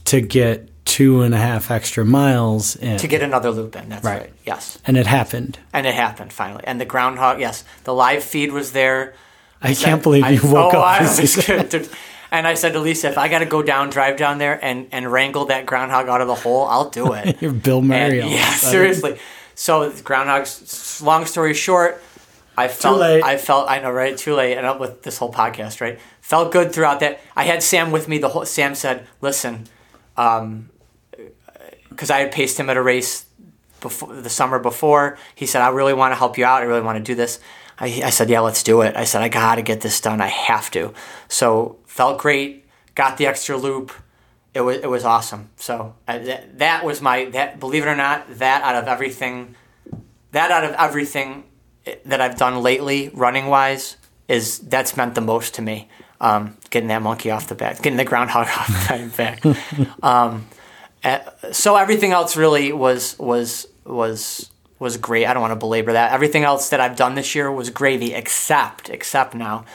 [0.06, 2.96] to get two and a half extra miles in.
[2.98, 3.88] to get another loop in.
[3.88, 4.20] That's Right.
[4.20, 4.32] right.
[4.46, 4.78] Yes.
[4.86, 5.58] and it happened.
[5.72, 6.62] And it happened finally.
[6.66, 9.14] And the groundhog, yes, the live feed was there.
[9.60, 11.00] I can't believe you woke oh, up.
[11.00, 11.48] I was.
[12.36, 14.88] And I said to Lisa, if I got to go down, drive down there, and,
[14.92, 17.40] and wrangle that groundhog out of the hole, I'll do it.
[17.40, 18.20] You're Bill Murray.
[18.20, 19.18] And- all of a yeah, seriously.
[19.54, 21.02] So groundhogs.
[21.02, 22.02] Long story short,
[22.58, 23.00] I felt.
[23.02, 23.70] I felt.
[23.70, 24.16] I know, right?
[24.16, 24.56] Too late.
[24.56, 25.98] And up with this whole podcast, right?
[26.20, 27.20] Felt good throughout that.
[27.34, 28.18] I had Sam with me.
[28.18, 29.66] The whole Sam said, "Listen,"
[30.18, 30.68] um,
[31.88, 33.24] because I had paced him at a race
[33.80, 35.18] before the summer before.
[35.34, 36.60] He said, "I really want to help you out.
[36.60, 37.40] I really want to do this."
[37.78, 40.20] I, I said, "Yeah, let's do it." I said, "I got to get this done.
[40.20, 40.92] I have to."
[41.28, 42.66] So felt great.
[42.94, 43.92] Got the extra loop.
[44.54, 45.50] It was it was awesome.
[45.56, 47.58] So uh, that, that was my that.
[47.58, 49.54] Believe it or not, that out of everything,
[50.32, 51.44] that out of everything
[52.04, 53.96] that I've done lately, running wise,
[54.28, 55.88] is that's meant the most to me.
[56.20, 59.44] Um, getting that monkey off the back, getting the groundhog off the back.
[60.02, 60.46] um,
[61.04, 61.18] uh,
[61.52, 65.26] so everything else really was was was was great.
[65.26, 66.12] I don't want to belabor that.
[66.12, 69.66] Everything else that I've done this year was gravy, except except now.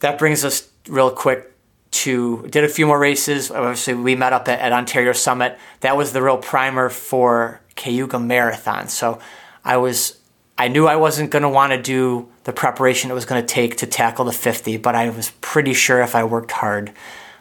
[0.00, 1.52] That brings us real quick
[1.90, 3.50] to did a few more races.
[3.50, 5.58] Obviously, we met up at, at Ontario Summit.
[5.80, 8.88] That was the real primer for Cayuga Marathon.
[8.88, 9.20] So
[9.64, 10.18] I was
[10.58, 13.46] I knew I wasn't going to want to do the preparation it was going to
[13.46, 16.92] take to tackle the 50, but I was pretty sure if I worked hard,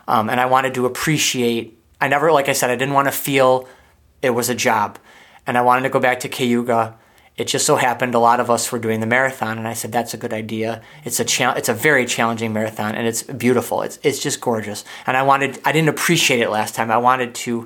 [0.08, 1.78] um, and I wanted to appreciate.
[2.00, 3.68] I never, like I said, I didn't want to feel
[4.22, 4.98] it was a job,
[5.46, 6.98] and I wanted to go back to Cayuga.
[7.42, 9.92] It just so happened a lot of us were doing the marathon, and I said
[9.92, 10.84] that's a good idea.
[11.04, 13.82] It's a cha- it's a very challenging marathon, and it's beautiful.
[13.82, 16.92] It's it's just gorgeous, and I wanted I didn't appreciate it last time.
[16.92, 17.66] I wanted to,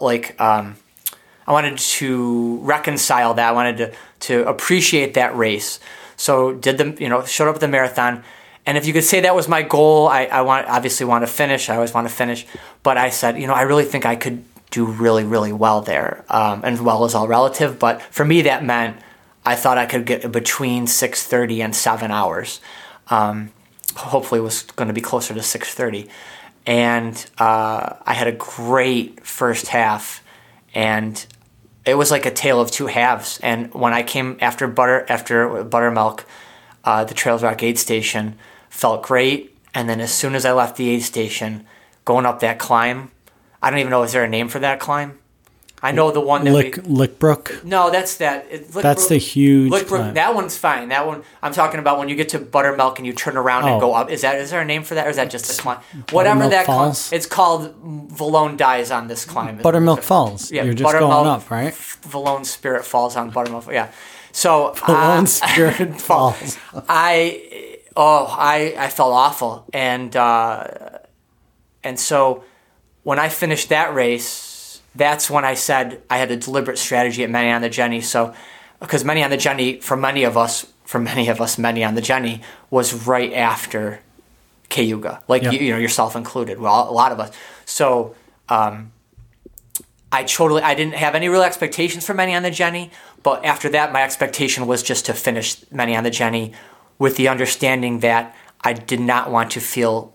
[0.00, 0.40] like.
[0.40, 0.76] Um,
[1.46, 3.48] I wanted to reconcile that.
[3.50, 3.92] I wanted to
[4.26, 5.78] to appreciate that race.
[6.16, 8.24] So did the you know showed up at the marathon,
[8.66, 11.28] and if you could say that was my goal, I, I want obviously want to
[11.28, 11.70] finish.
[11.70, 12.46] I always want to finish,
[12.82, 16.24] but I said you know I really think I could do really really well there,
[16.28, 17.78] um, and well is all relative.
[17.78, 18.96] But for me that meant
[19.44, 22.60] I thought I could get between six thirty and seven hours.
[23.08, 23.52] Um,
[23.94, 26.08] hopefully, it was going to be closer to six thirty,
[26.66, 30.22] and uh, I had a great first half,
[30.74, 31.24] and
[31.84, 33.38] it was like a tale of two halves.
[33.42, 36.26] And when I came after butter after buttermilk,
[36.84, 38.36] uh, the Trails Roc aid station
[38.68, 39.56] felt great.
[39.72, 41.66] And then as soon as I left the aid station,
[42.04, 43.10] going up that climb,
[43.66, 45.18] I don't even know is there a name for that climb.
[45.82, 47.62] I know the one that Lick, we, Lickbrook.
[47.62, 48.46] no, that's that.
[48.50, 50.14] It, Lickbrook- That's the huge Lickbrook- climb.
[50.14, 50.88] that one's fine.
[50.88, 53.72] That one I'm talking about when you get to buttermilk and you turn around Oh.
[53.72, 54.10] and go up.
[54.10, 55.78] Is that is there a name for that, or is that just a climb?
[56.12, 56.76] Whatever that climb.
[56.78, 57.12] Falls?
[57.12, 57.74] It's called
[58.10, 59.58] Valone dies on this climb.
[59.58, 60.50] Buttermilk Falls.
[60.50, 61.74] Yeah, You're just Buttermilk- going up, right?
[61.74, 63.70] Valone Spirit falls on buttermilk.
[63.70, 63.90] Yeah.
[64.32, 66.56] So Alone uh, Spirit Falls.
[66.88, 70.64] I oh I I felt awful and uh,
[71.84, 72.44] and so
[73.06, 77.30] when I finished that race, that's when I said I had a deliberate strategy at
[77.30, 78.02] Many on the Genny.
[78.02, 78.34] So
[78.80, 81.94] because Many on the Genny for many of us, for many of us, Many on
[81.94, 84.00] the Genny was right after
[84.70, 85.52] Cayuga, like Yep.
[85.52, 86.58] you, you know yourself included.
[86.58, 87.30] Well, a lot of us.
[87.64, 88.16] So.
[88.48, 88.92] Um,
[90.12, 92.90] I totally I didn't have any real expectations for Many on the Genny,
[93.22, 96.54] but after that my expectation was just to finish Many on the Genny
[96.98, 100.14] with the understanding that I did not want to feel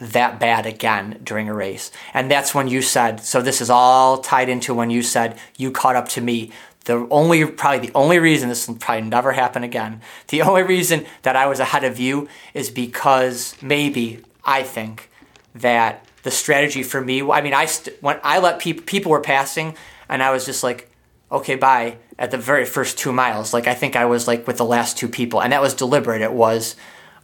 [0.00, 1.90] that bad again during a race.
[2.12, 5.70] And that's when you said, so this is all tied into when you said you
[5.70, 6.50] caught up to me.
[6.84, 10.02] The only, probably the only reason this will probably never happen again.
[10.28, 15.10] The only reason that I was ahead of you is because maybe I think
[15.54, 17.22] that the strategy for me.
[17.22, 19.76] I mean, I st- when I let people people were passing,
[20.08, 20.90] and I was just like,
[21.30, 21.98] okay, bye.
[22.18, 24.98] At the very first two miles, like I think I was like with the last
[24.98, 26.22] two people, and that was deliberate.
[26.22, 26.74] It was.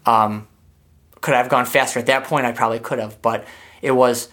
[0.06, 0.46] Um,
[1.22, 2.44] could I have gone faster at that point?
[2.44, 3.46] I probably could have, but
[3.80, 4.28] it was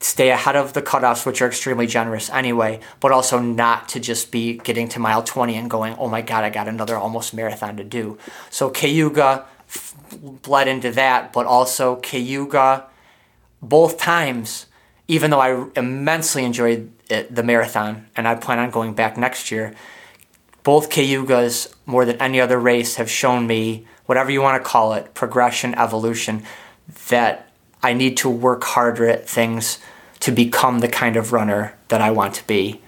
[0.00, 4.32] stay ahead of the cutoffs, which are extremely generous anyway, but also not to just
[4.32, 7.76] be getting to mile 20 and going, oh my God, I got another almost marathon
[7.76, 8.18] to do.
[8.48, 9.94] So Cayuga f-
[10.42, 12.86] bled into that, but also Cayuga,
[13.60, 14.66] both times,
[15.06, 19.50] even though I immensely enjoyed it, the marathon, and I plan on going back next
[19.50, 19.74] year,
[20.62, 24.92] both Cayugas, more than any other race, have shown me whatever you want to call
[24.94, 26.42] it, progression, evolution,
[27.10, 27.48] that
[27.80, 29.78] I need to work harder at things
[30.18, 32.80] to become the kind of runner that I want to be,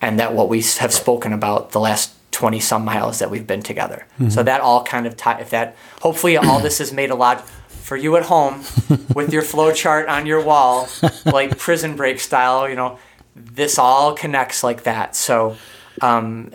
[0.00, 3.60] and that what we have spoken about the last 20 some miles that we've been
[3.60, 4.06] together.
[4.20, 4.28] Mm-hmm.
[4.28, 7.48] So that all kind of tie, if that, hopefully all this has made a lot
[7.68, 8.62] for you at home
[9.16, 10.88] with your flow chart on your wall,
[11.24, 13.00] like prison break style, you know,
[13.34, 15.16] this all connects like that.
[15.16, 15.56] So,
[16.00, 16.52] um,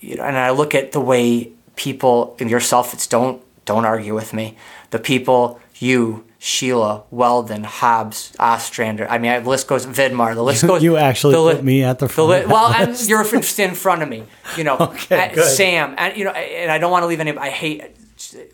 [0.00, 4.14] you know, and I look at the way people and yourself, it's don't don't argue
[4.14, 4.56] with me.
[4.90, 9.08] The people, you, Sheila, Weldon, Hobbs, Ostrander.
[9.08, 9.86] I mean, the list goes.
[9.86, 10.34] Vidmar.
[10.34, 10.82] The list goes.
[10.84, 12.30] You actually li- put me at the front.
[12.30, 14.24] The li- well, and you're in front of me.
[14.56, 17.36] You know, okay, Sam, and you know, and I don't want to leave any.
[17.36, 17.96] I hate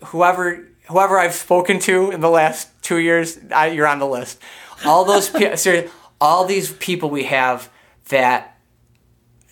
[0.05, 3.37] whoever whoever I've spoken to in the last two years.
[3.53, 4.39] I, you're on the list.
[4.85, 5.89] All those seriously,
[6.19, 7.69] all these people we have
[8.09, 8.57] that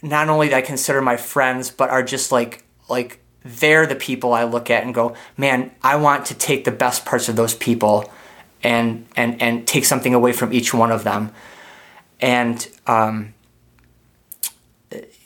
[0.01, 4.43] not only I consider my friends, but are just like like they're the people I
[4.43, 8.11] look at and go, man, I want to take the best parts of those people
[8.61, 11.31] and and and take something away from each one of them.
[12.19, 13.33] And um,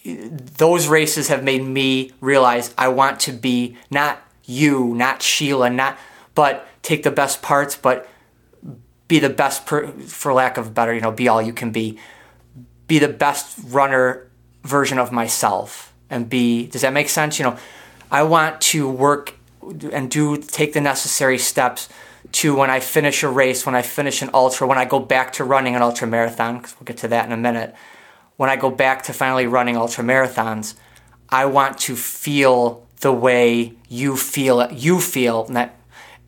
[0.05, 5.97] those races have made me realize I want to be not you, not Sheila, not
[6.35, 8.07] but take the best parts, but
[9.07, 11.97] be the best per, for lack of better, you know, be all you can be.
[12.87, 14.29] Be the best runner
[14.63, 17.39] version of myself and be does that make sense?
[17.39, 17.57] You know,
[18.13, 19.33] I want to work
[19.91, 21.89] and do take the necessary steps
[22.33, 25.33] to when I finish a race, when I finish an ultra, when I go back
[25.33, 27.73] to running an ultra marathon, because we'll get to that in a minute.
[28.37, 30.75] When I go back to finally running ultra marathons,
[31.29, 34.71] I want to feel the way you feel.
[34.71, 35.75] You feel, that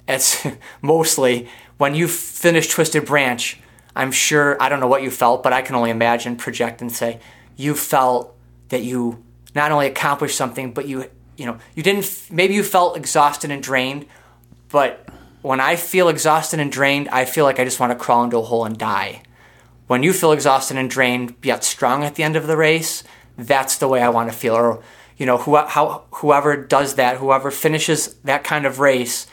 [0.07, 0.45] it's
[0.81, 1.47] mostly
[1.77, 3.59] when you finish Twisted Branch.
[3.95, 6.91] I'm sure I don't know what you felt, but I can only imagine, project, and
[6.91, 7.19] say
[7.55, 8.35] you felt
[8.69, 12.97] that you not only accomplished something, but you you know, you didn't, maybe you felt
[12.97, 14.05] exhausted and drained,
[14.69, 15.07] but
[15.41, 18.37] when I feel exhausted and drained, I feel like I just want to crawl into
[18.37, 19.21] a hole and die.
[19.87, 23.03] When you feel exhausted and drained, yet strong at the end of the race,
[23.37, 24.55] that's the way I want to feel.
[24.55, 24.83] Or,
[25.17, 29.27] you know, who, how, whoever does that, whoever finishes that kind of race,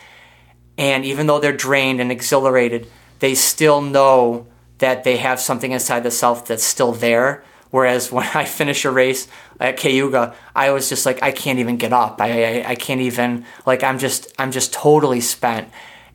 [0.76, 2.88] and even though they're drained and exhilarated,
[3.20, 4.46] they still know
[4.78, 8.92] that they have something inside the self that's still there Whereas when I finish a
[8.92, 9.26] race
[9.58, 12.20] at Cayuga, I was just like, I can't even get up.
[12.20, 15.68] I, I, I can't even like I'm just I'm just totally spent,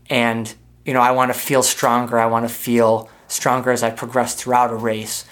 [0.10, 0.54] and
[0.86, 2.18] you know I want to feel stronger.
[2.18, 5.26] I want to feel stronger as I progress throughout a race.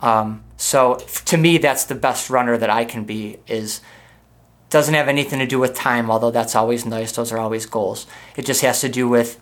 [0.00, 0.96] Um, so
[1.26, 3.38] to me, that's the best runner that I can be.
[3.46, 3.82] Is
[4.70, 7.12] doesn't have anything to do with time, although that's always nice.
[7.12, 8.06] Those are always goals.
[8.34, 9.38] It just has to do with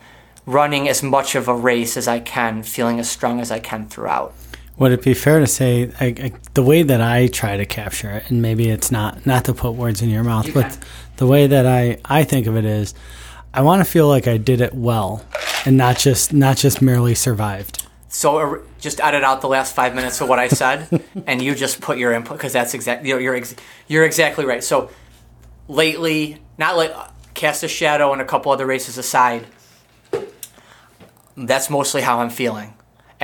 [0.47, 3.87] running as much of a race as I can, feeling as strong as I can
[3.87, 4.35] throughout.
[4.77, 8.11] Would it be fair to say I, I, the way that I try to capture
[8.11, 10.77] it, and maybe it's not not to put words in your mouth, you but
[11.17, 12.93] the way that I, I think of it is,
[13.53, 15.25] I want to feel like I did it well,
[15.65, 17.87] and not just not just merely survived.
[18.09, 21.55] So uh, just edit out the last five minutes of what I said, and you
[21.55, 23.55] just put your input because that's exactly you're you're, ex-
[23.87, 24.65] you're exactly right.
[24.65, 24.91] So
[25.69, 26.93] lately, not like
[27.35, 29.47] cast a shadow and a couple other races aside,
[31.37, 32.75] that's mostly how I'm feeling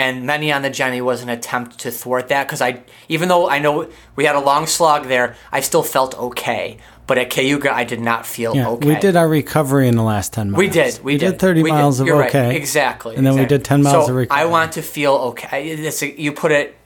[0.00, 3.50] and many on the Genny was an attempt to thwart that because I, even though
[3.50, 6.78] I know we had a long slog there, I still felt okay.
[7.06, 8.88] But at Cayuga, I did not feel yeah, okay.
[8.88, 10.58] We did our recovery in the last ten miles.
[10.58, 10.98] We did.
[11.00, 11.32] We, we did.
[11.32, 11.38] did.
[11.38, 12.02] thirty we miles did.
[12.02, 12.46] of You're okay.
[12.46, 12.56] Right.
[12.56, 13.16] Exactly.
[13.16, 13.56] And then exactly.
[13.56, 14.42] we did ten miles so of recovery.
[14.42, 15.68] I want to feel okay.
[15.68, 16.76] It's a, you put it.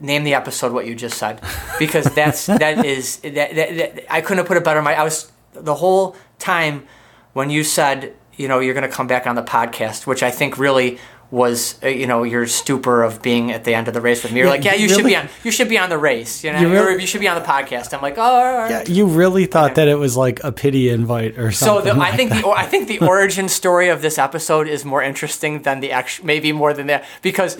[0.00, 1.42] Name the episode what you just said,
[1.78, 4.80] because that's that is that, that, that I couldn't have put it better.
[4.80, 6.86] My I was the whole time
[7.32, 10.30] when you said you know you're going to come back on the podcast, which I
[10.30, 10.98] think really
[11.30, 14.32] was uh, you know your stupor of being at the end of the race with
[14.32, 14.38] me.
[14.38, 16.42] You're Yeah, like, yeah, you you should be on you should be on the race.
[16.42, 17.92] You know, You really- you should be on the podcast.
[17.92, 18.70] I'm like, oh, all right.
[18.70, 21.92] Yeah, you really thought that it was like a pity invite or So something.
[21.94, 22.42] the, like I think that.
[22.44, 26.24] the I think the origin story of this episode is more interesting than the actual,
[26.26, 27.58] maybe more than that because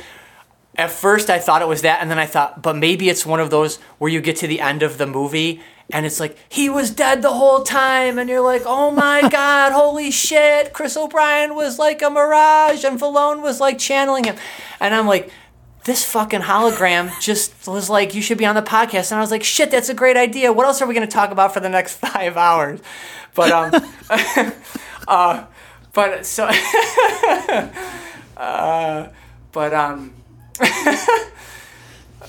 [0.76, 3.40] at first I thought it was that, and then I thought, but maybe it's one
[3.40, 6.68] of those where you get to the end of the movie and it's like he
[6.68, 11.54] was dead the whole time, and you're like, oh my god, holy shit, Chris O'Brien
[11.54, 14.36] was like a mirage, and Valone was like channeling him,
[14.80, 15.30] and I'm like.
[15.84, 19.10] This fucking hologram just was like, you should be on the podcast.
[19.10, 20.52] And I was like, shit, that's a great idea.
[20.52, 22.80] What else are we going to talk about for the next five hours?
[23.34, 23.72] But, um,
[25.08, 25.46] uh,
[25.94, 26.50] but so,
[28.36, 29.08] uh,
[29.52, 30.12] but, um,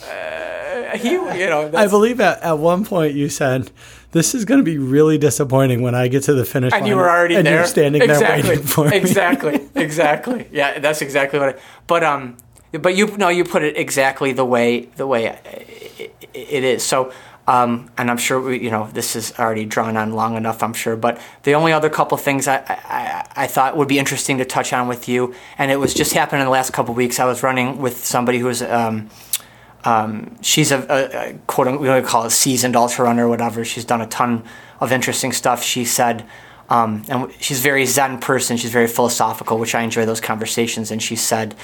[0.04, 3.72] uh, he, you know, I believe at, at one point you said,
[4.12, 6.90] "This is going to be really disappointing when I get to the finish and line."
[6.90, 7.58] you were already and there.
[7.58, 8.42] You're standing exactly.
[8.42, 8.98] there waiting for me.
[8.98, 10.48] exactly, exactly.
[10.52, 11.56] Yeah, that's exactly what.
[11.56, 12.38] I, but um,
[12.72, 16.84] but you no, you put it exactly the way the way it, it is.
[16.84, 17.12] So
[17.50, 20.62] um, and I'm sure we, you know this is already drawn on long enough.
[20.62, 24.38] I'm sure, but the only other couple things I, I I thought would be interesting
[24.38, 27.20] to touch on with you, and it was just happened in the last couple weeks.
[27.20, 29.10] I was running with somebody who was um.
[29.86, 33.64] Um, she's a, a, a quote we don't call it seasoned ultra runner or whatever.
[33.64, 34.44] She's done a ton
[34.80, 35.64] of interesting stuff.
[35.64, 36.26] She said,
[36.70, 38.58] um, and she's a very Zen person.
[38.58, 40.92] She's very philosophical, which I enjoy those conversations.
[40.92, 41.56] And she said,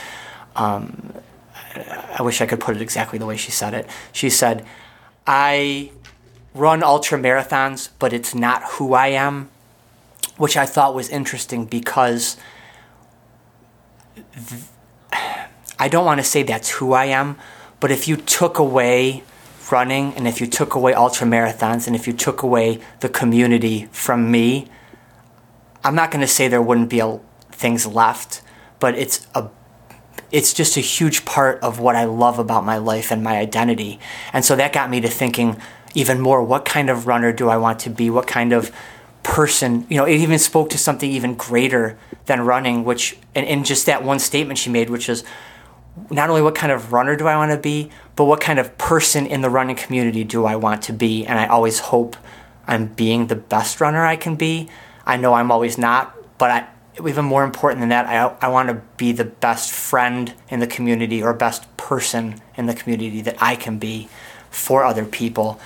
[0.55, 1.13] um,
[2.17, 3.87] I wish I could put it exactly the way she said it.
[4.11, 4.65] She said,
[5.27, 5.91] I
[6.53, 9.49] run ultra marathons, but it's not who I am,
[10.37, 12.37] which I thought was interesting because
[14.15, 14.63] th-
[15.77, 17.37] I don't want to say that's who I am,
[17.79, 19.23] but if you took away
[19.71, 23.87] running and if you took away ultra marathons and if you took away the community
[23.91, 24.67] from me,
[25.83, 27.19] I'm not going to say there wouldn't be a,
[27.51, 28.41] things left,
[28.79, 29.49] but it's a
[30.31, 33.99] it's just a huge part of what I love about my life and my identity.
[34.33, 35.61] And so that got me to thinking
[35.93, 38.09] even more what kind of runner do I want to be?
[38.09, 38.71] What kind of
[39.23, 43.65] person, you know, it even spoke to something even greater than running, which, and, and
[43.65, 45.23] just that one statement she made, which is
[46.09, 48.77] not only what kind of runner do I want to be, but what kind of
[48.77, 51.25] person in the running community do I want to be?
[51.25, 52.17] And I always hope
[52.67, 54.69] I'm being the best runner I can be.
[55.05, 56.67] I know I'm always not, but I,
[57.05, 60.67] even more important than that, I, I want to be the best friend in the
[60.67, 64.09] community or best person in the community that I can be
[64.49, 65.59] for other people.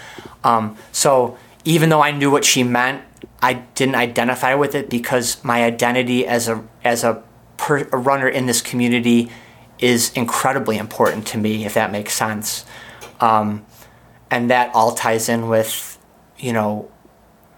[0.44, 3.04] Um, so even though I knew what she meant,
[3.42, 7.24] I didn't identify with it because my identity as a as a,
[7.58, 9.30] per, a runner in this community
[9.80, 12.66] is incredibly important to me, if that makes sense.
[13.20, 13.66] Um,
[14.32, 15.98] and that all ties in with,
[16.38, 16.90] you know,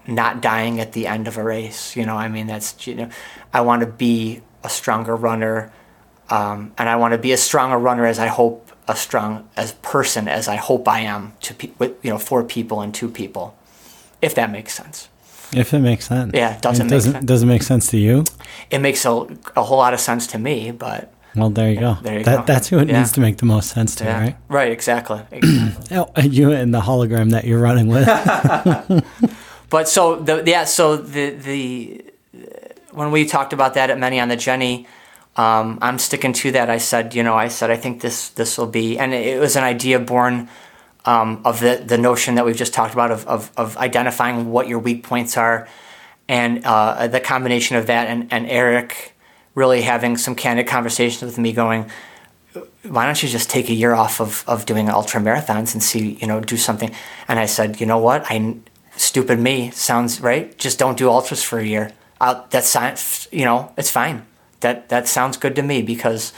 [0.06, 1.94] not dying at the end of a race.
[1.96, 3.08] You know, I mean, that's, you know,
[3.52, 5.72] I want to be a stronger runner.
[6.30, 9.48] Um, and I want to be as strong a runner as I hope a strong
[9.56, 12.92] as person as I hope I am to pe- with, you know for people and
[12.94, 13.54] to people,
[14.20, 15.08] if that makes sense.
[15.54, 16.32] If it makes sense.
[16.34, 17.24] Yeah, it doesn't It make doesn't sense.
[17.26, 18.24] doesn't make sense to you.
[18.70, 19.10] It makes a,
[19.54, 21.96] a whole lot of sense to me, but Well, there you go.
[22.02, 22.44] there you that, go.
[22.52, 22.98] That's who it Yeah.
[22.98, 24.36] needs to make the most sense to, yeah, right?
[24.48, 25.20] right, exactly.
[25.30, 25.96] exactly.
[25.98, 28.06] Oh, and you and the hologram that you're running with.
[29.70, 32.04] But so the yeah, so the the
[32.92, 34.86] when we talked about that at Many on the Genny,
[35.36, 36.68] um, I'm sticking to that.
[36.68, 39.56] I said, you know, I said I think this this will be, and it was
[39.56, 40.50] an idea born
[41.06, 44.68] um, of the the notion that we've just talked about of of, of identifying what
[44.68, 45.66] your weak points are,
[46.28, 49.11] and uh, the combination of that and and Eric
[49.54, 51.90] really having some candid conversations with me, going,
[52.84, 56.18] why don't you just take a year off of, of doing ultra marathons and see,
[56.20, 56.90] you know, do something?
[57.28, 58.24] And I said, you know what?
[58.28, 58.56] I,
[58.96, 60.56] stupid me, sounds right.
[60.58, 61.92] Just don't do ultras for a year.
[62.20, 64.26] I'll, that's science, you know, it's fine.
[64.60, 66.32] That, that sounds good to me because,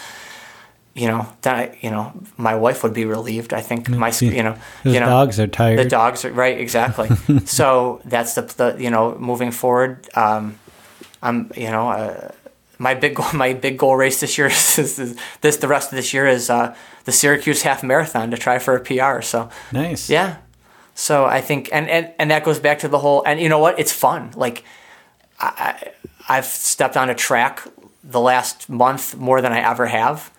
[0.94, 3.52] you know, that, I, you know, my wife would be relieved.
[3.52, 5.78] I think my, you know, Those you know, dogs are tired.
[5.78, 7.10] the dogs are right, exactly.
[7.44, 10.58] so that's the, the, you know, moving forward, um,
[11.22, 12.30] I'm, you know, uh,
[12.78, 14.46] my big goal, my big goal race this year
[14.78, 15.56] is, is this.
[15.56, 16.74] The rest of this year is uh,
[17.04, 19.22] the Syracuse half marathon to try for a PR.
[19.22, 20.10] So nice.
[20.10, 20.38] yeah,
[20.94, 23.22] so I think, and and and that goes back to the whole.
[23.26, 23.78] And you know what?
[23.78, 24.32] It's fun.
[24.36, 24.64] Like
[25.40, 25.92] I,
[26.28, 27.66] I I've stepped on a track
[28.02, 30.30] the last month more than I ever have,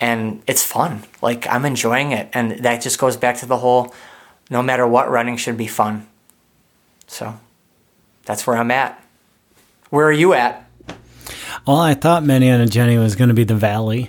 [0.00, 1.04] and it's fun.
[1.22, 3.94] Like I'm enjoying it, and that just goes back to the whole.
[4.48, 6.06] No matter what, running should be fun.
[7.08, 7.38] So
[8.24, 9.02] that's where I'm at.
[9.90, 10.65] Where are you at?
[11.66, 14.08] Well, I thought Manny and Genny was going to be the valley.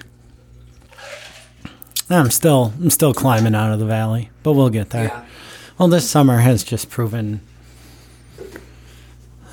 [2.10, 5.26] I'm still I'm still climbing out of the valley, but we'll get there.
[5.78, 7.42] Well, this summer has just proven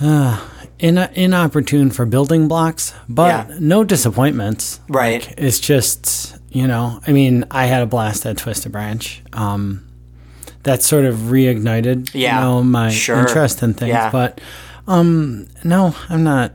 [0.00, 0.40] uh,
[0.78, 3.56] in, inopportune for building blocks, but Yeah.
[3.60, 4.80] no disappointments.
[4.88, 5.26] Right.
[5.26, 9.20] Like, it's just you know, I mean, I had a blast at Twisted Branch.
[9.32, 9.84] Um,
[10.62, 13.18] that sort of reignited, Yeah, you know, my sure.
[13.18, 13.88] interest in things.
[13.90, 14.10] Yeah.
[14.10, 14.40] But
[14.86, 16.52] um, no, I'm not.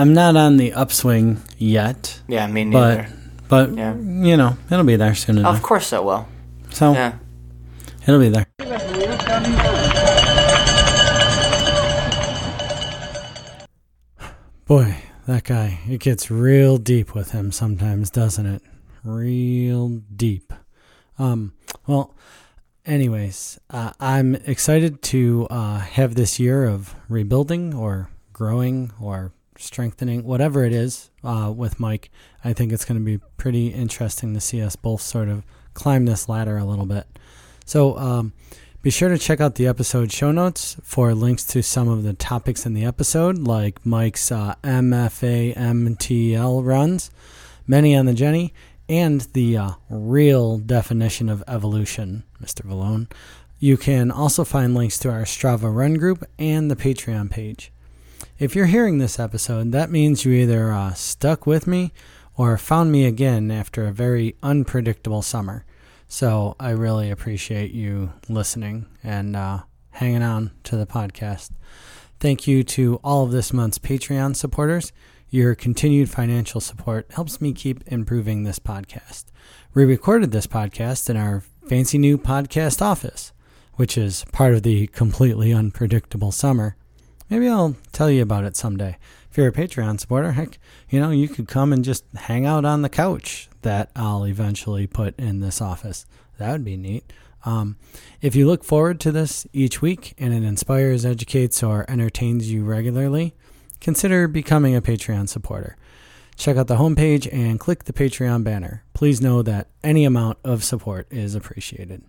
[0.00, 3.08] I'm not on the upswing yet, Yeah, me but neither.
[3.48, 3.94] but Yeah.
[3.96, 5.56] you know, it'll be there soon enough.
[5.56, 6.26] of course it will.
[6.70, 7.12] So Yeah.
[8.06, 8.46] it'll be there.
[14.66, 14.96] Boy,
[15.26, 18.62] that guy, it gets real deep with him sometimes, doesn't it?
[19.02, 20.52] Real deep.
[21.18, 21.52] Um,
[21.86, 22.14] well,
[22.86, 29.32] anyways, uh, I'm excited to uh, have this year of rebuilding or growing or
[29.62, 32.10] strengthening, whatever it is, uh, with Mike.
[32.44, 36.06] I think it's going to be pretty interesting to see us both sort of climb
[36.06, 37.06] this ladder a little bit.
[37.64, 38.32] So, um,
[38.82, 42.14] be sure to check out the episode show notes for links to some of the
[42.14, 47.10] topics in the episode, like Mike's uh, MFA MTL runs,
[47.66, 48.52] many on the Genny,
[48.88, 52.62] and the uh, real definition of evolution, Mr.
[52.62, 53.06] Valone.
[53.58, 57.70] You can also find links to our Strava run group and the Patreon page.
[58.40, 61.92] If you're hearing this episode, that means you either uh, stuck with me
[62.38, 65.66] or found me again after a very unpredictable summer.
[66.08, 71.50] So I really appreciate you listening and uh, hanging on to the podcast.
[72.18, 74.90] Thank you to all of this month's Patreon supporters.
[75.28, 79.24] Your continued financial support helps me keep improving this podcast.
[79.74, 83.34] We recorded this podcast in our fancy new podcast office,
[83.74, 86.76] which is part of the completely unpredictable summer.
[87.30, 88.98] Maybe I'll tell you about it someday.
[89.30, 90.58] If you're a Patreon supporter, heck,
[90.88, 94.88] you know, you could come and just hang out on the couch that I'll eventually
[94.88, 96.06] put in this office.
[96.38, 97.12] That would be neat.
[97.44, 97.76] Um,
[98.20, 102.64] if you look forward to this each week and it inspires, educates, or entertains you
[102.64, 103.34] regularly,
[103.80, 105.76] consider becoming a Patreon supporter.
[106.36, 108.82] Check out the homepage and click the Patreon banner.
[108.92, 112.02] Please know that any amount of support is appreciated.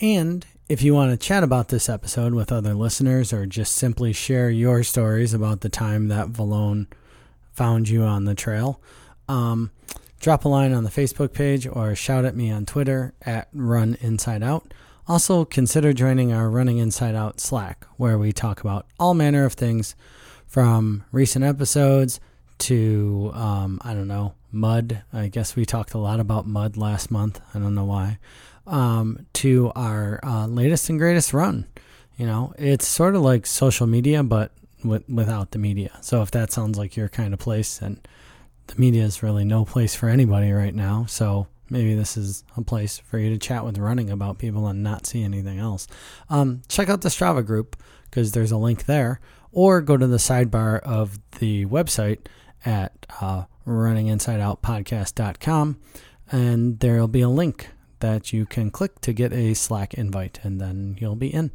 [0.00, 4.12] And if you want to chat about this episode with other listeners or just simply
[4.12, 6.86] share your stories about the time that Valone
[7.52, 8.78] found you on the trail,
[9.28, 9.70] um,
[10.20, 13.96] drop a line on the Facebook page or shout at me on Twitter at Run
[14.02, 14.74] Inside Out.
[15.06, 19.54] Also, consider joining our Running Inside Out Slack, where we talk about all manner of
[19.54, 19.96] things
[20.46, 22.20] from recent episodes
[22.58, 25.02] to, um, I don't know, mud.
[25.14, 27.40] I guess we talked a lot about mud last month.
[27.54, 28.18] I don't know why.
[28.68, 31.66] Um, to our uh, latest and greatest run.
[32.18, 34.52] You know, it's sort of like social media, but
[34.84, 35.96] with, without the media.
[36.02, 38.00] So if that sounds like your kind of place, then
[38.66, 41.06] the media is really no place for anybody right now.
[41.08, 44.82] So maybe this is a place for you to chat with running about people and
[44.82, 45.86] not see anything else.
[46.28, 49.20] Um, check out the Strava group because there's a link there,
[49.52, 52.18] or go to the sidebar of the website
[52.64, 55.78] at uh, runninginsideoutpodcast.com
[56.30, 57.68] and there'll be a link
[58.00, 61.50] that you can click to get a Slack invite, and then you'll be in.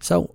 [0.00, 0.34] So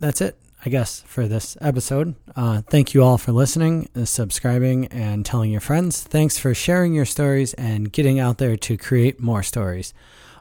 [0.00, 2.14] that's it, I guess, for this episode.
[2.36, 6.02] Uh, thank you all for listening, uh, subscribing, and telling your friends.
[6.02, 9.94] Thanks for sharing your stories and getting out there to create more stories.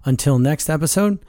[0.06, 1.20] Until next episode,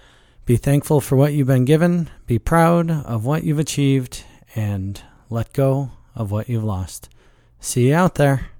[0.46, 4.24] be thankful for what you've been given, be proud of what you've achieved,
[4.54, 5.00] and
[5.30, 7.08] let go of what you've lost.
[7.60, 8.53] See you out there.